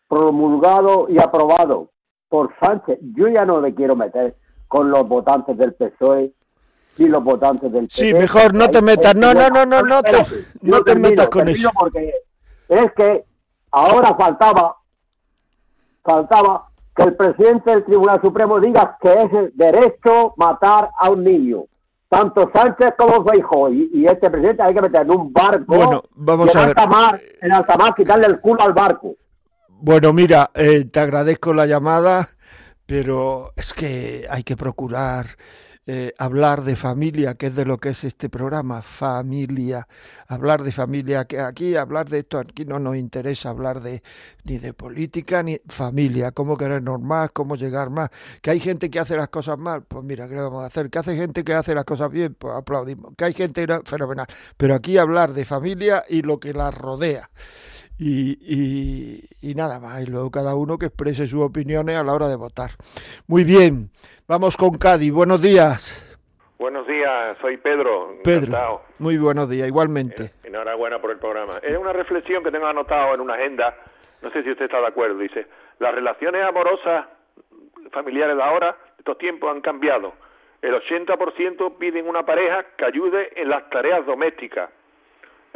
promulgado 0.08 1.08
y 1.10 1.20
aprobado 1.20 1.92
por 2.28 2.54
Sánchez, 2.60 3.00
yo 3.16 3.28
ya 3.28 3.46
no 3.46 3.62
le 3.62 3.74
quiero 3.74 3.96
meter 3.96 4.36
con 4.68 4.90
los 4.90 5.08
votantes 5.08 5.58
del 5.58 5.74
PSOE 5.76 6.34
y 6.98 7.06
los 7.06 7.24
votantes 7.24 7.72
del 7.72 7.88
PP. 7.88 7.94
Sí, 7.94 8.14
mejor 8.14 8.54
no 8.54 8.70
te 8.70 8.82
metas, 8.82 9.16
no, 9.16 9.34
no, 9.34 9.50
no, 9.50 9.66
no, 9.66 9.82
no 9.82 10.04
te, 10.04 10.26
no 10.62 10.82
te 10.82 10.96
metas 10.96 11.28
con 11.28 11.48
eso. 11.50 11.72
Porque 11.78 12.14
es 12.70 12.92
que 12.96 13.26
ahora 13.72 14.16
faltaba, 14.16 14.76
faltaba 16.04 16.70
que 16.96 17.04
el 17.04 17.16
presidente 17.16 17.72
del 17.72 17.86
Tribunal 17.86 18.22
Supremo 18.22 18.60
diga 18.60 18.98
que 19.02 19.12
es 19.12 19.34
el 19.34 19.52
derecho 19.56 20.34
matar 20.38 20.90
a 20.98 21.10
un 21.10 21.24
niño. 21.24 21.64
Tanto 22.08 22.52
Sánchez 22.54 22.94
como 22.96 23.26
Feijóo 23.26 23.72
y, 23.72 23.90
y 23.92 24.06
este 24.06 24.30
presidente 24.30 24.62
hay 24.62 24.76
que 24.76 24.82
meter 24.82 25.02
en 25.02 25.12
un 25.12 25.34
barco 25.34 25.64
bueno, 25.66 26.04
vamos 26.12 26.54
en, 26.54 26.58
a 26.58 26.66
ver. 26.68 26.70
alta 26.70 26.88
mar, 26.88 27.22
en 27.42 27.52
alta 27.52 27.76
mar, 27.76 27.96
quitarle 27.96 28.28
el 28.28 28.40
culo 28.40 28.62
al 28.62 28.74
barco. 28.74 29.16
Bueno, 29.70 30.14
mira, 30.14 30.52
eh, 30.54 30.86
te 30.86 31.00
agradezco 31.00 31.54
la 31.54 31.66
llamada, 31.66 32.30
pero 32.86 33.52
es 33.56 33.74
que 33.74 34.28
hay 34.30 34.44
que 34.44 34.56
procurar 34.56 35.26
eh, 35.86 36.14
hablar 36.18 36.64
de 36.64 36.78
familia, 36.78 37.36
que 37.36 37.48
es 37.48 37.56
de 37.56 37.66
lo 37.66 37.78
que 37.78 37.90
es 37.90 38.06
este 38.06 38.30
programa, 38.30 38.82
familia, 38.82 39.86
hablar 40.28 40.64
de 40.64 40.72
familia, 40.72 41.26
que 41.26 41.42
aquí 41.42 41.76
hablar 41.76 42.08
de 42.10 42.20
esto, 42.20 42.40
aquí 42.40 42.64
no 42.64 42.80
nos 42.80 42.96
interesa 42.96 43.50
hablar 43.50 43.82
de 43.82 44.02
ni 44.46 44.60
de 44.60 44.74
política 44.74 45.44
ni 45.44 45.60
familia, 45.68 46.32
cómo 46.32 46.56
querernos 46.56 47.02
más, 47.02 47.32
cómo 47.32 47.56
llegar 47.58 47.90
más, 47.90 48.12
que 48.42 48.52
hay 48.52 48.62
gente 48.62 48.90
que 48.90 49.00
hace 49.00 49.18
las 49.18 49.28
cosas 49.28 49.58
mal, 49.58 49.84
pues 49.84 50.06
mira, 50.06 50.30
¿qué 50.30 50.36
vamos 50.36 50.64
a 50.64 50.68
hacer? 50.68 50.90
Que 50.90 51.00
hace 51.00 51.18
gente 51.18 51.44
que 51.44 51.54
hace 51.54 51.76
las 51.76 51.84
cosas 51.84 52.10
bien, 52.10 52.34
pues 52.34 52.56
aplaudimos, 52.56 53.14
que 53.18 53.26
hay 53.26 53.34
gente 53.34 53.68
fenomenal, 53.84 54.28
pero 54.56 54.76
aquí 54.76 54.98
hablar 54.98 55.34
de 55.34 55.44
familia 55.44 56.04
y 56.08 56.22
lo 56.22 56.40
que 56.40 56.54
la 56.54 56.72
rodea. 56.72 57.30
Y, 57.98 59.20
y, 59.42 59.56
nada 59.56 59.80
más. 59.80 60.02
Y 60.02 60.08
luego 60.08 60.32
cada 60.32 60.56
uno 60.56 60.78
que 60.78 60.88
exprese 60.88 61.28
sus 61.28 61.42
opiniones 61.42 61.96
a 61.96 62.04
la 62.04 62.14
hora 62.14 62.28
de 62.28 62.36
votar. 62.36 62.72
Muy 63.28 63.44
bien, 63.44 63.92
vamos 64.28 64.58
con 64.58 64.78
Cádiz. 64.78 65.12
Buenos 65.12 65.42
días. 65.42 66.00
Buenos 66.58 66.88
días, 66.88 67.38
soy 67.42 67.58
Pedro. 67.58 68.16
Pedro. 68.24 68.46
Encantado. 68.46 68.82
Muy 69.00 69.18
buenos 69.18 69.50
días, 69.50 69.68
igualmente. 69.68 70.32
Enhorabuena 70.44 71.00
por 71.00 71.12
el 71.12 71.18
programa. 71.18 71.54
Es 71.62 71.78
una 71.78 71.94
reflexión 71.94 72.44
que 72.44 72.52
tengo 72.52 72.68
anotado 72.68 73.16
en 73.16 73.22
una 73.22 73.34
agenda. 73.34 73.76
No 74.22 74.32
sé 74.32 74.44
si 74.44 74.52
usted 74.52 74.66
está 74.66 74.80
de 74.80 74.88
acuerdo. 74.88 75.18
Dice: 75.18 75.48
Las 75.80 75.94
relaciones 75.94 76.44
amorosas 76.44 77.06
familiares 77.92 78.38
de 78.38 78.44
ahora, 78.44 78.78
estos 78.98 79.18
tiempos, 79.18 79.52
han 79.52 79.62
cambiado. 79.62 80.14
El 80.62 80.74
80% 80.74 81.78
piden 81.78 82.08
una 82.08 82.26
pareja 82.26 82.66
que 82.78 82.86
ayude 82.86 83.32
en 83.36 83.50
las 83.50 83.70
tareas 83.70 84.06
domésticas, 84.06 84.70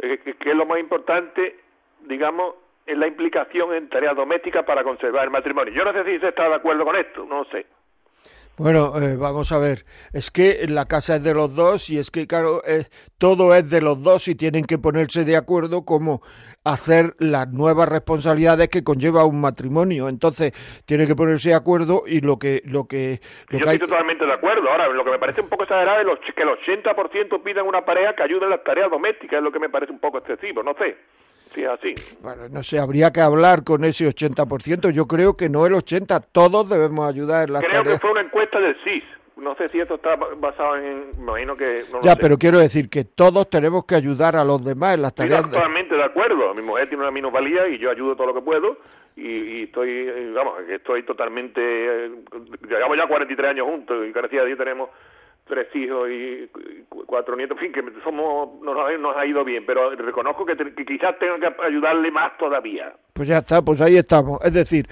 eh, 0.00 0.18
que 0.18 0.50
es 0.50 0.56
lo 0.56 0.66
más 0.66 0.78
importante 0.78 1.68
digamos, 2.06 2.54
en 2.86 3.00
la 3.00 3.06
implicación 3.06 3.74
en 3.74 3.88
tareas 3.88 4.16
domésticas 4.16 4.64
para 4.64 4.82
conservar 4.84 5.24
el 5.24 5.30
matrimonio. 5.30 5.72
Yo 5.72 5.84
no 5.84 5.92
sé 5.92 6.04
si 6.04 6.16
usted 6.16 6.28
está 6.28 6.48
de 6.48 6.54
acuerdo 6.54 6.84
con 6.84 6.96
esto, 6.96 7.24
no 7.24 7.44
sé. 7.46 7.66
Bueno, 8.58 8.92
eh, 9.00 9.16
vamos 9.16 9.52
a 9.52 9.58
ver, 9.58 9.84
es 10.12 10.32
que 10.32 10.66
la 10.68 10.86
casa 10.86 11.16
es 11.16 11.22
de 11.22 11.32
los 11.32 11.54
dos 11.54 11.90
y 11.90 11.98
es 11.98 12.10
que, 12.10 12.26
claro, 12.26 12.60
eh, 12.66 12.86
todo 13.16 13.54
es 13.54 13.70
de 13.70 13.80
los 13.80 14.02
dos 14.02 14.26
y 14.26 14.34
tienen 14.34 14.64
que 14.64 14.78
ponerse 14.78 15.24
de 15.24 15.36
acuerdo 15.36 15.84
cómo 15.84 16.22
hacer 16.64 17.14
las 17.20 17.48
nuevas 17.52 17.88
responsabilidades 17.88 18.68
que 18.68 18.82
conlleva 18.82 19.24
un 19.24 19.40
matrimonio. 19.40 20.08
Entonces, 20.08 20.52
tiene 20.86 21.06
que 21.06 21.14
ponerse 21.14 21.50
de 21.50 21.54
acuerdo 21.54 22.02
y 22.04 22.20
lo 22.20 22.40
que... 22.40 22.60
Lo 22.64 22.88
que 22.88 23.20
lo 23.48 23.58
Yo 23.58 23.64
que 23.64 23.70
estoy 23.70 23.72
hay... 23.74 23.78
totalmente 23.78 24.26
de 24.26 24.32
acuerdo. 24.32 24.68
Ahora, 24.68 24.88
lo 24.88 25.04
que 25.04 25.12
me 25.12 25.20
parece 25.20 25.40
un 25.40 25.48
poco 25.48 25.62
exagerado 25.62 26.00
es 26.12 26.34
que 26.34 26.42
el 26.42 26.48
80% 26.48 27.42
pidan 27.44 27.64
una 27.64 27.84
pareja 27.84 28.14
que 28.14 28.24
ayude 28.24 28.44
en 28.44 28.50
las 28.50 28.64
tareas 28.64 28.90
domésticas, 28.90 29.38
es 29.38 29.44
lo 29.44 29.52
que 29.52 29.60
me 29.60 29.68
parece 29.68 29.92
un 29.92 30.00
poco 30.00 30.18
excesivo, 30.18 30.64
no 30.64 30.74
sé. 30.74 30.96
Sí, 31.54 31.64
así. 31.64 31.94
Bueno, 32.20 32.48
no 32.50 32.62
sé, 32.62 32.78
habría 32.78 33.10
que 33.12 33.20
hablar 33.20 33.64
con 33.64 33.84
ese 33.84 34.06
80%. 34.08 34.90
Yo 34.90 35.06
creo 35.06 35.36
que 35.36 35.48
no 35.48 35.66
el 35.66 35.72
80%, 35.74 36.24
todos 36.32 36.68
debemos 36.68 37.08
ayudar 37.08 37.46
en 37.48 37.54
las 37.54 37.62
Creo 37.62 37.78
tareas. 37.82 37.96
que 37.96 38.00
fue 38.00 38.10
una 38.12 38.20
encuesta 38.22 38.60
del 38.60 38.76
CIS. 38.84 39.04
No 39.36 39.54
sé 39.54 39.68
si 39.68 39.78
esto 39.78 39.94
está 39.94 40.16
basado 40.16 40.76
en. 40.76 41.10
Me 41.18 41.22
imagino 41.22 41.56
que. 41.56 41.84
No 41.92 42.00
ya, 42.02 42.14
sé. 42.14 42.18
pero 42.20 42.36
quiero 42.38 42.58
decir 42.58 42.90
que 42.90 43.04
todos 43.04 43.48
tenemos 43.48 43.84
que 43.84 43.94
ayudar 43.94 44.34
a 44.34 44.42
los 44.44 44.64
demás 44.64 44.94
en 44.96 45.02
las 45.02 45.14
tareas. 45.14 45.38
Estoy 45.44 45.52
totalmente 45.52 45.94
de 45.94 46.02
acuerdo. 46.02 46.54
Mi 46.54 46.62
mujer 46.62 46.88
tiene 46.88 47.04
una 47.04 47.12
minusvalía 47.12 47.68
y 47.68 47.78
yo 47.78 47.88
ayudo 47.90 48.16
todo 48.16 48.26
lo 48.26 48.34
que 48.34 48.40
puedo. 48.42 48.78
Y, 49.14 49.28
y 49.28 49.62
estoy, 49.64 50.32
vamos, 50.32 50.54
estoy 50.68 51.04
totalmente. 51.04 51.60
Eh, 51.62 52.10
llevamos 52.68 52.96
ya 52.96 53.06
43 53.06 53.50
años 53.50 53.66
juntos 53.68 54.06
y 54.08 54.12
gracias 54.12 54.42
a 54.42 54.44
Dios 54.44 54.58
tenemos 54.58 54.90
tres 55.48 55.74
hijos 55.74 56.08
y 56.10 56.48
cuatro 57.06 57.36
nietos, 57.36 57.56
en 57.58 57.72
fin, 57.72 57.72
que 57.72 58.00
somos, 58.02 58.60
nos, 58.62 59.00
nos 59.00 59.16
ha 59.16 59.26
ido 59.26 59.44
bien, 59.44 59.64
pero 59.66 59.90
reconozco 59.90 60.44
que, 60.44 60.56
que, 60.56 60.84
quizás 60.84 61.18
tenga 61.18 61.38
que 61.38 61.62
ayudarle 61.62 62.10
más 62.10 62.36
todavía. 62.38 62.94
Pues 63.12 63.28
ya 63.28 63.38
está, 63.38 63.62
pues 63.62 63.80
ahí 63.80 63.96
estamos. 63.96 64.38
Es 64.44 64.52
decir, 64.52 64.86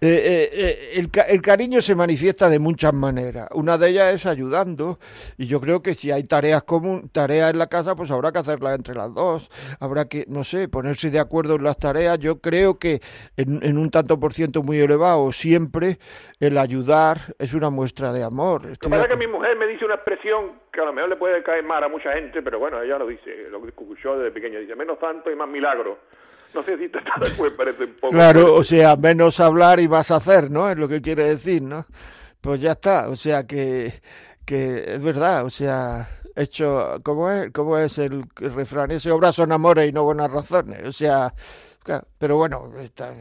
eh, 0.00 0.50
eh, 0.52 0.90
el, 0.94 1.10
el, 1.28 1.42
cariño 1.42 1.82
se 1.82 1.96
manifiesta 1.96 2.48
de 2.48 2.58
muchas 2.58 2.92
maneras. 2.92 3.48
Una 3.54 3.76
de 3.76 3.90
ellas 3.90 4.14
es 4.14 4.26
ayudando, 4.26 4.98
y 5.36 5.46
yo 5.46 5.60
creo 5.60 5.82
que 5.82 5.94
si 5.94 6.10
hay 6.10 6.22
tareas 6.24 6.62
común, 6.62 7.10
tareas 7.10 7.50
en 7.50 7.58
la 7.58 7.66
casa, 7.66 7.96
pues 7.96 8.10
habrá 8.10 8.30
que 8.30 8.38
hacerlas 8.38 8.76
entre 8.76 8.94
las 8.94 9.12
dos. 9.12 9.50
Habrá 9.80 10.04
que, 10.04 10.26
no 10.28 10.44
sé, 10.44 10.68
ponerse 10.68 11.10
de 11.10 11.18
acuerdo 11.18 11.56
en 11.56 11.64
las 11.64 11.78
tareas. 11.78 12.18
Yo 12.18 12.40
creo 12.40 12.78
que 12.78 13.00
en, 13.36 13.60
en 13.64 13.78
un 13.78 13.90
tanto 13.90 14.20
por 14.20 14.32
ciento 14.32 14.62
muy 14.62 14.78
elevado, 14.78 15.32
siempre 15.32 15.98
el 16.38 16.58
ayudar 16.58 17.34
es 17.38 17.54
una 17.54 17.70
muestra 17.70 18.12
de 18.12 18.22
amor. 18.22 18.64
Lo 18.66 18.74
que 18.76 18.88
pasa 18.88 19.04
es 19.04 19.08
que 19.08 19.16
mi 19.16 19.26
mujer 19.26 19.56
me 19.56 19.66
dice 19.66 19.84
una 19.84 20.01
expresión 20.02 20.60
que 20.72 20.80
a 20.80 20.84
lo 20.84 20.92
mejor 20.92 21.10
le 21.10 21.16
puede 21.16 21.42
caer 21.42 21.64
mal 21.64 21.82
a 21.82 21.88
mucha 21.88 22.12
gente, 22.12 22.42
pero 22.42 22.58
bueno, 22.58 22.82
ella 22.82 22.98
lo 22.98 23.06
dice, 23.06 23.48
lo 23.50 23.66
escuchó 23.66 24.18
desde 24.18 24.32
pequeño, 24.32 24.58
dice, 24.58 24.74
menos 24.74 24.98
tanto 24.98 25.30
y 25.30 25.36
más 25.36 25.48
milagro. 25.48 25.98
No 26.54 26.62
sé 26.62 26.76
si 26.76 26.88
te 26.88 26.98
está 26.98 27.12
después, 27.20 27.52
parece 27.52 27.84
un 27.84 27.94
poco... 27.94 28.12
Claro, 28.12 28.54
o 28.54 28.64
sea, 28.64 28.96
menos 28.96 29.40
hablar 29.40 29.80
y 29.80 29.88
más 29.88 30.10
hacer, 30.10 30.50
¿no? 30.50 30.68
Es 30.70 30.76
lo 30.76 30.88
que 30.88 31.00
quiere 31.00 31.24
decir, 31.24 31.62
¿no? 31.62 31.86
Pues 32.40 32.60
ya 32.60 32.72
está, 32.72 33.08
o 33.08 33.16
sea 33.16 33.46
que, 33.46 33.92
que 34.44 34.94
es 34.94 35.02
verdad, 35.02 35.44
o 35.44 35.50
sea, 35.50 36.08
hecho, 36.34 37.00
¿cómo 37.04 37.30
es? 37.30 37.52
¿Cómo 37.52 37.78
es 37.78 37.98
el, 37.98 38.24
el 38.40 38.54
refrán? 38.54 38.90
Ese 38.90 39.12
obras 39.12 39.36
son 39.36 39.52
amores 39.52 39.88
y 39.88 39.92
no 39.92 40.02
buenas 40.02 40.30
razones, 40.30 40.86
o 40.86 40.92
sea, 40.92 41.32
claro, 41.84 42.06
pero 42.18 42.36
bueno, 42.36 42.72
está, 42.80 43.14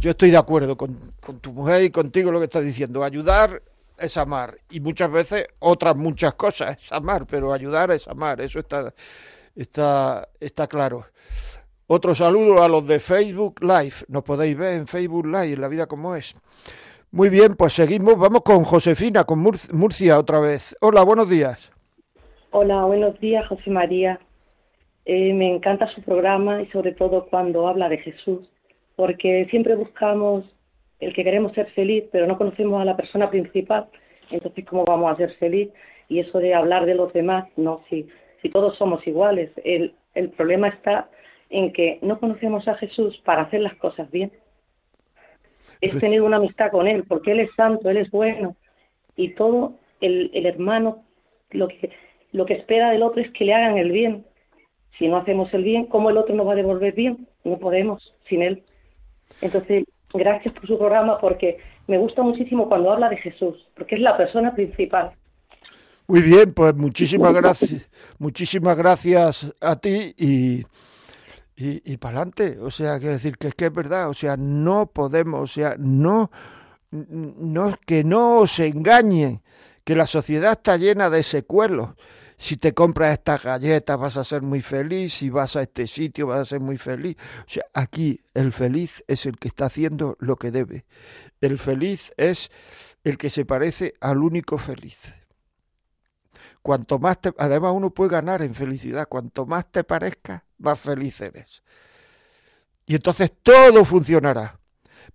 yo 0.00 0.10
estoy 0.10 0.32
de 0.32 0.36
acuerdo 0.36 0.76
con, 0.76 1.12
con 1.20 1.38
tu 1.38 1.52
mujer 1.52 1.84
y 1.84 1.90
contigo 1.90 2.32
lo 2.32 2.40
que 2.40 2.46
estás 2.46 2.64
diciendo, 2.64 3.04
ayudar 3.04 3.62
es 3.98 4.16
amar 4.16 4.56
y 4.70 4.80
muchas 4.80 5.10
veces 5.10 5.46
otras 5.58 5.96
muchas 5.96 6.34
cosas 6.34 6.76
es 6.78 6.92
amar, 6.92 7.26
pero 7.26 7.52
ayudar 7.52 7.90
es 7.90 8.08
amar, 8.08 8.40
eso 8.40 8.58
está 8.58 8.92
está 9.54 10.28
está 10.40 10.66
claro. 10.66 11.06
Otro 11.86 12.14
saludo 12.14 12.62
a 12.62 12.68
los 12.68 12.86
de 12.86 12.98
Facebook 12.98 13.60
Live, 13.60 14.06
nos 14.08 14.22
podéis 14.22 14.56
ver 14.56 14.78
en 14.78 14.86
Facebook 14.86 15.26
Live 15.26 15.56
la 15.56 15.68
vida 15.68 15.86
como 15.86 16.16
es. 16.16 16.34
Muy 17.10 17.28
bien, 17.28 17.54
pues 17.54 17.74
seguimos, 17.74 18.18
vamos 18.18 18.42
con 18.42 18.64
Josefina, 18.64 19.24
con 19.24 19.38
Mur 19.38 19.56
Murcia 19.72 20.18
otra 20.18 20.40
vez. 20.40 20.76
Hola, 20.80 21.04
buenos 21.04 21.28
días. 21.28 21.70
Hola, 22.50 22.84
buenos 22.84 23.20
días, 23.20 23.46
José 23.48 23.70
María. 23.70 24.18
Eh, 25.04 25.34
me 25.34 25.54
encanta 25.54 25.86
su 25.88 26.02
programa 26.02 26.62
y 26.62 26.66
sobre 26.68 26.92
todo 26.92 27.26
cuando 27.26 27.68
habla 27.68 27.88
de 27.88 27.98
Jesús, 27.98 28.48
porque 28.96 29.46
siempre 29.50 29.76
buscamos 29.76 30.44
el 31.04 31.14
que 31.14 31.24
queremos 31.24 31.52
ser 31.52 31.66
feliz, 31.72 32.04
pero 32.10 32.26
no 32.26 32.38
conocemos 32.38 32.80
a 32.80 32.84
la 32.84 32.96
persona 32.96 33.30
principal, 33.30 33.86
entonces 34.30 34.64
¿cómo 34.64 34.84
vamos 34.84 35.12
a 35.12 35.16
ser 35.16 35.32
feliz? 35.34 35.70
Y 36.08 36.18
eso 36.18 36.38
de 36.38 36.54
hablar 36.54 36.86
de 36.86 36.94
los 36.94 37.12
demás, 37.12 37.46
no, 37.56 37.82
si, 37.88 38.08
si 38.42 38.48
todos 38.48 38.76
somos 38.76 39.06
iguales, 39.06 39.50
el, 39.64 39.94
el 40.14 40.30
problema 40.30 40.68
está 40.68 41.08
en 41.50 41.72
que 41.72 41.98
no 42.02 42.18
conocemos 42.18 42.66
a 42.68 42.74
Jesús 42.74 43.20
para 43.24 43.42
hacer 43.42 43.60
las 43.60 43.74
cosas 43.74 44.10
bien. 44.10 44.32
Es 45.80 45.92
pues 45.92 46.00
tener 46.00 46.22
una 46.22 46.38
amistad 46.38 46.70
con 46.70 46.86
Él, 46.86 47.04
porque 47.06 47.32
Él 47.32 47.40
es 47.40 47.50
santo, 47.54 47.90
Él 47.90 47.98
es 47.98 48.10
bueno, 48.10 48.56
y 49.16 49.34
todo 49.34 49.74
el, 50.00 50.30
el 50.34 50.46
hermano 50.46 51.04
lo 51.50 51.68
que, 51.68 51.90
lo 52.32 52.46
que 52.46 52.54
espera 52.54 52.90
del 52.90 53.02
otro 53.02 53.20
es 53.20 53.30
que 53.30 53.44
le 53.44 53.54
hagan 53.54 53.78
el 53.78 53.92
bien. 53.92 54.24
Si 54.98 55.08
no 55.08 55.16
hacemos 55.16 55.52
el 55.54 55.64
bien, 55.64 55.86
¿cómo 55.86 56.10
el 56.10 56.16
otro 56.16 56.34
nos 56.34 56.46
va 56.46 56.52
a 56.52 56.56
devolver 56.56 56.94
bien? 56.94 57.28
No 57.44 57.58
podemos 57.58 58.14
sin 58.28 58.42
Él. 58.42 58.62
Entonces, 59.40 59.84
gracias 60.14 60.54
por 60.54 60.66
su 60.66 60.78
programa 60.78 61.18
porque 61.20 61.58
me 61.86 61.98
gusta 61.98 62.22
muchísimo 62.22 62.68
cuando 62.68 62.92
habla 62.92 63.08
de 63.08 63.16
Jesús, 63.18 63.56
porque 63.76 63.96
es 63.96 64.00
la 64.00 64.16
persona 64.16 64.54
principal. 64.54 65.12
Muy 66.06 66.22
bien, 66.22 66.52
pues 66.52 66.74
muchísimas 66.74 67.32
gracias, 67.32 67.88
muchísimas 68.18 68.76
gracias 68.76 69.52
a 69.60 69.76
ti 69.76 70.14
y, 70.18 70.60
y, 71.56 71.92
y 71.92 71.96
para 71.96 72.18
adelante. 72.18 72.58
O 72.60 72.70
sea, 72.70 72.98
quiero 72.98 73.14
decir 73.14 73.36
que 73.38 73.48
es 73.48 73.54
que 73.54 73.66
es 73.66 73.72
verdad, 73.72 74.08
o 74.08 74.14
sea, 74.14 74.36
no 74.36 74.86
podemos, 74.86 75.40
o 75.40 75.46
sea, 75.46 75.76
no, 75.78 76.30
no 76.90 77.74
que 77.86 78.04
no 78.04 78.40
os 78.40 78.58
engañen, 78.60 79.40
que 79.82 79.96
la 79.96 80.06
sociedad 80.06 80.52
está 80.52 80.76
llena 80.76 81.10
de 81.10 81.22
secuelos 81.22 81.90
si 82.36 82.56
te 82.56 82.74
compras 82.74 83.12
estas 83.12 83.42
galletas 83.42 83.98
vas 83.98 84.16
a 84.16 84.24
ser 84.24 84.42
muy 84.42 84.60
feliz, 84.60 85.14
si 85.14 85.30
vas 85.30 85.56
a 85.56 85.62
este 85.62 85.86
sitio 85.86 86.26
vas 86.26 86.40
a 86.40 86.44
ser 86.44 86.60
muy 86.60 86.78
feliz. 86.78 87.16
O 87.40 87.48
sea, 87.48 87.64
aquí 87.72 88.20
el 88.34 88.52
feliz 88.52 89.04
es 89.06 89.26
el 89.26 89.38
que 89.38 89.48
está 89.48 89.66
haciendo 89.66 90.16
lo 90.20 90.36
que 90.36 90.50
debe. 90.50 90.84
El 91.40 91.58
feliz 91.58 92.12
es 92.16 92.50
el 93.04 93.18
que 93.18 93.30
se 93.30 93.44
parece 93.44 93.94
al 94.00 94.18
único 94.18 94.58
feliz. 94.58 95.14
Cuanto 96.62 96.98
más 96.98 97.20
te, 97.20 97.32
además 97.38 97.72
uno 97.74 97.90
puede 97.90 98.10
ganar 98.10 98.42
en 98.42 98.54
felicidad, 98.54 99.06
cuanto 99.08 99.46
más 99.46 99.70
te 99.70 99.84
parezca, 99.84 100.44
más 100.58 100.80
feliz 100.80 101.20
eres. 101.20 101.62
Y 102.86 102.94
entonces 102.94 103.32
todo 103.42 103.84
funcionará 103.84 104.58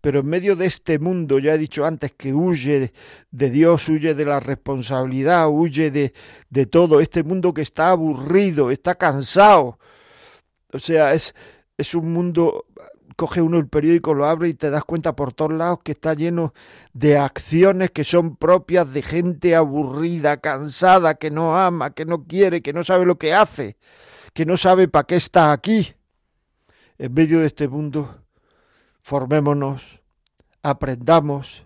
pero 0.01 0.19
en 0.21 0.27
medio 0.27 0.55
de 0.55 0.65
este 0.65 0.97
mundo, 0.99 1.39
ya 1.39 1.53
he 1.53 1.57
dicho 1.57 1.85
antes 1.85 2.13
que 2.13 2.33
huye 2.33 2.93
de 3.31 3.49
Dios, 3.49 3.89
huye 3.89 4.13
de 4.15 4.25
la 4.25 4.39
responsabilidad, 4.39 5.49
huye 5.49 5.91
de, 5.91 6.65
todo, 6.67 7.01
este 7.01 7.23
mundo 7.23 7.53
que 7.53 7.61
está 7.61 7.89
aburrido, 7.89 8.71
está 8.71 8.95
cansado. 8.95 9.77
O 10.71 10.79
sea, 10.79 11.13
es, 11.13 11.35
es 11.77 11.95
un 11.95 12.13
mundo, 12.13 12.65
coge 13.17 13.41
uno 13.41 13.57
el 13.57 13.67
periódico, 13.67 14.13
lo 14.13 14.25
abre 14.25 14.47
y 14.49 14.53
te 14.53 14.69
das 14.69 14.85
cuenta 14.85 15.15
por 15.15 15.33
todos 15.33 15.51
lados 15.51 15.79
que 15.83 15.91
está 15.91 16.13
lleno 16.13 16.53
de 16.93 17.17
acciones 17.17 17.91
que 17.91 18.05
son 18.05 18.37
propias 18.37 18.93
de 18.93 19.01
gente 19.01 19.55
aburrida, 19.55 20.37
cansada, 20.37 21.15
que 21.15 21.29
no 21.29 21.57
ama, 21.57 21.93
que 21.93 22.05
no 22.05 22.23
quiere, 22.23 22.61
que 22.61 22.71
no 22.71 22.85
sabe 22.85 23.05
lo 23.05 23.17
que 23.17 23.33
hace, 23.33 23.77
que 24.33 24.45
no 24.45 24.55
sabe 24.55 24.87
para 24.87 25.05
qué 25.05 25.17
está 25.17 25.51
aquí. 25.51 25.93
En 26.97 27.13
medio 27.13 27.39
de 27.39 27.47
este 27.47 27.67
mundo 27.67 28.23
formémonos, 29.09 30.03
aprendamos, 30.61 31.65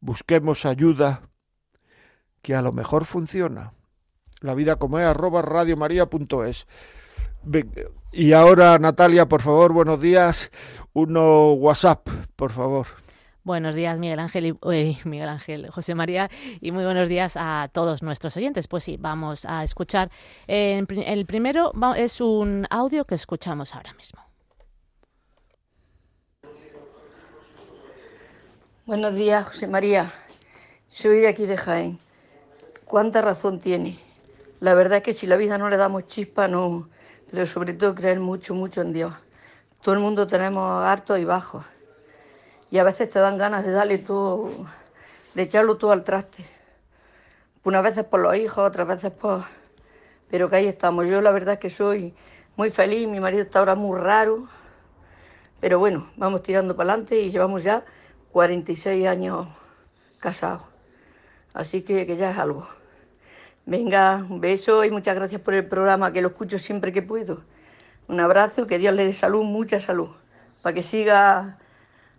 busquemos 0.00 0.66
ayuda, 0.66 1.22
que 2.42 2.54
a 2.54 2.60
lo 2.60 2.72
mejor 2.72 3.06
funciona. 3.06 3.72
La 4.42 4.52
vida 4.52 4.76
como 4.76 4.98
es, 4.98 5.06
arroba 5.06 5.40
radiomaria.es. 5.40 6.66
Y 8.12 8.32
ahora, 8.34 8.78
Natalia, 8.78 9.26
por 9.26 9.40
favor, 9.40 9.72
buenos 9.72 9.98
días. 10.02 10.50
Uno 10.92 11.52
WhatsApp, 11.52 12.06
por 12.36 12.52
favor. 12.52 12.86
Buenos 13.44 13.74
días, 13.74 13.98
Miguel 13.98 14.18
Ángel, 14.18 14.44
y, 14.44 14.98
Miguel 15.08 15.30
Ángel, 15.30 15.70
José 15.70 15.94
María, 15.94 16.28
y 16.60 16.70
muy 16.70 16.84
buenos 16.84 17.08
días 17.08 17.32
a 17.36 17.70
todos 17.72 18.02
nuestros 18.02 18.36
oyentes. 18.36 18.68
Pues 18.68 18.84
sí, 18.84 18.98
vamos 18.98 19.46
a 19.46 19.64
escuchar. 19.64 20.10
el 20.46 21.24
primero 21.24 21.72
es 21.96 22.20
un 22.20 22.66
audio 22.68 23.06
que 23.06 23.14
escuchamos 23.14 23.74
ahora 23.74 23.94
mismo. 23.94 24.27
Buenos 28.88 29.14
días, 29.14 29.46
José 29.46 29.66
María. 29.66 30.10
Soy 30.88 31.20
de 31.20 31.28
aquí 31.28 31.44
de 31.44 31.58
Jaén. 31.58 31.98
¿Cuánta 32.86 33.20
razón 33.20 33.60
tiene? 33.60 33.98
La 34.60 34.72
verdad 34.72 34.96
es 34.96 35.04
que 35.04 35.12
si 35.12 35.26
la 35.26 35.36
vida 35.36 35.58
no 35.58 35.68
le 35.68 35.76
damos 35.76 36.06
chispa, 36.06 36.48
no. 36.48 36.88
Pero 37.30 37.44
sobre 37.44 37.74
todo 37.74 37.94
creer 37.94 38.18
mucho, 38.18 38.54
mucho 38.54 38.80
en 38.80 38.94
Dios. 38.94 39.12
Todo 39.82 39.94
el 39.94 40.00
mundo 40.00 40.26
tenemos 40.26 40.64
hartos 40.82 41.18
y 41.18 41.26
bajos. 41.26 41.66
Y 42.70 42.78
a 42.78 42.82
veces 42.82 43.10
te 43.10 43.18
dan 43.18 43.36
ganas 43.36 43.62
de 43.66 43.72
darle 43.72 43.98
todo, 43.98 44.52
de 45.34 45.42
echarlo 45.42 45.76
todo 45.76 45.92
al 45.92 46.02
traste. 46.02 46.42
Unas 47.64 47.82
veces 47.82 48.04
por 48.04 48.20
los 48.20 48.34
hijos, 48.36 48.66
otras 48.66 48.88
veces 48.88 49.10
por... 49.10 49.44
Pero 50.30 50.48
que 50.48 50.56
ahí 50.56 50.66
estamos. 50.66 51.10
Yo 51.10 51.20
la 51.20 51.30
verdad 51.30 51.56
es 51.56 51.60
que 51.60 51.68
soy 51.68 52.14
muy 52.56 52.70
feliz. 52.70 53.06
Mi 53.06 53.20
marido 53.20 53.42
está 53.42 53.58
ahora 53.58 53.74
muy 53.74 54.00
raro. 54.00 54.48
Pero 55.60 55.78
bueno, 55.78 56.08
vamos 56.16 56.42
tirando 56.42 56.74
para 56.74 56.94
adelante 56.94 57.20
y 57.20 57.30
llevamos 57.30 57.62
ya 57.62 57.84
46 58.38 59.04
años 59.08 59.48
casado. 60.20 60.62
Así 61.54 61.82
que, 61.82 62.06
que 62.06 62.16
ya 62.16 62.30
es 62.30 62.38
algo. 62.38 62.68
Venga, 63.66 64.24
un 64.30 64.40
beso 64.40 64.84
y 64.84 64.92
muchas 64.92 65.16
gracias 65.16 65.40
por 65.40 65.54
el 65.54 65.66
programa, 65.66 66.12
que 66.12 66.22
lo 66.22 66.28
escucho 66.28 66.56
siempre 66.56 66.92
que 66.92 67.02
puedo. 67.02 67.42
Un 68.06 68.20
abrazo, 68.20 68.68
que 68.68 68.78
Dios 68.78 68.94
le 68.94 69.06
dé 69.06 69.12
salud, 69.12 69.42
mucha 69.42 69.80
salud, 69.80 70.10
para 70.62 70.72
que 70.72 70.84
siga 70.84 71.58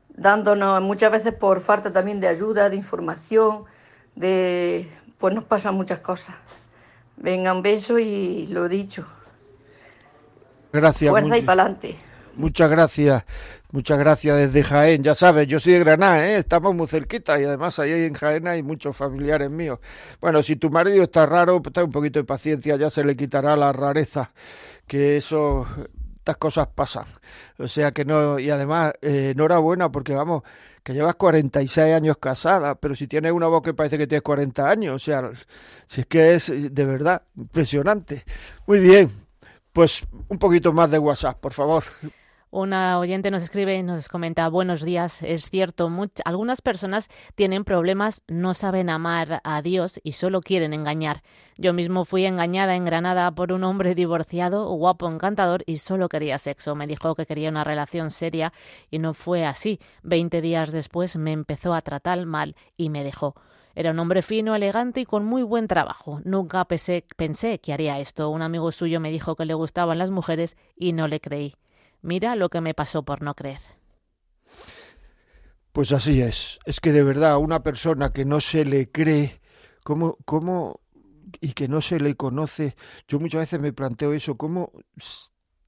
dándonos 0.10 0.82
muchas 0.82 1.10
veces 1.10 1.34
por 1.34 1.62
falta 1.62 1.94
también 1.94 2.20
de 2.20 2.28
ayuda, 2.28 2.70
de 2.70 2.76
información, 2.76 3.64
de 4.16 4.90
pues 5.20 5.34
nos 5.34 5.46
pasan 5.46 5.76
muchas 5.76 6.00
cosas. 6.00 6.36
Venga, 7.16 7.54
un 7.54 7.62
beso 7.62 7.98
y 7.98 8.46
lo 8.48 8.68
dicho. 8.68 9.08
Gracias. 10.74 11.10
Fuerza 11.10 11.38
y 11.38 11.44
para 11.44 11.62
adelante. 11.62 12.09
Muchas 12.40 12.70
gracias, 12.70 13.26
muchas 13.70 14.00
gracias 14.00 14.38
desde 14.38 14.64
Jaén. 14.64 15.04
Ya 15.04 15.14
sabes, 15.14 15.46
yo 15.46 15.60
soy 15.60 15.74
de 15.74 15.80
Granada, 15.80 16.26
¿eh? 16.26 16.38
estamos 16.38 16.74
muy 16.74 16.88
cerquita 16.88 17.38
y 17.38 17.44
además 17.44 17.80
ahí 17.80 17.92
en 17.92 18.14
Jaén 18.14 18.48
hay 18.48 18.64
muchos 18.64 18.96
familiares 18.96 19.50
míos. 19.50 19.80
Bueno, 20.22 20.42
si 20.42 20.56
tu 20.56 20.70
marido 20.70 21.04
está 21.04 21.26
raro, 21.26 21.62
pues 21.62 21.74
ten 21.74 21.84
un 21.84 21.92
poquito 21.92 22.18
de 22.18 22.24
paciencia, 22.24 22.78
ya 22.78 22.90
se 22.90 23.04
le 23.04 23.18
quitará 23.18 23.58
la 23.58 23.74
rareza, 23.74 24.32
que 24.88 25.18
eso, 25.18 25.68
estas 26.16 26.38
cosas 26.38 26.68
pasan. 26.74 27.08
O 27.58 27.68
sea 27.68 27.92
que 27.92 28.06
no, 28.06 28.40
y 28.40 28.50
además, 28.50 28.94
eh, 29.02 29.32
enhorabuena 29.36 29.92
porque 29.92 30.14
vamos, 30.14 30.44
que 30.82 30.94
llevas 30.94 31.16
46 31.16 31.94
años 31.94 32.16
casada, 32.22 32.76
pero 32.76 32.96
si 32.96 33.08
tienes 33.08 33.34
una 33.34 33.48
voz 33.48 33.64
que 33.64 33.74
parece 33.74 33.98
que 33.98 34.08
tienes 34.08 34.24
40 34.24 34.70
años, 34.70 34.96
o 34.96 35.00
sea, 35.00 35.30
si 35.88 36.02
es 36.02 36.08
que 36.08 36.36
es 36.36 36.50
de 36.74 36.86
verdad 36.86 37.22
impresionante. 37.36 38.24
Muy 38.66 38.80
bien, 38.80 39.12
pues 39.74 40.08
un 40.30 40.40
poquito 40.40 40.72
más 40.72 40.90
de 40.90 41.00
WhatsApp, 41.00 41.38
por 41.42 41.52
favor. 41.52 41.84
Una 42.52 42.98
oyente 42.98 43.30
nos 43.30 43.44
escribe 43.44 43.76
y 43.76 43.84
nos 43.84 44.10
comenta, 44.10 44.50
buenos 44.50 44.82
días, 44.82 45.22
es 45.22 45.52
cierto, 45.52 45.88
algunas 46.26 46.62
personas 46.62 47.08
tienen 47.36 47.64
problemas, 47.64 48.24
no 48.28 48.56
saben 48.56 48.90
amar 48.90 49.40
a 49.44 49.62
Dios 49.62 50.00
y 50.04 50.14
solo 50.14 50.42
quieren 50.42 50.74
engañar. 50.74 51.22
Yo 51.58 51.74
mismo 51.74 52.06
fui 52.06 52.26
engañada 52.26 52.76
en 52.76 52.86
Granada 52.86 53.30
por 53.36 53.52
un 53.52 53.64
hombre 53.64 53.94
divorciado, 53.94 54.68
guapo, 54.74 55.08
encantador 55.08 55.62
y 55.68 55.78
solo 55.78 56.10
quería 56.10 56.40
sexo. 56.40 56.74
Me 56.74 56.88
dijo 56.88 57.14
que 57.14 57.28
quería 57.28 57.50
una 57.50 57.64
relación 57.64 58.10
seria 58.10 58.52
y 58.90 58.98
no 58.98 59.14
fue 59.14 59.46
así. 59.46 59.80
Veinte 60.02 60.42
días 60.42 60.72
después 60.72 61.18
me 61.18 61.34
empezó 61.34 61.76
a 61.76 61.84
tratar 61.84 62.26
mal 62.26 62.56
y 62.76 62.90
me 62.90 63.04
dejó. 63.04 63.36
Era 63.76 63.92
un 63.92 64.00
hombre 64.00 64.24
fino, 64.24 64.56
elegante 64.56 65.02
y 65.02 65.06
con 65.06 65.24
muy 65.24 65.44
buen 65.44 65.68
trabajo. 65.68 66.20
Nunca 66.24 66.66
pensé, 66.66 67.06
pensé 67.16 67.60
que 67.60 67.74
haría 67.74 68.00
esto. 68.00 68.32
Un 68.32 68.42
amigo 68.42 68.72
suyo 68.72 69.00
me 69.00 69.12
dijo 69.12 69.36
que 69.36 69.46
le 69.46 69.54
gustaban 69.54 70.00
las 70.00 70.10
mujeres 70.10 70.58
y 70.76 70.94
no 70.94 71.08
le 71.08 71.20
creí. 71.20 71.54
Mira 72.02 72.36
lo 72.36 72.50
que 72.50 72.62
me 72.62 72.74
pasó 72.74 73.04
por 73.04 73.22
no 73.22 73.36
creer. 73.36 73.60
Pues 75.72 75.92
así 75.92 76.22
es. 76.22 76.60
Es 76.66 76.80
que 76.80 76.92
de 76.92 77.04
verdad 77.04 77.38
una 77.38 77.64
persona 77.64 78.12
que 78.12 78.26
no 78.26 78.42
se 78.42 78.66
le 78.66 78.90
cree, 78.92 79.40
¿cómo, 79.84 80.18
cómo 80.26 80.82
y 81.40 81.54
que 81.54 81.68
no 81.68 81.82
se 81.82 82.00
le 82.00 82.16
conoce? 82.16 82.76
Yo 83.08 83.20
muchas 83.20 83.42
veces 83.42 83.62
me 83.62 83.74
planteo 83.74 84.14
eso, 84.14 84.36
¿cómo 84.36 84.72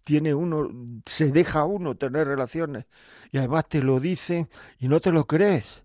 tiene 0.04 0.34
uno, 0.34 0.70
se 1.06 1.32
deja 1.32 1.66
uno 1.66 1.96
tener 1.96 2.28
relaciones 2.28 2.86
y 3.32 3.38
además 3.38 3.70
te 3.70 3.82
lo 3.82 4.00
dicen 4.00 4.50
y 4.80 4.88
no 4.88 5.00
te 5.00 5.12
lo 5.12 5.26
crees? 5.28 5.84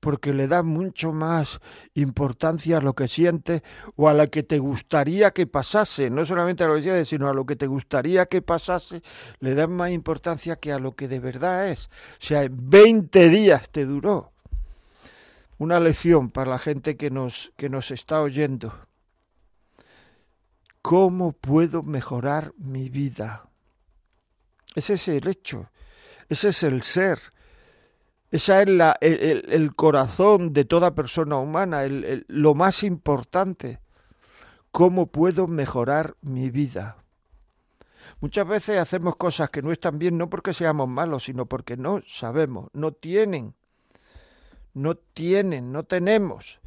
Porque 0.00 0.32
le 0.32 0.46
da 0.46 0.62
mucho 0.62 1.12
más 1.12 1.60
importancia 1.94 2.78
a 2.78 2.80
lo 2.80 2.94
que 2.94 3.08
sientes 3.08 3.62
o 3.96 4.08
a 4.08 4.14
la 4.14 4.28
que 4.28 4.42
te 4.42 4.58
gustaría 4.58 5.32
que 5.32 5.46
pasase, 5.46 6.10
no 6.10 6.24
solamente 6.24 6.64
a 6.64 6.68
lo 6.68 6.76
que 6.76 6.82
sientes, 6.82 7.08
sino 7.08 7.28
a 7.28 7.34
lo 7.34 7.44
que 7.46 7.56
te 7.56 7.66
gustaría 7.66 8.26
que 8.26 8.42
pasase, 8.42 9.02
le 9.40 9.54
da 9.54 9.66
más 9.66 9.90
importancia 9.90 10.56
que 10.56 10.72
a 10.72 10.78
lo 10.78 10.94
que 10.94 11.08
de 11.08 11.20
verdad 11.20 11.68
es. 11.68 11.86
O 12.20 12.24
sea, 12.24 12.46
20 12.50 13.28
días 13.28 13.70
te 13.70 13.84
duró. 13.84 14.32
Una 15.58 15.80
lección 15.80 16.30
para 16.30 16.52
la 16.52 16.58
gente 16.58 16.96
que 16.96 17.10
nos, 17.10 17.52
que 17.56 17.68
nos 17.68 17.90
está 17.90 18.20
oyendo. 18.20 18.72
¿Cómo 20.82 21.32
puedo 21.32 21.82
mejorar 21.82 22.52
mi 22.56 22.88
vida? 22.88 23.48
Ese 24.76 24.94
es 24.94 25.08
el 25.08 25.26
hecho, 25.26 25.70
ese 26.28 26.50
es 26.50 26.62
el 26.62 26.82
ser, 26.82 27.18
ese 28.30 28.62
es 28.62 28.68
la, 28.68 28.96
el, 29.00 29.74
corazón 29.74 30.52
de 30.52 30.64
toda 30.64 30.94
persona 30.94 31.36
humana, 31.38 31.82
lo 32.26 32.54
más 32.54 32.82
importante. 32.82 33.80
¿Cómo 34.70 35.06
puedo 35.06 35.46
mejorar 35.46 36.14
mi 36.20 36.50
vida? 36.50 36.98
Muchas 38.20 38.46
veces 38.46 38.78
hacemos 38.78 39.16
cosas 39.16 39.48
que 39.48 39.62
no 39.62 39.72
están 39.72 39.98
bien 39.98 40.18
no 40.18 40.28
porque 40.28 40.52
seamos 40.52 40.88
malos, 40.88 41.24
sino 41.24 41.46
porque 41.46 41.76
no 41.76 42.02
sabemos, 42.06 42.68
no 42.72 42.92
tienen, 42.92 43.54
no 44.74 44.96
tienen, 44.96 45.72
no 45.72 45.84
tenemos. 45.84 46.60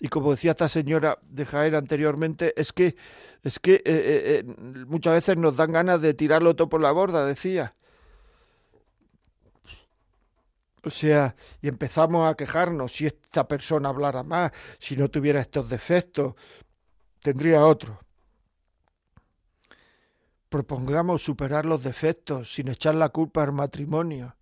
Y 0.00 0.08
como 0.08 0.30
decía 0.30 0.52
esta 0.52 0.68
señora 0.68 1.18
de 1.22 1.44
Jaén 1.44 1.74
anteriormente, 1.74 2.54
es 2.56 2.72
que, 2.72 2.94
es 3.42 3.58
que 3.58 3.74
eh, 3.74 3.82
eh, 3.84 4.44
eh, 4.46 4.54
muchas 4.86 5.14
veces 5.14 5.36
nos 5.36 5.56
dan 5.56 5.72
ganas 5.72 6.00
de 6.00 6.14
tirarlo 6.14 6.54
todo 6.54 6.68
por 6.68 6.80
la 6.80 6.92
borda, 6.92 7.26
decía. 7.26 7.74
O 10.84 10.90
sea, 10.90 11.34
y 11.60 11.68
empezamos 11.68 12.28
a 12.28 12.34
quejarnos 12.34 12.92
si 12.92 13.06
esta 13.06 13.46
persona 13.46 13.88
hablara 13.88 14.22
más, 14.22 14.52
si 14.78 14.96
no 14.96 15.08
tuviera 15.08 15.40
estos 15.40 15.68
defectos, 15.68 16.34
tendría 17.20 17.64
otro. 17.64 18.00
Propongamos 20.48 21.22
superar 21.22 21.66
los 21.66 21.82
defectos 21.82 22.52
sin 22.52 22.68
echar 22.68 22.94
la 22.94 23.10
culpa 23.10 23.42
al 23.42 23.52
matrimonio. 23.52 24.34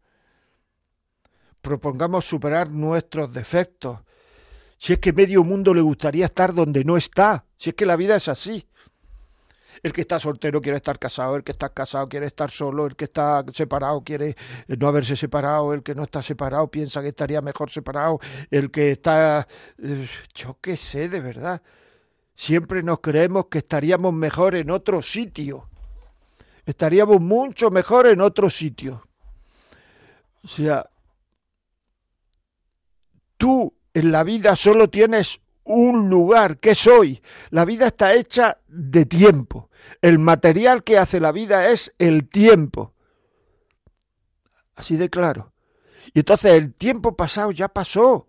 Propongamos 1.61 2.25
superar 2.25 2.71
nuestros 2.71 3.33
defectos. 3.33 3.99
Si 4.79 4.93
es 4.93 4.99
que 5.01 5.13
medio 5.13 5.43
mundo 5.43 5.75
le 5.75 5.81
gustaría 5.81 6.27
estar 6.27 6.55
donde 6.55 6.85
no 6.85 6.97
está. 6.97 7.47
Si 7.57 7.71
es 7.71 7.77
que 7.77 7.87
la 7.87 7.97
vida 7.97 8.17
es 8.17 8.29
así. 8.29 8.69
El 9.83 9.93
que 9.93 10.03
está 10.03 10.19
soltero 10.19 10.61
quiere 10.61 10.77
estar 10.77 10.99
casado, 10.99 11.37
el 11.37 11.45
que 11.45 11.53
está 11.53 11.69
casado 11.71 12.09
quiere 12.09 12.27
estar 12.27 12.51
solo, 12.51 12.87
el 12.87 12.97
que 12.97 13.07
está 13.07 13.45
separado 13.53 14.03
quiere 14.03 14.37
no 14.67 14.89
haberse 14.89 15.17
separado, 15.17 15.73
el 15.73 15.83
que 15.83 15.95
no 15.95 16.05
está 16.05 16.23
separado 16.23 16.69
piensa 16.69 17.03
que 17.03 17.09
estaría 17.09 17.41
mejor 17.41 17.71
separado, 17.71 18.21
el 18.51 18.71
que 18.71 18.93
está... 18.93 19.47
Eh, 19.83 20.09
yo 20.35 20.59
qué 20.61 20.77
sé, 20.77 21.09
de 21.09 21.21
verdad. 21.21 21.63
Siempre 22.35 22.83
nos 22.83 23.01
creemos 23.01 23.47
que 23.47 23.59
estaríamos 23.59 24.13
mejor 24.13 24.55
en 24.55 24.71
otro 24.71 25.01
sitio 25.03 25.69
estaríamos 26.67 27.21
mucho 27.21 27.71
mejor 27.71 28.09
en 28.09 28.21
otro 28.21 28.51
sitio. 28.51 29.07
O 30.43 30.49
sea, 30.49 30.91
tú 33.37 33.73
en 33.95 34.13
la 34.13 34.25
vida 34.25 34.57
solo 34.57 34.91
tienes 34.91 35.41
un 35.65 36.11
lugar, 36.11 36.59
que 36.59 36.75
soy. 36.75 37.23
La 37.51 37.65
vida 37.65 37.87
está 37.87 38.15
hecha 38.15 38.59
de 38.67 39.07
tiempo. 39.07 39.66
El 40.03 40.19
material 40.19 40.85
que 40.85 40.99
hace 40.99 41.21
la 41.21 41.33
vida 41.33 41.69
es 41.71 41.95
el 41.99 42.29
tiempo. 42.29 42.95
Así 44.75 44.97
de 44.97 45.09
claro. 45.09 45.53
Y 46.13 46.21
entonces 46.21 46.53
el 46.53 46.75
tiempo 46.75 47.17
pasado 47.17 47.51
ya 47.51 47.69
pasó. 47.69 48.29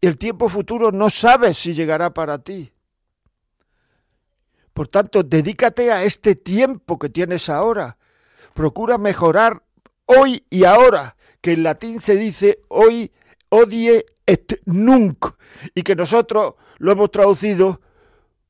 Y 0.00 0.06
el 0.06 0.18
tiempo 0.18 0.48
futuro 0.48 0.92
no 0.92 1.08
sabes 1.08 1.58
si 1.58 1.72
llegará 1.72 2.12
para 2.12 2.38
ti. 2.38 2.72
Por 4.72 4.88
tanto, 4.88 5.22
dedícate 5.22 5.92
a 5.92 6.02
este 6.02 6.34
tiempo 6.34 6.98
que 6.98 7.08
tienes 7.08 7.48
ahora. 7.48 7.96
Procura 8.54 8.98
mejorar 8.98 9.62
hoy 10.06 10.44
y 10.50 10.64
ahora, 10.64 11.16
que 11.40 11.52
en 11.52 11.62
latín 11.62 12.00
se 12.00 12.16
dice 12.16 12.60
hoy 12.68 13.12
odie 13.48 14.04
et 14.26 14.60
nunc, 14.64 15.26
y 15.74 15.82
que 15.82 15.94
nosotros 15.94 16.54
lo 16.78 16.92
hemos 16.92 17.10
traducido 17.10 17.80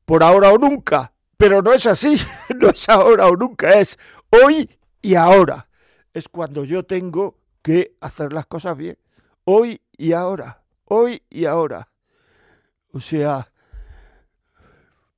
por 0.04 0.22
ahora 0.22 0.52
o 0.52 0.58
nunca. 0.58 1.12
Pero 1.36 1.62
no 1.62 1.72
es 1.72 1.86
así, 1.86 2.16
no 2.56 2.70
es 2.70 2.88
ahora 2.88 3.28
o 3.28 3.36
nunca, 3.36 3.78
es 3.78 3.98
hoy 4.30 4.70
y 5.02 5.14
ahora. 5.14 5.68
Es 6.12 6.28
cuando 6.28 6.64
yo 6.64 6.84
tengo 6.84 7.36
que 7.62 7.96
hacer 8.00 8.32
las 8.32 8.46
cosas 8.46 8.76
bien. 8.76 8.98
Hoy 9.44 9.80
y 9.96 10.12
ahora, 10.12 10.62
hoy 10.84 11.22
y 11.28 11.44
ahora. 11.46 11.88
O 12.92 13.00
sea, 13.00 13.50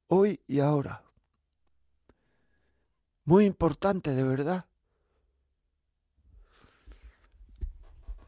hoy 0.08 0.40
y 0.46 0.60
ahora. 0.60 1.02
Muy 3.24 3.44
importante, 3.44 4.14
de 4.14 4.24
verdad. 4.24 4.64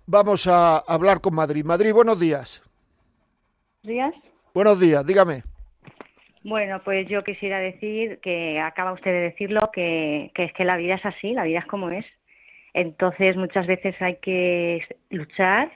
Vamos 0.07 0.47
a 0.47 0.79
hablar 0.79 1.21
con 1.21 1.35
Madrid. 1.35 1.65
Madrid, 1.65 1.93
buenos 1.93 2.19
días. 2.19 2.63
¿Días? 3.83 4.15
Buenos 4.53 4.81
días, 4.81 5.07
dígame. 5.07 5.45
Bueno, 6.49 6.81
pues 6.83 7.07
yo 7.09 7.23
quisiera 7.25 7.59
decir 7.59 8.21
que 8.23 8.59
acaba 8.59 8.95
usted 8.95 9.11
de 9.11 9.21
decirlo, 9.21 9.71
que, 9.71 10.31
que 10.35 10.45
es 10.45 10.53
que 10.55 10.65
la 10.65 10.79
vida 10.79 10.95
es 10.95 11.05
así, 11.05 11.35
la 11.35 11.45
vida 11.45 11.59
es 11.59 11.67
como 11.67 11.91
es. 11.91 12.07
Entonces 12.73 13.37
muchas 13.37 13.67
veces 13.67 13.95
hay 14.01 14.17
que 14.17 14.83
luchar, 15.11 15.71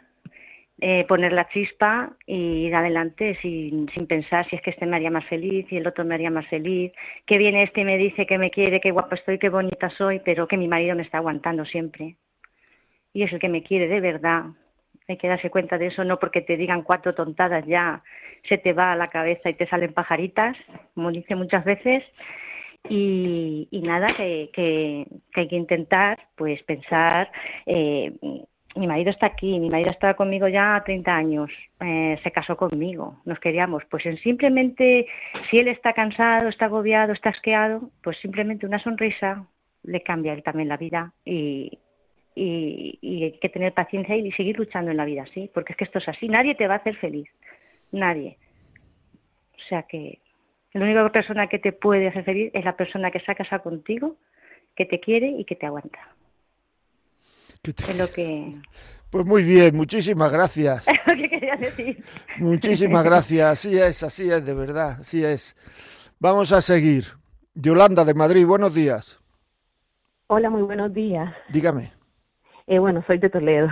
eh, 0.81 1.05
poner 1.07 1.35
la 1.35 1.47
chispa 1.51 2.17
y 2.27 2.67
ir 2.69 2.75
adelante 2.75 3.37
sin, 3.43 3.91
sin 3.91 4.07
pensar 4.07 4.49
si 4.49 4.57
es 4.57 4.63
que 4.63 4.71
este 4.71 4.87
me 4.87 4.97
haría 4.97 5.11
más 5.11 5.27
feliz 5.27 5.71
y 5.71 5.77
el 5.77 5.87
otro 5.87 6.07
me 6.07 6.15
haría 6.15 6.31
más 6.31 6.47
feliz, 6.47 6.91
que 7.27 7.37
viene 7.37 7.65
este 7.65 7.83
y 7.83 7.85
me 7.85 7.99
dice 7.99 8.25
que 8.25 8.39
me 8.39 8.51
quiere, 8.51 8.81
qué 8.81 8.93
guapo 8.93 9.15
estoy, 9.15 9.39
qué 9.39 9.51
bonita 9.51 9.91
soy, 9.91 10.21
pero 10.25 10.49
que 10.49 10.57
mi 10.57 10.69
marido 10.69 10.97
me 10.97 11.03
está 11.03 11.19
aguantando 11.19 11.67
siempre. 11.67 12.17
Y 13.13 13.25
es 13.25 13.33
el 13.35 13.41
que 13.41 13.51
me 13.51 13.63
quiere 13.63 13.89
de 13.89 14.01
verdad. 14.01 14.45
Hay 15.09 15.17
que 15.17 15.29
darse 15.29 15.51
cuenta 15.51 15.79
de 15.79 15.87
eso, 15.87 16.05
no 16.05 16.19
porque 16.19 16.41
te 16.41 16.57
digan 16.57 16.83
cuatro 16.83 17.15
tontadas 17.15 17.67
ya 17.67 18.03
se 18.49 18.59
te 18.59 18.73
va 18.73 18.93
a 18.93 18.97
la 18.97 19.09
cabeza 19.09 19.51
y 19.51 19.55
te 19.55 19.67
salen 19.67 19.93
pajaritas, 19.93 20.57
como 20.95 21.11
dice 21.11 21.35
muchas 21.35 21.65
veces. 21.65 22.05
Y, 22.89 23.69
nada, 23.85 24.15
que, 24.17 25.07
hay 25.35 25.49
que 25.49 25.57
intentar 25.57 26.19
pues 26.35 26.61
pensar 26.65 27.31
eh, 27.65 28.13
mi 28.75 28.87
marido 28.87 29.11
está 29.11 29.27
aquí, 29.27 29.59
mi 29.59 29.69
marido 29.69 29.91
estaba 29.91 30.15
conmigo 30.15 30.49
ya 30.49 30.83
30 30.85 31.15
años, 31.15 31.51
eh, 31.81 32.19
se 32.23 32.31
casó 32.31 32.57
conmigo, 32.57 33.21
nos 33.25 33.39
queríamos. 33.39 33.85
Pues 33.91 34.07
en 34.07 34.17
simplemente, 34.19 35.07
si 35.51 35.59
él 35.59 35.69
está 35.69 35.93
cansado, 35.93 36.49
está 36.49 36.67
agobiado, 36.67 37.13
está 37.13 37.31
asqueado, 37.31 37.91
pues 38.03 38.17
simplemente 38.19 38.67
una 38.67 38.79
sonrisa 38.79 39.47
le 39.83 40.03
cambia 40.03 40.33
a 40.33 40.37
él 40.37 40.43
también 40.43 40.69
la 40.69 40.77
vida 40.77 41.13
y, 41.25 41.79
y, 42.35 42.99
y, 43.01 43.25
hay 43.25 43.33
que 43.39 43.49
tener 43.49 43.73
paciencia 43.73 44.17
y 44.17 44.31
seguir 44.33 44.59
luchando 44.59 44.91
en 44.91 44.97
la 44.97 45.05
vida, 45.05 45.25
sí, 45.35 45.51
porque 45.53 45.73
es 45.73 45.77
que 45.77 45.85
esto 45.85 45.99
es 45.99 46.09
así, 46.09 46.29
nadie 46.29 46.55
te 46.55 46.67
va 46.67 46.75
a 46.75 46.79
hacer 46.79 46.97
feliz, 46.97 47.29
nadie. 47.91 48.39
O 49.55 49.69
sea 49.69 49.83
que 49.85 50.19
la 50.73 50.85
única 50.85 51.09
persona 51.11 51.49
que 51.49 51.59
te 51.59 51.73
puede 51.73 52.09
hacer 52.09 52.25
feliz 52.25 52.51
es 52.55 52.65
la 52.65 52.77
persona 52.77 53.11
que 53.11 53.21
se 53.21 53.31
ha 53.31 53.35
casado 53.35 53.63
contigo, 53.63 54.17
que 54.75 54.87
te 54.87 55.01
quiere 55.01 55.29
y 55.29 55.45
que 55.45 55.57
te 55.57 55.67
aguanta. 55.67 55.99
Es 57.63 57.99
lo 57.99 58.09
que... 58.11 58.55
Pues 59.13 59.27
muy 59.27 59.43
bien, 59.43 59.77
muchísimas 59.77 60.33
gracias. 60.33 60.87
¿Qué 61.07 61.29
quería 61.29 61.55
decir? 61.57 62.03
Muchísimas 62.39 63.05
gracias, 63.05 63.47
así 63.47 63.79
es, 63.79 64.03
así 64.03 64.31
es, 64.31 64.43
de 64.43 64.55
verdad, 64.55 65.01
así 65.01 65.23
es. 65.23 65.55
Vamos 66.19 66.51
a 66.51 66.63
seguir. 66.63 67.05
Yolanda 67.55 68.07
de 68.07 68.15
Madrid, 68.15 68.47
buenos 68.47 68.75
días. 68.75 69.21
Hola, 70.29 70.49
muy 70.49 70.63
buenos 70.63 70.95
días. 70.95 71.31
Dígame. 71.51 72.02
Eh, 72.67 72.79
bueno, 72.79 73.03
soy 73.07 73.19
de 73.19 73.29
Toledo. 73.31 73.69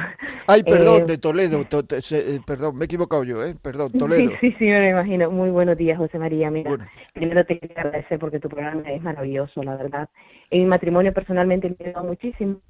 Ay, 0.47 0.63
perdón, 0.63 1.03
eh, 1.03 1.07
de 1.07 1.19
Toledo, 1.19 1.61
eh, 1.61 2.41
perdón, 2.47 2.77
me 2.77 2.85
he 2.85 2.87
equivocado 2.87 3.25
yo, 3.25 3.45
¿eh? 3.45 3.55
Perdón, 3.63 3.93
Toledo. 3.93 4.31
Sí, 4.31 4.37
sí, 4.41 4.57
sí, 4.59 4.65
me 4.65 4.91
imagino. 4.91 5.31
Muy 5.31 5.51
buenos 5.51 5.77
días, 5.77 5.97
José 5.99 6.19
María. 6.19 6.51
Mira, 6.51 6.77
primero 7.13 7.45
te 7.45 7.59
quiero 7.59 7.81
agradecer 7.81 8.19
porque 8.19 8.41
tu 8.41 8.49
programa 8.49 8.83
es 8.91 9.03
maravilloso, 9.03 9.63
la 9.63 9.77
verdad. 9.77 10.09
En 10.51 10.61
mi 10.61 10.67
matrimonio 10.67 11.13
personalmente 11.13 11.69
me 11.69 11.77
ha 11.79 11.85
ayudado 11.85 12.07
muchísimo 12.07 12.61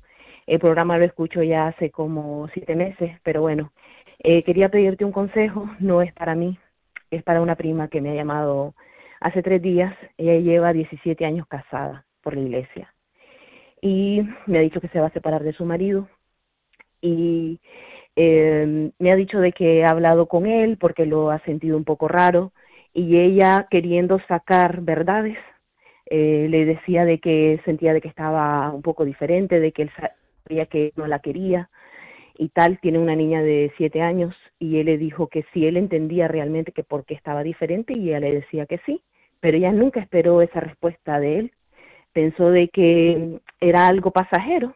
el 0.50 0.58
programa 0.58 0.98
lo 0.98 1.04
escucho 1.04 1.44
ya 1.44 1.68
hace 1.68 1.90
como 1.90 2.48
siete 2.48 2.74
meses, 2.74 3.12
pero 3.22 3.40
bueno, 3.40 3.72
eh, 4.18 4.42
quería 4.42 4.68
pedirte 4.68 5.04
un 5.04 5.12
consejo, 5.12 5.70
no 5.78 6.02
es 6.02 6.12
para 6.12 6.34
mí, 6.34 6.58
es 7.12 7.22
para 7.22 7.40
una 7.40 7.54
prima 7.54 7.86
que 7.86 8.00
me 8.00 8.10
ha 8.10 8.14
llamado 8.14 8.74
hace 9.20 9.42
tres 9.42 9.62
días, 9.62 9.94
ella 10.16 10.40
lleva 10.40 10.72
17 10.72 11.24
años 11.24 11.46
casada 11.46 12.04
por 12.20 12.34
la 12.34 12.40
iglesia 12.40 12.92
y 13.80 14.22
me 14.46 14.58
ha 14.58 14.62
dicho 14.62 14.80
que 14.80 14.88
se 14.88 15.00
va 15.00 15.06
a 15.06 15.12
separar 15.12 15.42
de 15.44 15.52
su 15.52 15.64
marido. 15.64 16.08
Y 17.00 17.60
eh, 18.16 18.90
me 18.98 19.12
ha 19.12 19.16
dicho 19.16 19.40
de 19.40 19.52
que 19.52 19.84
ha 19.84 19.90
hablado 19.90 20.26
con 20.26 20.46
él 20.46 20.76
porque 20.78 21.06
lo 21.06 21.30
ha 21.30 21.38
sentido 21.40 21.76
un 21.76 21.84
poco 21.84 22.08
raro. 22.08 22.52
Y 22.92 23.18
ella 23.18 23.68
queriendo 23.70 24.18
sacar 24.28 24.82
verdades 24.82 25.38
eh, 26.06 26.48
le 26.50 26.64
decía 26.64 27.04
de 27.04 27.20
que 27.20 27.60
sentía 27.64 27.92
de 27.94 28.00
que 28.00 28.08
estaba 28.08 28.70
un 28.72 28.82
poco 28.82 29.04
diferente, 29.04 29.60
de 29.60 29.72
que 29.72 29.82
él 29.82 29.90
que 30.68 30.92
no 30.96 31.06
la 31.06 31.20
quería. 31.20 31.70
Y 32.36 32.48
tal, 32.48 32.80
tiene 32.80 32.98
una 32.98 33.14
niña 33.14 33.42
de 33.42 33.72
siete 33.76 34.02
años 34.02 34.34
y 34.58 34.78
él 34.78 34.86
le 34.86 34.98
dijo 34.98 35.28
que 35.28 35.44
si 35.52 35.66
él 35.66 35.76
entendía 35.76 36.26
realmente 36.26 36.72
que 36.72 36.82
por 36.82 37.04
qué 37.04 37.14
estaba 37.14 37.42
diferente 37.42 37.92
y 37.96 38.08
ella 38.08 38.20
le 38.20 38.34
decía 38.34 38.66
que 38.66 38.78
sí, 38.86 39.02
pero 39.40 39.56
ella 39.56 39.72
nunca 39.72 40.00
esperó 40.00 40.42
esa 40.42 40.60
respuesta 40.60 41.20
de 41.20 41.38
él, 41.38 41.52
pensó 42.12 42.50
de 42.50 42.68
que 42.68 43.40
era 43.60 43.88
algo 43.88 44.10
pasajero 44.10 44.74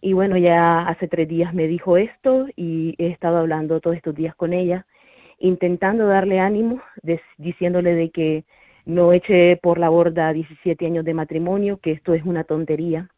y 0.00 0.12
bueno, 0.12 0.36
ya 0.36 0.82
hace 0.82 1.08
tres 1.08 1.28
días 1.28 1.52
me 1.54 1.66
dijo 1.66 1.96
esto 1.96 2.46
y 2.56 2.94
he 2.98 3.08
estado 3.08 3.38
hablando 3.38 3.80
todos 3.80 3.96
estos 3.96 4.14
días 4.14 4.34
con 4.34 4.52
ella 4.52 4.86
intentando 5.38 6.06
darle 6.06 6.40
ánimo, 6.40 6.80
diciéndole 7.36 7.94
de 7.94 8.10
que 8.10 8.44
no 8.84 9.12
eche 9.12 9.56
por 9.56 9.78
la 9.78 9.88
borda 9.88 10.32
17 10.32 10.86
años 10.86 11.04
de 11.04 11.14
matrimonio, 11.14 11.78
que 11.78 11.92
esto 11.92 12.14
es 12.14 12.24
una 12.24 12.44
tontería. 12.44 13.08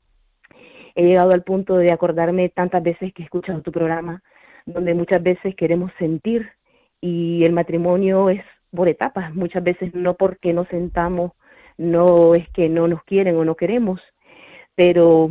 He 0.94 1.04
llegado 1.04 1.32
al 1.32 1.44
punto 1.44 1.76
de 1.76 1.92
acordarme 1.92 2.48
tantas 2.48 2.82
veces 2.82 3.12
que 3.14 3.22
he 3.22 3.24
escuchado 3.24 3.62
tu 3.62 3.72
programa, 3.72 4.22
donde 4.66 4.94
muchas 4.94 5.22
veces 5.22 5.54
queremos 5.54 5.92
sentir 5.98 6.50
y 7.00 7.44
el 7.44 7.52
matrimonio 7.52 8.28
es 8.28 8.42
por 8.74 8.88
etapas, 8.88 9.34
muchas 9.34 9.64
veces 9.64 9.94
no 9.94 10.14
porque 10.14 10.52
nos 10.52 10.68
sentamos, 10.68 11.32
no 11.80 12.34
es 12.34 12.46
que 12.50 12.68
no 12.68 12.86
nos 12.86 13.02
quieren 13.04 13.36
o 13.36 13.44
no 13.44 13.54
queremos, 13.54 14.00
pero 14.74 15.30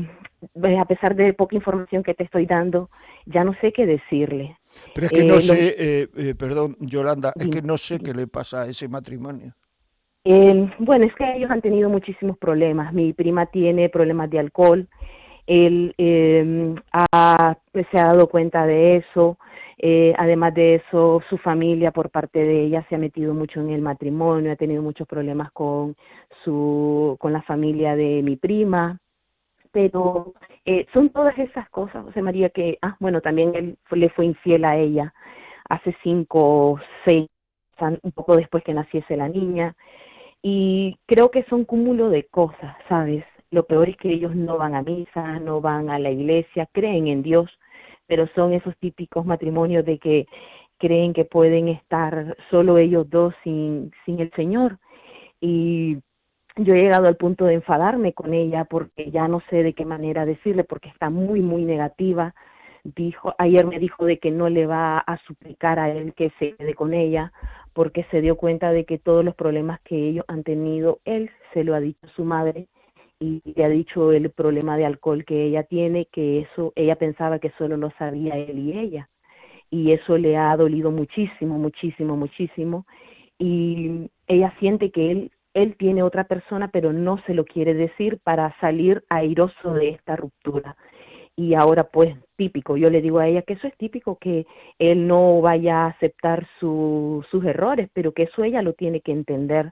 pues, 0.53 0.79
a 0.79 0.85
pesar 0.85 1.15
de 1.15 1.33
poca 1.33 1.55
información 1.55 2.01
que 2.01 2.15
te 2.15 2.23
estoy 2.23 2.47
dando, 2.47 2.89
ya 3.27 3.43
no 3.43 3.53
sé 3.61 3.71
qué 3.71 3.85
decirle. 3.85 4.57
Pero 4.95 5.07
es 5.07 5.13
que 5.13 5.23
no 5.23 5.35
eh, 5.35 5.41
sé, 5.41 5.75
eh, 5.77 6.07
eh, 6.17 6.35
perdón, 6.35 6.75
Yolanda, 6.79 7.33
es 7.39 7.49
que 7.49 7.61
no 7.61 7.77
sé 7.77 7.99
qué 7.99 8.13
le 8.13 8.25
pasa 8.25 8.63
a 8.63 8.67
ese 8.67 8.87
matrimonio. 8.87 9.53
bueno, 10.25 11.05
es 11.05 11.13
que 11.15 11.35
ellos 11.35 11.51
han 11.51 11.61
tenido 11.61 11.87
muchísimos 11.87 12.37
problemas. 12.39 12.93
Mi 12.93 13.13
prima 13.13 13.45
tiene 13.45 13.89
problemas 13.89 14.29
de 14.31 14.39
alcohol. 14.39 14.87
Él 15.45 15.93
em, 15.97 16.75
se 16.75 17.99
ha 17.99 18.05
dado 18.05 18.27
cuenta 18.27 18.65
de 18.65 18.97
eso. 18.97 19.37
Además 20.17 20.53
de 20.53 20.75
eso, 20.75 21.21
su 21.29 21.37
familia, 21.37 21.91
por 21.91 22.09
parte 22.09 22.39
de 22.39 22.65
ella, 22.65 22.85
se 22.89 22.95
ha 22.95 22.97
metido 22.97 23.33
mucho 23.33 23.61
en 23.61 23.69
el 23.69 23.81
matrimonio, 23.81 24.51
ha 24.51 24.55
tenido 24.55 24.81
muchos 24.81 25.07
problemas 25.07 25.51
con 25.51 25.95
su, 26.43 27.17
con 27.19 27.33
la 27.33 27.41
familia 27.43 27.95
de 27.95 28.21
mi 28.23 28.35
prima 28.35 28.99
pero 29.71 30.33
eh, 30.65 30.85
son 30.93 31.09
todas 31.09 31.37
esas 31.37 31.69
cosas, 31.69 32.03
José 32.05 32.21
María, 32.21 32.49
que, 32.49 32.77
ah, 32.81 32.95
bueno, 32.99 33.21
también 33.21 33.55
él 33.55 33.77
le 33.91 34.09
fue 34.09 34.25
infiel 34.25 34.65
a 34.65 34.77
ella 34.77 35.13
hace 35.69 35.95
cinco, 36.03 36.79
seis, 37.05 37.29
un 38.01 38.11
poco 38.11 38.35
después 38.35 38.63
que 38.63 38.73
naciese 38.73 39.15
la 39.15 39.29
niña, 39.29 39.75
y 40.41 40.97
creo 41.05 41.29
que 41.31 41.43
son 41.43 41.65
cúmulo 41.65 42.09
de 42.09 42.23
cosas, 42.25 42.75
¿sabes? 42.87 43.23
Lo 43.51 43.63
peor 43.63 43.89
es 43.89 43.97
que 43.97 44.11
ellos 44.11 44.35
no 44.35 44.57
van 44.57 44.75
a 44.75 44.81
misa, 44.81 45.39
no 45.39 45.61
van 45.61 45.89
a 45.89 45.99
la 45.99 46.09
iglesia, 46.09 46.67
creen 46.71 47.07
en 47.07 47.23
Dios, 47.23 47.49
pero 48.09 48.27
son 48.33 48.53
esos 48.53 48.75
típicos 48.77 49.23
matrimonios 49.23 49.85
de 49.85 49.99
que 49.99 50.25
creen 50.79 51.13
que 51.13 51.25
pueden 51.25 51.67
estar 51.67 52.35
solo 52.49 52.79
ellos 52.79 53.07
dos 53.07 53.35
sin, 53.43 53.91
sin 54.03 54.19
el 54.19 54.31
Señor. 54.31 54.79
Y 55.39 55.99
yo 56.55 56.73
he 56.73 56.81
llegado 56.81 57.07
al 57.07 57.17
punto 57.17 57.45
de 57.45 57.53
enfadarme 57.53 58.13
con 58.13 58.33
ella 58.33 58.65
porque 58.65 59.11
ya 59.11 59.27
no 59.27 59.41
sé 59.51 59.61
de 59.61 59.73
qué 59.73 59.85
manera 59.85 60.25
decirle 60.25 60.63
porque 60.63 60.89
está 60.89 61.09
muy 61.11 61.41
muy 61.41 61.63
negativa 61.63 62.33
dijo 62.83 63.33
ayer 63.37 63.65
me 63.65 63.79
dijo 63.79 64.05
de 64.05 64.19
que 64.19 64.31
no 64.31 64.49
le 64.49 64.65
va 64.65 64.97
a 64.97 65.17
suplicar 65.25 65.79
a 65.79 65.89
él 65.91 66.13
que 66.15 66.31
se 66.39 66.55
quede 66.55 66.73
con 66.73 66.93
ella 66.93 67.31
porque 67.73 68.05
se 68.11 68.21
dio 68.21 68.35
cuenta 68.35 68.71
de 68.71 68.85
que 68.85 68.97
todos 68.97 69.23
los 69.23 69.35
problemas 69.35 69.79
que 69.81 69.95
ellos 69.95 70.25
han 70.27 70.43
tenido 70.43 70.99
él 71.05 71.29
se 71.53 71.63
lo 71.63 71.75
ha 71.75 71.79
dicho 71.79 72.07
a 72.07 72.15
su 72.15 72.25
madre 72.25 72.67
y 73.19 73.41
le 73.43 73.63
ha 73.65 73.69
dicho 73.69 74.11
el 74.11 74.29
problema 74.31 74.77
de 74.77 74.85
alcohol 74.85 75.25
que 75.25 75.45
ella 75.45 75.63
tiene 75.63 76.05
que 76.05 76.41
eso 76.41 76.73
ella 76.75 76.95
pensaba 76.95 77.39
que 77.39 77.51
solo 77.57 77.77
lo 77.77 77.91
sabía 77.97 78.37
él 78.37 78.59
y 78.59 78.77
ella 78.77 79.09
y 79.69 79.91
eso 79.91 80.17
le 80.17 80.37
ha 80.37 80.55
dolido 80.55 80.91
muchísimo 80.91 81.57
muchísimo 81.57 82.15
muchísimo 82.15 82.85
y 83.37 84.09
ella 84.27 84.53
siente 84.59 84.91
que 84.91 85.11
él 85.11 85.31
él 85.53 85.75
tiene 85.77 86.03
otra 86.03 86.25
persona, 86.25 86.69
pero 86.69 86.93
no 86.93 87.17
se 87.25 87.33
lo 87.33 87.45
quiere 87.45 87.73
decir 87.73 88.19
para 88.23 88.55
salir 88.59 89.03
airoso 89.09 89.73
de 89.73 89.89
esta 89.89 90.15
ruptura. 90.15 90.75
Y 91.35 91.53
ahora, 91.55 91.85
pues, 91.85 92.15
típico, 92.35 92.75
yo 92.77 92.89
le 92.89 93.01
digo 93.01 93.19
a 93.19 93.27
ella 93.27 93.41
que 93.43 93.53
eso 93.53 93.67
es 93.67 93.75
típico, 93.77 94.17
que 94.17 94.45
él 94.77 95.07
no 95.07 95.41
vaya 95.41 95.83
a 95.83 95.87
aceptar 95.87 96.47
sus 96.59 97.25
errores, 97.45 97.89
pero 97.93 98.11
que 98.13 98.23
eso 98.23 98.43
ella 98.43 98.61
lo 98.61 98.73
tiene 98.73 99.01
que 99.01 99.13
entender. 99.13 99.71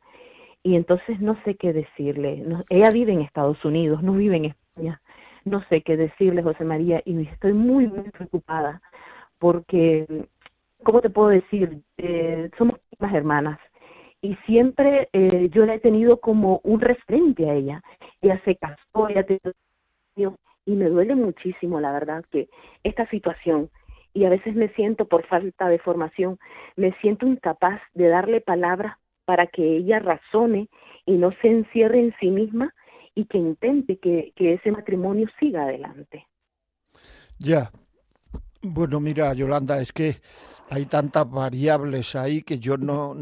Y 0.68 0.76
entonces 0.76 1.22
no 1.22 1.41
sé 1.45 1.55
qué 1.55 1.72
decirle. 1.72 2.43
ella 2.68 2.89
vive 2.91 3.13
en 3.13 3.22
Estados 3.22 3.63
Unidos, 3.63 4.03
no 4.03 4.11
vive 4.11 4.36
en 4.36 4.45
España. 4.45 5.01
No 5.45 5.63
sé 5.70 5.82
qué 5.82 5.95
decirle, 5.95 6.43
José 6.43 6.65
María, 6.65 7.01
y 7.05 7.26
estoy 7.26 7.53
muy, 7.53 7.88
muy 7.88 8.09
preocupada 8.11 8.82
porque, 9.39 10.05
¿cómo 10.84 10.99
te 10.99 11.09
puedo 11.09 11.30
decir? 11.30 11.84
Eh, 11.97 12.49
somos 12.57 12.80
hermanas 12.99 13.57
y 14.22 14.36
siempre 14.45 15.07
eh, 15.13 15.49
yo 15.53 15.65
la 15.65 15.76
he 15.76 15.80
tenido 15.80 16.20
como 16.20 16.59
un 16.65 16.82
referente 16.82 17.49
a 17.49 17.53
ella. 17.53 17.82
Ella 18.22 18.41
se 18.43 18.57
casó, 18.57 19.07
ella 19.07 19.24
tenido 19.24 20.36
y 20.65 20.72
me 20.76 20.89
duele 20.89 21.15
muchísimo, 21.15 21.80
la 21.80 21.93
verdad, 21.93 22.26
que 22.30 22.49
esta 22.84 23.09
situación, 23.09 23.70
y 24.13 24.26
a 24.26 24.30
veces 24.30 24.53
me 24.53 24.68
siento, 24.74 25.05
por 25.05 25.26
falta 25.28 25.70
de 25.70 25.80
formación, 25.80 26.38
me 26.76 26.91
siento 26.99 27.26
incapaz 27.26 27.80
de 27.93 28.09
darle 28.09 28.41
palabras 28.41 28.97
para 29.28 29.47
que 29.47 29.61
ella 29.61 29.99
razone 29.99 30.69
y 31.05 31.17
no 31.17 31.34
se 31.41 31.49
encierre 31.49 31.99
en 31.99 32.15
sí 32.17 32.30
misma 32.30 32.73
y 33.13 33.25
que 33.25 33.38
intente 33.38 33.97
que, 33.97 34.32
que 34.38 34.53
ese 34.53 34.71
matrimonio 34.71 35.28
siga 35.38 35.63
adelante. 35.63 36.25
Ya. 37.38 37.69
Bueno, 38.70 38.99
mira, 38.99 39.34
Yolanda, 39.34 39.82
es 39.82 39.93
que 39.93 40.22
hay 40.70 40.86
tantas 40.88 41.30
variables 41.30 42.15
ahí 42.15 42.41
que 42.43 42.59
yo 42.59 42.76
no, 42.78 43.15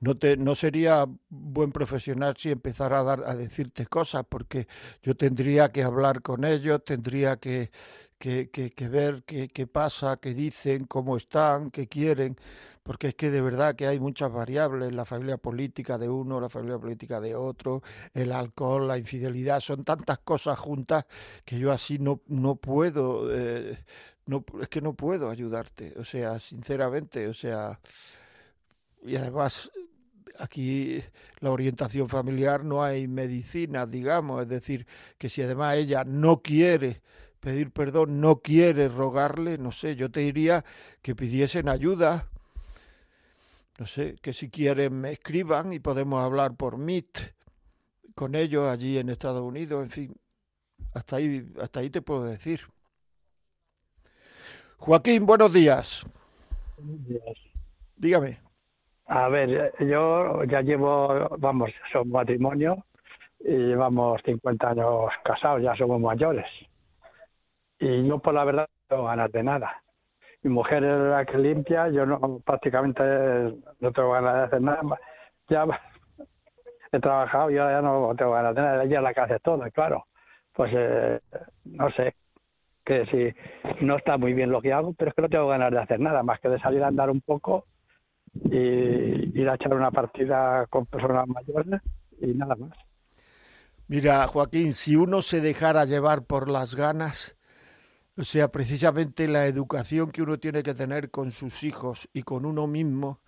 no, 0.00 0.16
te, 0.18 0.36
no 0.36 0.54
sería 0.54 1.06
buen 1.30 1.72
profesional 1.72 2.36
si 2.36 2.50
empezara 2.50 3.00
a, 3.00 3.02
dar, 3.04 3.24
a 3.26 3.34
decirte 3.34 3.86
cosas, 3.86 4.24
porque 4.28 4.66
yo 5.02 5.14
tendría 5.16 5.70
que 5.72 5.82
hablar 5.82 6.20
con 6.22 6.44
ellos, 6.44 6.84
tendría 6.84 7.38
que, 7.38 7.70
que, 8.18 8.50
que, 8.50 8.88
ver 8.88 9.22
qué, 9.24 9.48
qué 9.48 9.66
pasa, 9.66 10.18
qué 10.18 10.34
dicen, 10.34 10.84
cómo 10.86 11.16
están, 11.16 11.70
qué 11.70 11.88
quieren, 11.88 12.36
porque 12.82 13.08
es 13.08 13.14
que 13.14 13.30
de 13.30 13.40
verdad 13.40 13.74
que 13.76 13.86
hay 13.86 13.98
muchas 14.00 14.32
variables, 14.32 14.92
la 14.92 15.04
familia 15.04 15.36
política 15.38 15.98
de 15.98 16.08
uno, 16.08 16.40
la 16.40 16.48
familia 16.50 16.78
política 16.78 17.20
de 17.20 17.34
otro, 17.34 17.82
el 18.12 18.32
alcohol, 18.32 18.86
la 18.88 18.98
infidelidad, 18.98 19.60
son 19.60 19.84
tantas 19.84 20.18
cosas 20.18 20.58
juntas 20.58 21.06
que 21.44 21.58
yo 21.58 21.72
así 21.72 21.98
no, 21.98 22.20
no 22.26 22.56
puedo, 22.56 23.28
eh, 23.34 23.78
no, 24.26 24.44
es 24.60 24.68
que 24.68 24.80
no 24.80 24.94
puedo 24.94 25.30
ayudarte, 25.30 25.94
o 25.98 26.04
sea, 26.04 26.38
sinceramente, 26.38 27.28
o 27.28 27.34
sea, 27.34 27.80
y 29.02 29.16
además 29.16 29.70
aquí 30.38 31.02
la 31.40 31.50
orientación 31.50 32.08
familiar 32.08 32.64
no 32.64 32.82
hay 32.82 33.06
medicina, 33.06 33.86
digamos, 33.86 34.42
es 34.42 34.48
decir, 34.48 34.86
que 35.18 35.28
si 35.28 35.42
además 35.42 35.76
ella 35.76 36.04
no 36.04 36.42
quiere 36.42 37.02
pedir 37.40 37.70
perdón, 37.70 38.20
no 38.20 38.40
quiere 38.40 38.88
rogarle, 38.88 39.58
no 39.58 39.70
sé, 39.70 39.96
yo 39.96 40.10
te 40.10 40.20
diría 40.20 40.64
que 41.02 41.14
pidiesen 41.14 41.68
ayuda, 41.68 42.30
no 43.78 43.86
sé, 43.86 44.16
que 44.22 44.32
si 44.32 44.48
quieren 44.48 45.00
me 45.00 45.12
escriban 45.12 45.72
y 45.72 45.78
podemos 45.78 46.24
hablar 46.24 46.56
por 46.56 46.78
Meet 46.78 47.34
con 48.14 48.34
ellos 48.34 48.68
allí 48.68 48.98
en 48.98 49.10
Estados 49.10 49.42
Unidos, 49.42 49.82
en 49.82 49.90
fin, 49.90 50.16
hasta 50.94 51.16
ahí, 51.16 51.46
hasta 51.60 51.80
ahí 51.80 51.90
te 51.90 52.00
puedo 52.00 52.24
decir. 52.24 52.60
Joaquín, 54.84 55.24
buenos 55.24 55.50
días. 55.50 56.04
Buenos 56.76 57.08
días. 57.08 57.38
Dígame. 57.96 58.36
A 59.06 59.28
ver, 59.30 59.72
yo 59.80 60.44
ya 60.44 60.60
llevo, 60.60 61.30
vamos, 61.38 61.70
somos 61.90 62.08
matrimonio 62.08 62.84
y 63.40 63.52
llevamos 63.52 64.20
50 64.26 64.68
años 64.68 65.10
casados, 65.24 65.62
ya 65.62 65.74
somos 65.74 65.98
mayores. 66.02 66.44
Y 67.78 68.06
yo, 68.06 68.18
por 68.18 68.34
la 68.34 68.44
verdad, 68.44 68.68
no 68.68 68.96
tengo 68.96 69.04
ganas 69.06 69.32
de 69.32 69.42
nada. 69.42 69.82
Mi 70.42 70.50
mujer 70.50 70.84
es 70.84 71.00
la 71.00 71.24
que 71.24 71.38
limpia, 71.38 71.88
yo 71.88 72.04
no 72.04 72.40
prácticamente 72.44 73.02
no 73.80 73.90
tengo 73.90 74.12
ganas 74.12 74.34
de 74.34 74.42
hacer 74.42 74.60
nada. 74.60 75.00
Ya 75.48 75.66
he 76.92 77.00
trabajado 77.00 77.50
y 77.50 77.56
ahora 77.56 77.78
ya 77.78 77.80
no 77.80 78.14
tengo 78.18 78.32
ganas 78.32 78.54
de 78.54 78.60
nada. 78.60 78.84
Ella 78.84 78.98
es 78.98 79.02
la 79.02 79.14
que 79.14 79.20
hace 79.20 79.38
todo, 79.40 79.64
claro. 79.70 80.04
Pues 80.52 80.70
eh, 80.74 81.20
no 81.64 81.90
sé, 81.92 82.14
que 82.84 83.06
si 83.06 83.84
no 83.84 83.96
está 83.96 84.18
muy 84.18 84.34
bien 84.34 84.50
lo 84.50 84.60
que 84.60 84.72
hago, 84.72 84.92
pero 84.92 85.10
es 85.10 85.14
que 85.14 85.22
no 85.22 85.28
tengo 85.28 85.48
ganas 85.48 85.70
de 85.70 85.78
hacer 85.78 86.00
nada 86.00 86.22
más 86.22 86.40
que 86.40 86.48
de 86.48 86.60
salir 86.60 86.82
a 86.82 86.88
andar 86.88 87.10
un 87.10 87.20
poco 87.20 87.66
y 88.34 88.58
ir 89.40 89.48
a 89.48 89.54
echar 89.54 89.74
una 89.74 89.90
partida 89.90 90.66
con 90.68 90.86
personas 90.86 91.26
mayores 91.28 91.80
y 92.20 92.26
nada 92.28 92.54
más. 92.56 92.76
Mira, 93.86 94.26
Joaquín, 94.26 94.74
si 94.74 94.96
uno 94.96 95.22
se 95.22 95.40
dejara 95.40 95.84
llevar 95.84 96.24
por 96.24 96.48
las 96.48 96.74
ganas, 96.74 97.36
o 98.16 98.24
sea, 98.24 98.48
precisamente 98.48 99.28
la 99.28 99.46
educación 99.46 100.10
que 100.10 100.22
uno 100.22 100.38
tiene 100.38 100.62
que 100.62 100.74
tener 100.74 101.10
con 101.10 101.30
sus 101.30 101.62
hijos 101.62 102.08
y 102.12 102.22
con 102.22 102.46
uno 102.46 102.66
mismo, 102.66 103.20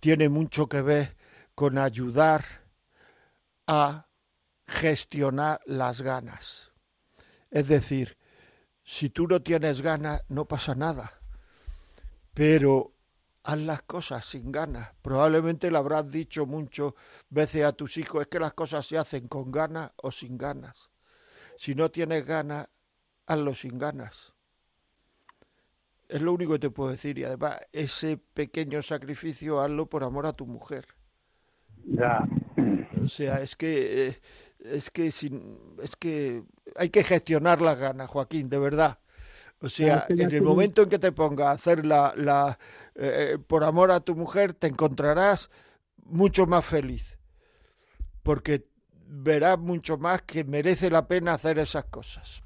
tiene 0.00 0.28
mucho 0.28 0.68
que 0.68 0.82
ver 0.82 1.16
con 1.54 1.78
ayudar 1.78 2.42
a 3.66 4.08
gestionar 4.66 5.60
las 5.66 6.02
ganas. 6.02 6.72
Es 7.50 7.68
decir, 7.68 8.18
si 8.84 9.08
tú 9.08 9.26
no 9.26 9.40
tienes 9.42 9.80
ganas, 9.80 10.22
no 10.28 10.44
pasa 10.44 10.74
nada. 10.74 11.18
Pero 12.34 12.92
haz 13.42 13.58
las 13.58 13.82
cosas 13.82 14.26
sin 14.26 14.52
ganas. 14.52 14.92
Probablemente 15.00 15.70
le 15.70 15.78
habrás 15.78 16.10
dicho 16.10 16.46
muchas 16.46 16.92
veces 17.30 17.64
a 17.64 17.72
tus 17.72 17.96
hijos, 17.96 18.22
es 18.22 18.28
que 18.28 18.38
las 18.38 18.52
cosas 18.52 18.86
se 18.86 18.98
hacen 18.98 19.26
con 19.26 19.50
ganas 19.50 19.92
o 19.96 20.12
sin 20.12 20.36
ganas. 20.36 20.90
Si 21.56 21.74
no 21.74 21.90
tienes 21.90 22.26
ganas, 22.26 22.70
hazlo 23.26 23.54
sin 23.54 23.78
ganas. 23.78 24.34
Es 26.08 26.20
lo 26.20 26.32
único 26.32 26.52
que 26.52 26.58
te 26.58 26.70
puedo 26.70 26.90
decir. 26.90 27.18
Y 27.18 27.24
además, 27.24 27.58
ese 27.72 28.18
pequeño 28.18 28.82
sacrificio 28.82 29.60
hazlo 29.60 29.86
por 29.86 30.04
amor 30.04 30.26
a 30.26 30.34
tu 30.34 30.46
mujer. 30.46 30.86
Ya. 31.86 32.20
O 33.02 33.08
sea, 33.08 33.40
es 33.40 33.56
que 33.56 34.08
eh, 34.08 34.20
es 34.64 34.90
que 34.90 35.10
sin, 35.10 35.58
es 35.82 35.94
que 35.96 36.42
hay 36.76 36.90
que 36.90 37.04
gestionar 37.04 37.60
las 37.60 37.78
ganas, 37.78 38.08
Joaquín, 38.08 38.48
de 38.48 38.58
verdad. 38.58 38.98
O 39.60 39.68
sea, 39.68 40.06
en 40.08 40.30
el 40.30 40.42
momento 40.42 40.82
en 40.82 40.90
que 40.90 40.98
te 40.98 41.12
ponga 41.12 41.48
a 41.48 41.52
hacer 41.52 41.86
la, 41.86 42.12
la 42.16 42.58
eh, 42.94 43.38
por 43.46 43.64
amor 43.64 43.90
a 43.90 44.00
tu 44.00 44.14
mujer, 44.14 44.52
te 44.52 44.66
encontrarás 44.66 45.48
mucho 46.04 46.46
más 46.46 46.64
feliz. 46.64 47.18
Porque 48.22 48.66
verás 49.06 49.58
mucho 49.58 49.96
más 49.96 50.22
que 50.22 50.44
merece 50.44 50.90
la 50.90 51.06
pena 51.06 51.34
hacer 51.34 51.58
esas 51.58 51.84
cosas. 51.84 52.42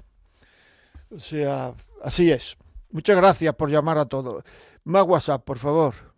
O 1.11 1.19
sea, 1.19 1.73
así 2.03 2.31
es. 2.31 2.57
Muchas 2.91 3.17
gracias 3.17 3.53
por 3.55 3.69
llamar 3.69 3.97
a 3.97 4.05
todos. 4.05 4.43
Más 4.83 5.03
WhatsApp, 5.03 5.43
por 5.43 5.57
favor. 5.57 6.08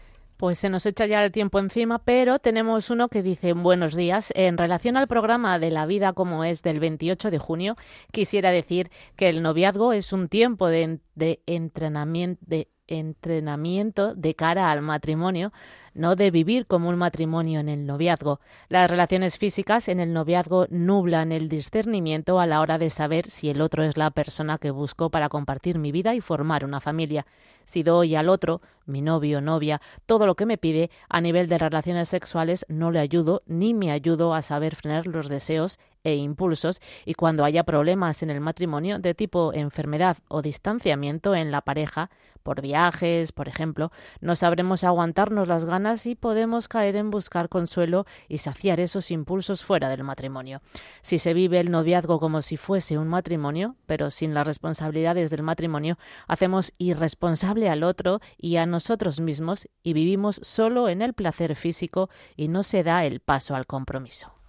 Pues 0.41 0.57
se 0.57 0.71
nos 0.71 0.87
echa 0.87 1.05
ya 1.05 1.23
el 1.23 1.31
tiempo 1.31 1.59
encima, 1.59 1.99
pero 1.99 2.39
tenemos 2.39 2.89
uno 2.89 3.09
que 3.09 3.21
dice 3.21 3.53
buenos 3.53 3.93
días. 3.93 4.33
En 4.35 4.57
relación 4.57 4.97
al 4.97 5.07
programa 5.07 5.59
de 5.59 5.69
la 5.69 5.85
vida 5.85 6.13
como 6.13 6.43
es 6.43 6.63
del 6.63 6.79
28 6.79 7.29
de 7.29 7.37
junio, 7.37 7.75
quisiera 8.11 8.49
decir 8.49 8.89
que 9.15 9.29
el 9.29 9.43
noviazgo 9.43 9.93
es 9.93 10.11
un 10.13 10.29
tiempo 10.29 10.67
de, 10.67 10.97
de 11.13 11.43
entrenamiento, 11.45 12.43
de 12.43 12.69
entrenamiento 12.87 14.15
de 14.15 14.33
cara 14.33 14.71
al 14.71 14.81
matrimonio, 14.81 15.53
no 15.93 16.15
de 16.15 16.31
vivir 16.31 16.65
como 16.65 16.89
un 16.89 16.97
matrimonio 16.97 17.59
en 17.59 17.69
el 17.69 17.85
noviazgo. 17.85 18.39
Las 18.69 18.89
relaciones 18.89 19.37
físicas 19.37 19.87
en 19.87 19.99
el 19.99 20.13
noviazgo 20.13 20.67
nublan 20.69 21.31
el 21.31 21.49
discernimiento 21.49 22.39
a 22.39 22.47
la 22.47 22.61
hora 22.61 22.77
de 22.77 22.89
saber 22.89 23.27
si 23.27 23.49
el 23.49 23.61
otro 23.61 23.83
es 23.83 23.97
la 23.97 24.11
persona 24.11 24.57
que 24.57 24.71
busco 24.71 25.09
para 25.09 25.29
compartir 25.29 25.77
mi 25.77 25.91
vida 25.91 26.15
y 26.15 26.21
formar 26.21 26.65
una 26.65 26.79
familia. 26.79 27.25
Si 27.65 27.83
doy 27.83 28.15
al 28.15 28.29
otro, 28.29 28.61
mi 28.85 29.01
novio 29.01 29.39
o 29.39 29.41
novia, 29.41 29.81
todo 30.05 30.25
lo 30.25 30.35
que 30.35 30.45
me 30.45 30.57
pide 30.57 30.89
a 31.09 31.21
nivel 31.21 31.47
de 31.47 31.57
relaciones 31.57 32.09
sexuales, 32.09 32.65
no 32.67 32.91
le 32.91 32.99
ayudo 32.99 33.43
ni 33.45 33.73
me 33.73 33.91
ayudo 33.91 34.33
a 34.33 34.41
saber 34.41 34.75
frenar 34.75 35.07
los 35.07 35.29
deseos 35.29 35.79
e 36.03 36.15
impulsos 36.15 36.81
y 37.05 37.13
cuando 37.13 37.43
haya 37.45 37.63
problemas 37.63 38.23
en 38.23 38.29
el 38.29 38.41
matrimonio 38.41 38.99
de 38.99 39.13
tipo 39.13 39.53
enfermedad 39.53 40.17
o 40.27 40.41
distanciamiento 40.41 41.35
en 41.35 41.51
la 41.51 41.61
pareja, 41.61 42.09
por 42.43 42.61
viajes, 42.61 43.31
por 43.31 43.47
ejemplo, 43.47 43.91
no 44.19 44.35
sabremos 44.35 44.83
aguantarnos 44.83 45.47
las 45.47 45.65
ganas 45.65 46.05
y 46.05 46.15
podemos 46.15 46.67
caer 46.67 46.95
en 46.95 47.11
buscar 47.11 47.49
consuelo 47.49 48.05
y 48.27 48.39
saciar 48.39 48.79
esos 48.79 49.11
impulsos 49.11 49.63
fuera 49.63 49.89
del 49.89 50.03
matrimonio. 50.03 50.61
Si 51.01 51.19
se 51.19 51.33
vive 51.33 51.59
el 51.59 51.71
noviazgo 51.71 52.19
como 52.19 52.41
si 52.41 52.57
fuese 52.57 52.97
un 52.97 53.07
matrimonio, 53.07 53.75
pero 53.85 54.11
sin 54.11 54.33
las 54.33 54.47
responsabilidades 54.47 55.29
del 55.29 55.43
matrimonio, 55.43 55.97
hacemos 56.27 56.73
irresponsable 56.77 57.69
al 57.69 57.83
otro 57.83 58.19
y 58.37 58.57
a 58.57 58.65
nosotros 58.65 59.19
mismos 59.19 59.69
y 59.83 59.93
vivimos 59.93 60.39
solo 60.43 60.89
en 60.89 61.01
el 61.01 61.13
placer 61.13 61.55
físico 61.55 62.09
y 62.35 62.47
no 62.47 62.63
se 62.63 62.83
da 62.83 63.05
el 63.05 63.19
paso 63.19 63.55
al 63.55 63.67
compromiso. 63.67 64.40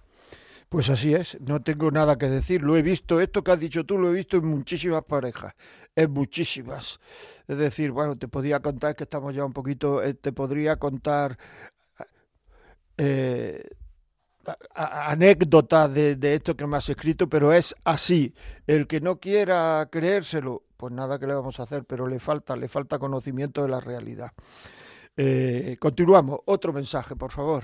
Pues 0.73 0.89
así 0.89 1.13
es, 1.13 1.37
no 1.39 1.61
tengo 1.61 1.91
nada 1.91 2.17
que 2.17 2.27
decir. 2.27 2.63
Lo 2.63 2.75
he 2.75 2.81
visto, 2.81 3.21
esto 3.21 3.43
que 3.43 3.51
has 3.51 3.59
dicho 3.59 3.83
tú, 3.83 3.95
lo 3.95 4.09
he 4.09 4.13
visto 4.13 4.37
en 4.37 4.47
muchísimas 4.47 5.03
parejas, 5.03 5.53
en 5.95 6.11
muchísimas. 6.11 6.99
Es 7.47 7.57
decir, 7.59 7.91
bueno, 7.91 8.17
te 8.17 8.27
podría 8.27 8.59
contar, 8.59 8.95
que 8.95 9.03
estamos 9.03 9.35
ya 9.35 9.45
un 9.45 9.53
poquito, 9.53 10.01
eh, 10.01 10.15
te 10.15 10.33
podría 10.33 10.77
contar 10.77 11.37
eh, 12.97 13.69
anécdotas 14.73 15.93
de, 15.93 16.15
de, 16.15 16.33
esto 16.33 16.57
que 16.57 16.65
me 16.65 16.77
has 16.77 16.89
escrito, 16.89 17.29
pero 17.29 17.53
es 17.53 17.75
así. 17.83 18.33
El 18.65 18.87
que 18.87 18.99
no 18.99 19.19
quiera 19.19 19.87
creérselo, 19.91 20.63
pues 20.75 20.91
nada 20.91 21.19
que 21.19 21.27
le 21.27 21.35
vamos 21.35 21.59
a 21.59 21.63
hacer, 21.63 21.85
pero 21.85 22.07
le 22.07 22.19
falta, 22.19 22.55
le 22.55 22.67
falta 22.67 22.97
conocimiento 22.97 23.61
de 23.61 23.69
la 23.69 23.79
realidad. 23.79 24.31
Eh, 25.15 25.77
continuamos. 25.79 26.39
Otro 26.45 26.73
mensaje, 26.73 27.15
por 27.15 27.31
favor. 27.31 27.63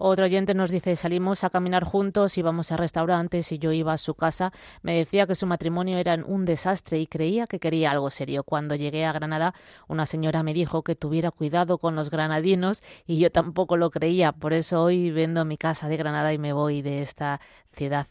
Otro 0.00 0.26
oyente 0.26 0.54
nos 0.54 0.70
dice, 0.70 0.94
salimos 0.94 1.42
a 1.42 1.50
caminar 1.50 1.82
juntos, 1.82 2.38
íbamos 2.38 2.70
a 2.70 2.76
restaurantes 2.76 3.50
y 3.50 3.58
yo 3.58 3.72
iba 3.72 3.92
a 3.92 3.98
su 3.98 4.14
casa. 4.14 4.52
Me 4.80 4.96
decía 4.96 5.26
que 5.26 5.34
su 5.34 5.44
matrimonio 5.44 5.98
era 5.98 6.14
un 6.24 6.44
desastre 6.44 7.00
y 7.00 7.08
creía 7.08 7.48
que 7.48 7.58
quería 7.58 7.90
algo 7.90 8.08
serio. 8.10 8.44
Cuando 8.44 8.76
llegué 8.76 9.04
a 9.04 9.12
Granada, 9.12 9.54
una 9.88 10.06
señora 10.06 10.44
me 10.44 10.54
dijo 10.54 10.84
que 10.84 10.94
tuviera 10.94 11.32
cuidado 11.32 11.78
con 11.78 11.96
los 11.96 12.10
granadinos 12.10 12.80
y 13.08 13.18
yo 13.18 13.32
tampoco 13.32 13.76
lo 13.76 13.90
creía. 13.90 14.30
Por 14.30 14.52
eso 14.52 14.84
hoy 14.84 15.10
vendo 15.10 15.44
mi 15.44 15.56
casa 15.56 15.88
de 15.88 15.96
Granada 15.96 16.32
y 16.32 16.38
me 16.38 16.52
voy 16.52 16.80
de 16.80 17.02
esta 17.02 17.40
ciudad. 17.72 18.06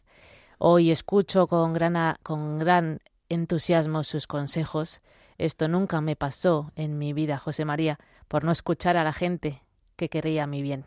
Hoy 0.58 0.92
escucho 0.92 1.48
con 1.48 1.72
gran, 1.72 2.18
con 2.22 2.60
gran 2.60 3.00
entusiasmo 3.30 4.04
sus 4.04 4.28
consejos. 4.28 5.02
Esto 5.38 5.70
nunca 5.70 6.02
me 6.02 6.18
pasó 6.18 6.74
en 6.76 6.98
mi 6.98 7.14
vida, 7.14 7.38
José 7.38 7.64
María, 7.64 7.98
por 8.28 8.44
no 8.44 8.52
escuchar 8.52 8.98
a 8.98 9.06
la 9.06 9.14
gente 9.14 9.64
que 9.96 10.10
quería 10.10 10.48
mi 10.48 10.62
bien 10.62 10.84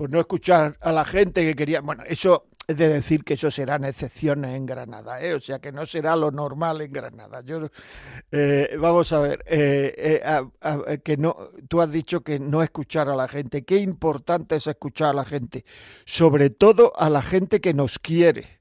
pues 0.00 0.10
no 0.10 0.18
escuchar 0.18 0.78
a 0.80 0.92
la 0.92 1.04
gente 1.04 1.44
que 1.44 1.54
quería. 1.54 1.82
Bueno, 1.82 2.04
eso 2.06 2.46
es 2.66 2.74
de 2.74 2.88
decir 2.88 3.22
que 3.22 3.34
eso 3.34 3.50
serán 3.50 3.84
excepciones 3.84 4.56
en 4.56 4.64
Granada, 4.64 5.20
¿eh? 5.20 5.34
o 5.34 5.40
sea 5.40 5.58
que 5.58 5.72
no 5.72 5.84
será 5.84 6.16
lo 6.16 6.30
normal 6.30 6.80
en 6.80 6.90
Granada. 6.90 7.42
Yo, 7.42 7.68
eh, 8.32 8.78
vamos 8.80 9.12
a 9.12 9.20
ver, 9.20 9.44
eh, 9.46 10.22
eh 10.24 10.98
que 11.04 11.18
no, 11.18 11.50
tú 11.68 11.82
has 11.82 11.92
dicho 11.92 12.22
que 12.22 12.40
no 12.40 12.62
escuchar 12.62 13.10
a 13.10 13.14
la 13.14 13.28
gente. 13.28 13.62
Qué 13.62 13.76
importante 13.76 14.56
es 14.56 14.66
escuchar 14.68 15.10
a 15.10 15.12
la 15.12 15.26
gente, 15.26 15.66
sobre 16.06 16.48
todo 16.48 16.94
a 16.96 17.10
la 17.10 17.20
gente 17.20 17.60
que 17.60 17.74
nos 17.74 17.98
quiere. 17.98 18.60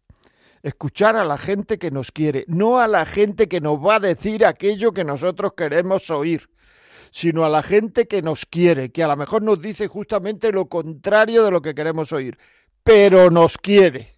Escuchar 0.62 1.16
a 1.16 1.24
la 1.24 1.38
gente 1.38 1.80
que 1.80 1.90
nos 1.90 2.12
quiere, 2.12 2.44
no 2.50 2.82
a 2.82 2.88
la 2.90 3.06
gente 3.06 3.48
que 3.48 3.62
nos 3.62 3.80
va 3.80 3.96
a 3.96 4.00
decir 4.02 4.46
aquello 4.46 4.92
que 4.92 5.06
nosotros 5.06 5.54
queremos 5.56 6.10
oír 6.10 6.50
sino 7.12 7.44
a 7.44 7.50
la 7.50 7.64
gente 7.64 8.08
que 8.08 8.22
nos 8.22 8.46
quiere, 8.46 8.92
que 8.92 9.04
a 9.04 9.08
lo 9.08 9.18
mejor 9.18 9.42
nos 9.42 9.62
dice 9.62 9.88
justamente 9.88 10.52
lo 10.52 10.68
contrario 10.68 11.44
de 11.44 11.52
lo 11.52 11.62
que 11.62 11.76
queremos 11.76 12.12
oír, 12.12 12.38
pero 12.84 13.30
nos 13.30 13.58
quiere. 13.58 14.18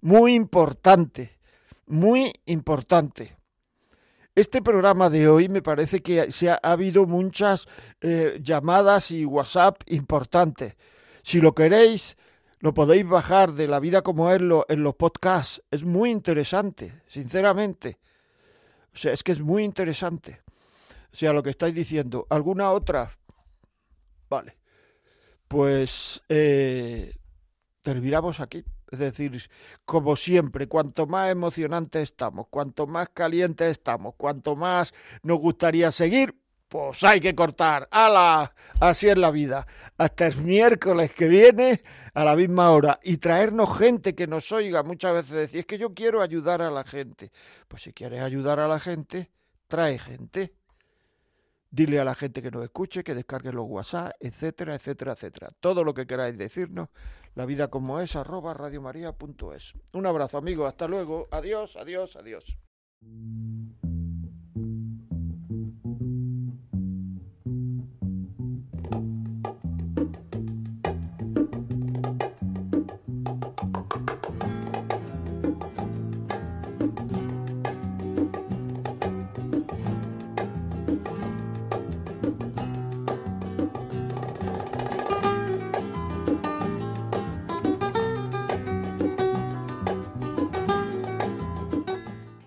Muy 0.00 0.34
importante, 0.34 1.38
muy 1.86 2.32
importante. 2.46 3.36
Este 4.34 4.60
programa 4.60 5.08
de 5.08 5.28
hoy 5.28 5.48
me 5.48 5.62
parece 5.62 6.02
que 6.02 6.30
se 6.30 6.50
ha, 6.50 6.60
habido 6.62 7.06
muchas 7.06 7.66
eh, 8.00 8.38
llamadas 8.42 9.10
y 9.10 9.24
WhatsApp 9.24 9.80
importantes. 9.86 10.76
Si 11.22 11.40
lo 11.40 11.54
queréis, 11.54 12.16
lo 12.60 12.74
podéis 12.74 13.08
bajar 13.08 13.52
de 13.52 13.66
la 13.66 13.80
vida 13.80 14.02
como 14.02 14.30
es 14.30 14.40
lo, 14.40 14.66
en 14.68 14.82
los 14.82 14.94
podcasts. 14.94 15.62
Es 15.70 15.84
muy 15.84 16.10
interesante, 16.10 17.02
sinceramente. 17.06 17.98
O 18.94 18.98
sea, 18.98 19.12
es 19.12 19.22
que 19.22 19.32
es 19.32 19.40
muy 19.40 19.64
interesante 19.64 20.45
sea 21.12 21.32
lo 21.32 21.42
que 21.42 21.50
estáis 21.50 21.74
diciendo. 21.74 22.26
¿Alguna 22.30 22.72
otra? 22.72 23.10
Vale. 24.28 24.56
Pues 25.48 26.22
eh, 26.28 27.14
terminamos 27.82 28.40
aquí. 28.40 28.64
Es 28.90 28.98
decir, 29.00 29.42
como 29.84 30.16
siempre, 30.16 30.68
cuanto 30.68 31.06
más 31.06 31.30
emocionantes 31.30 32.04
estamos, 32.04 32.46
cuanto 32.48 32.86
más 32.86 33.08
calientes 33.08 33.72
estamos, 33.72 34.14
cuanto 34.16 34.54
más 34.54 34.94
nos 35.22 35.40
gustaría 35.40 35.90
seguir, 35.90 36.36
pues 36.68 37.02
hay 37.04 37.20
que 37.20 37.34
cortar. 37.34 37.88
¡Hala! 37.90 38.54
Así 38.80 39.08
es 39.08 39.16
la 39.16 39.30
vida. 39.30 39.66
Hasta 39.98 40.26
el 40.26 40.36
miércoles 40.38 41.12
que 41.12 41.26
viene 41.26 41.82
a 42.14 42.24
la 42.24 42.34
misma 42.34 42.70
hora 42.70 42.98
y 43.02 43.18
traernos 43.18 43.76
gente 43.78 44.14
que 44.14 44.26
nos 44.26 44.50
oiga. 44.52 44.82
Muchas 44.82 45.14
veces 45.14 45.32
decir, 45.32 45.60
es 45.60 45.66
que 45.66 45.78
yo 45.78 45.94
quiero 45.94 46.22
ayudar 46.22 46.62
a 46.62 46.70
la 46.70 46.84
gente. 46.84 47.30
Pues 47.68 47.82
si 47.82 47.92
quieres 47.92 48.20
ayudar 48.20 48.58
a 48.58 48.68
la 48.68 48.80
gente, 48.80 49.30
trae 49.68 49.98
gente. 49.98 50.54
Dile 51.70 52.00
a 52.00 52.04
la 52.04 52.14
gente 52.14 52.42
que 52.42 52.50
nos 52.50 52.64
escuche, 52.64 53.04
que 53.04 53.14
descargue 53.14 53.52
los 53.52 53.66
WhatsApp, 53.66 54.12
etcétera, 54.20 54.74
etcétera, 54.74 55.12
etcétera. 55.12 55.50
Todo 55.60 55.84
lo 55.84 55.94
que 55.94 56.06
queráis 56.06 56.38
decirnos, 56.38 56.88
la 57.34 57.44
vida 57.44 57.68
como 57.68 58.00
es, 58.00 58.16
arroba 58.16 58.54
radiomaria.es. 58.54 59.74
Un 59.92 60.06
abrazo, 60.06 60.38
amigos. 60.38 60.68
Hasta 60.68 60.86
luego. 60.86 61.28
Adiós, 61.30 61.76
adiós, 61.76 62.16
adiós. 62.16 62.56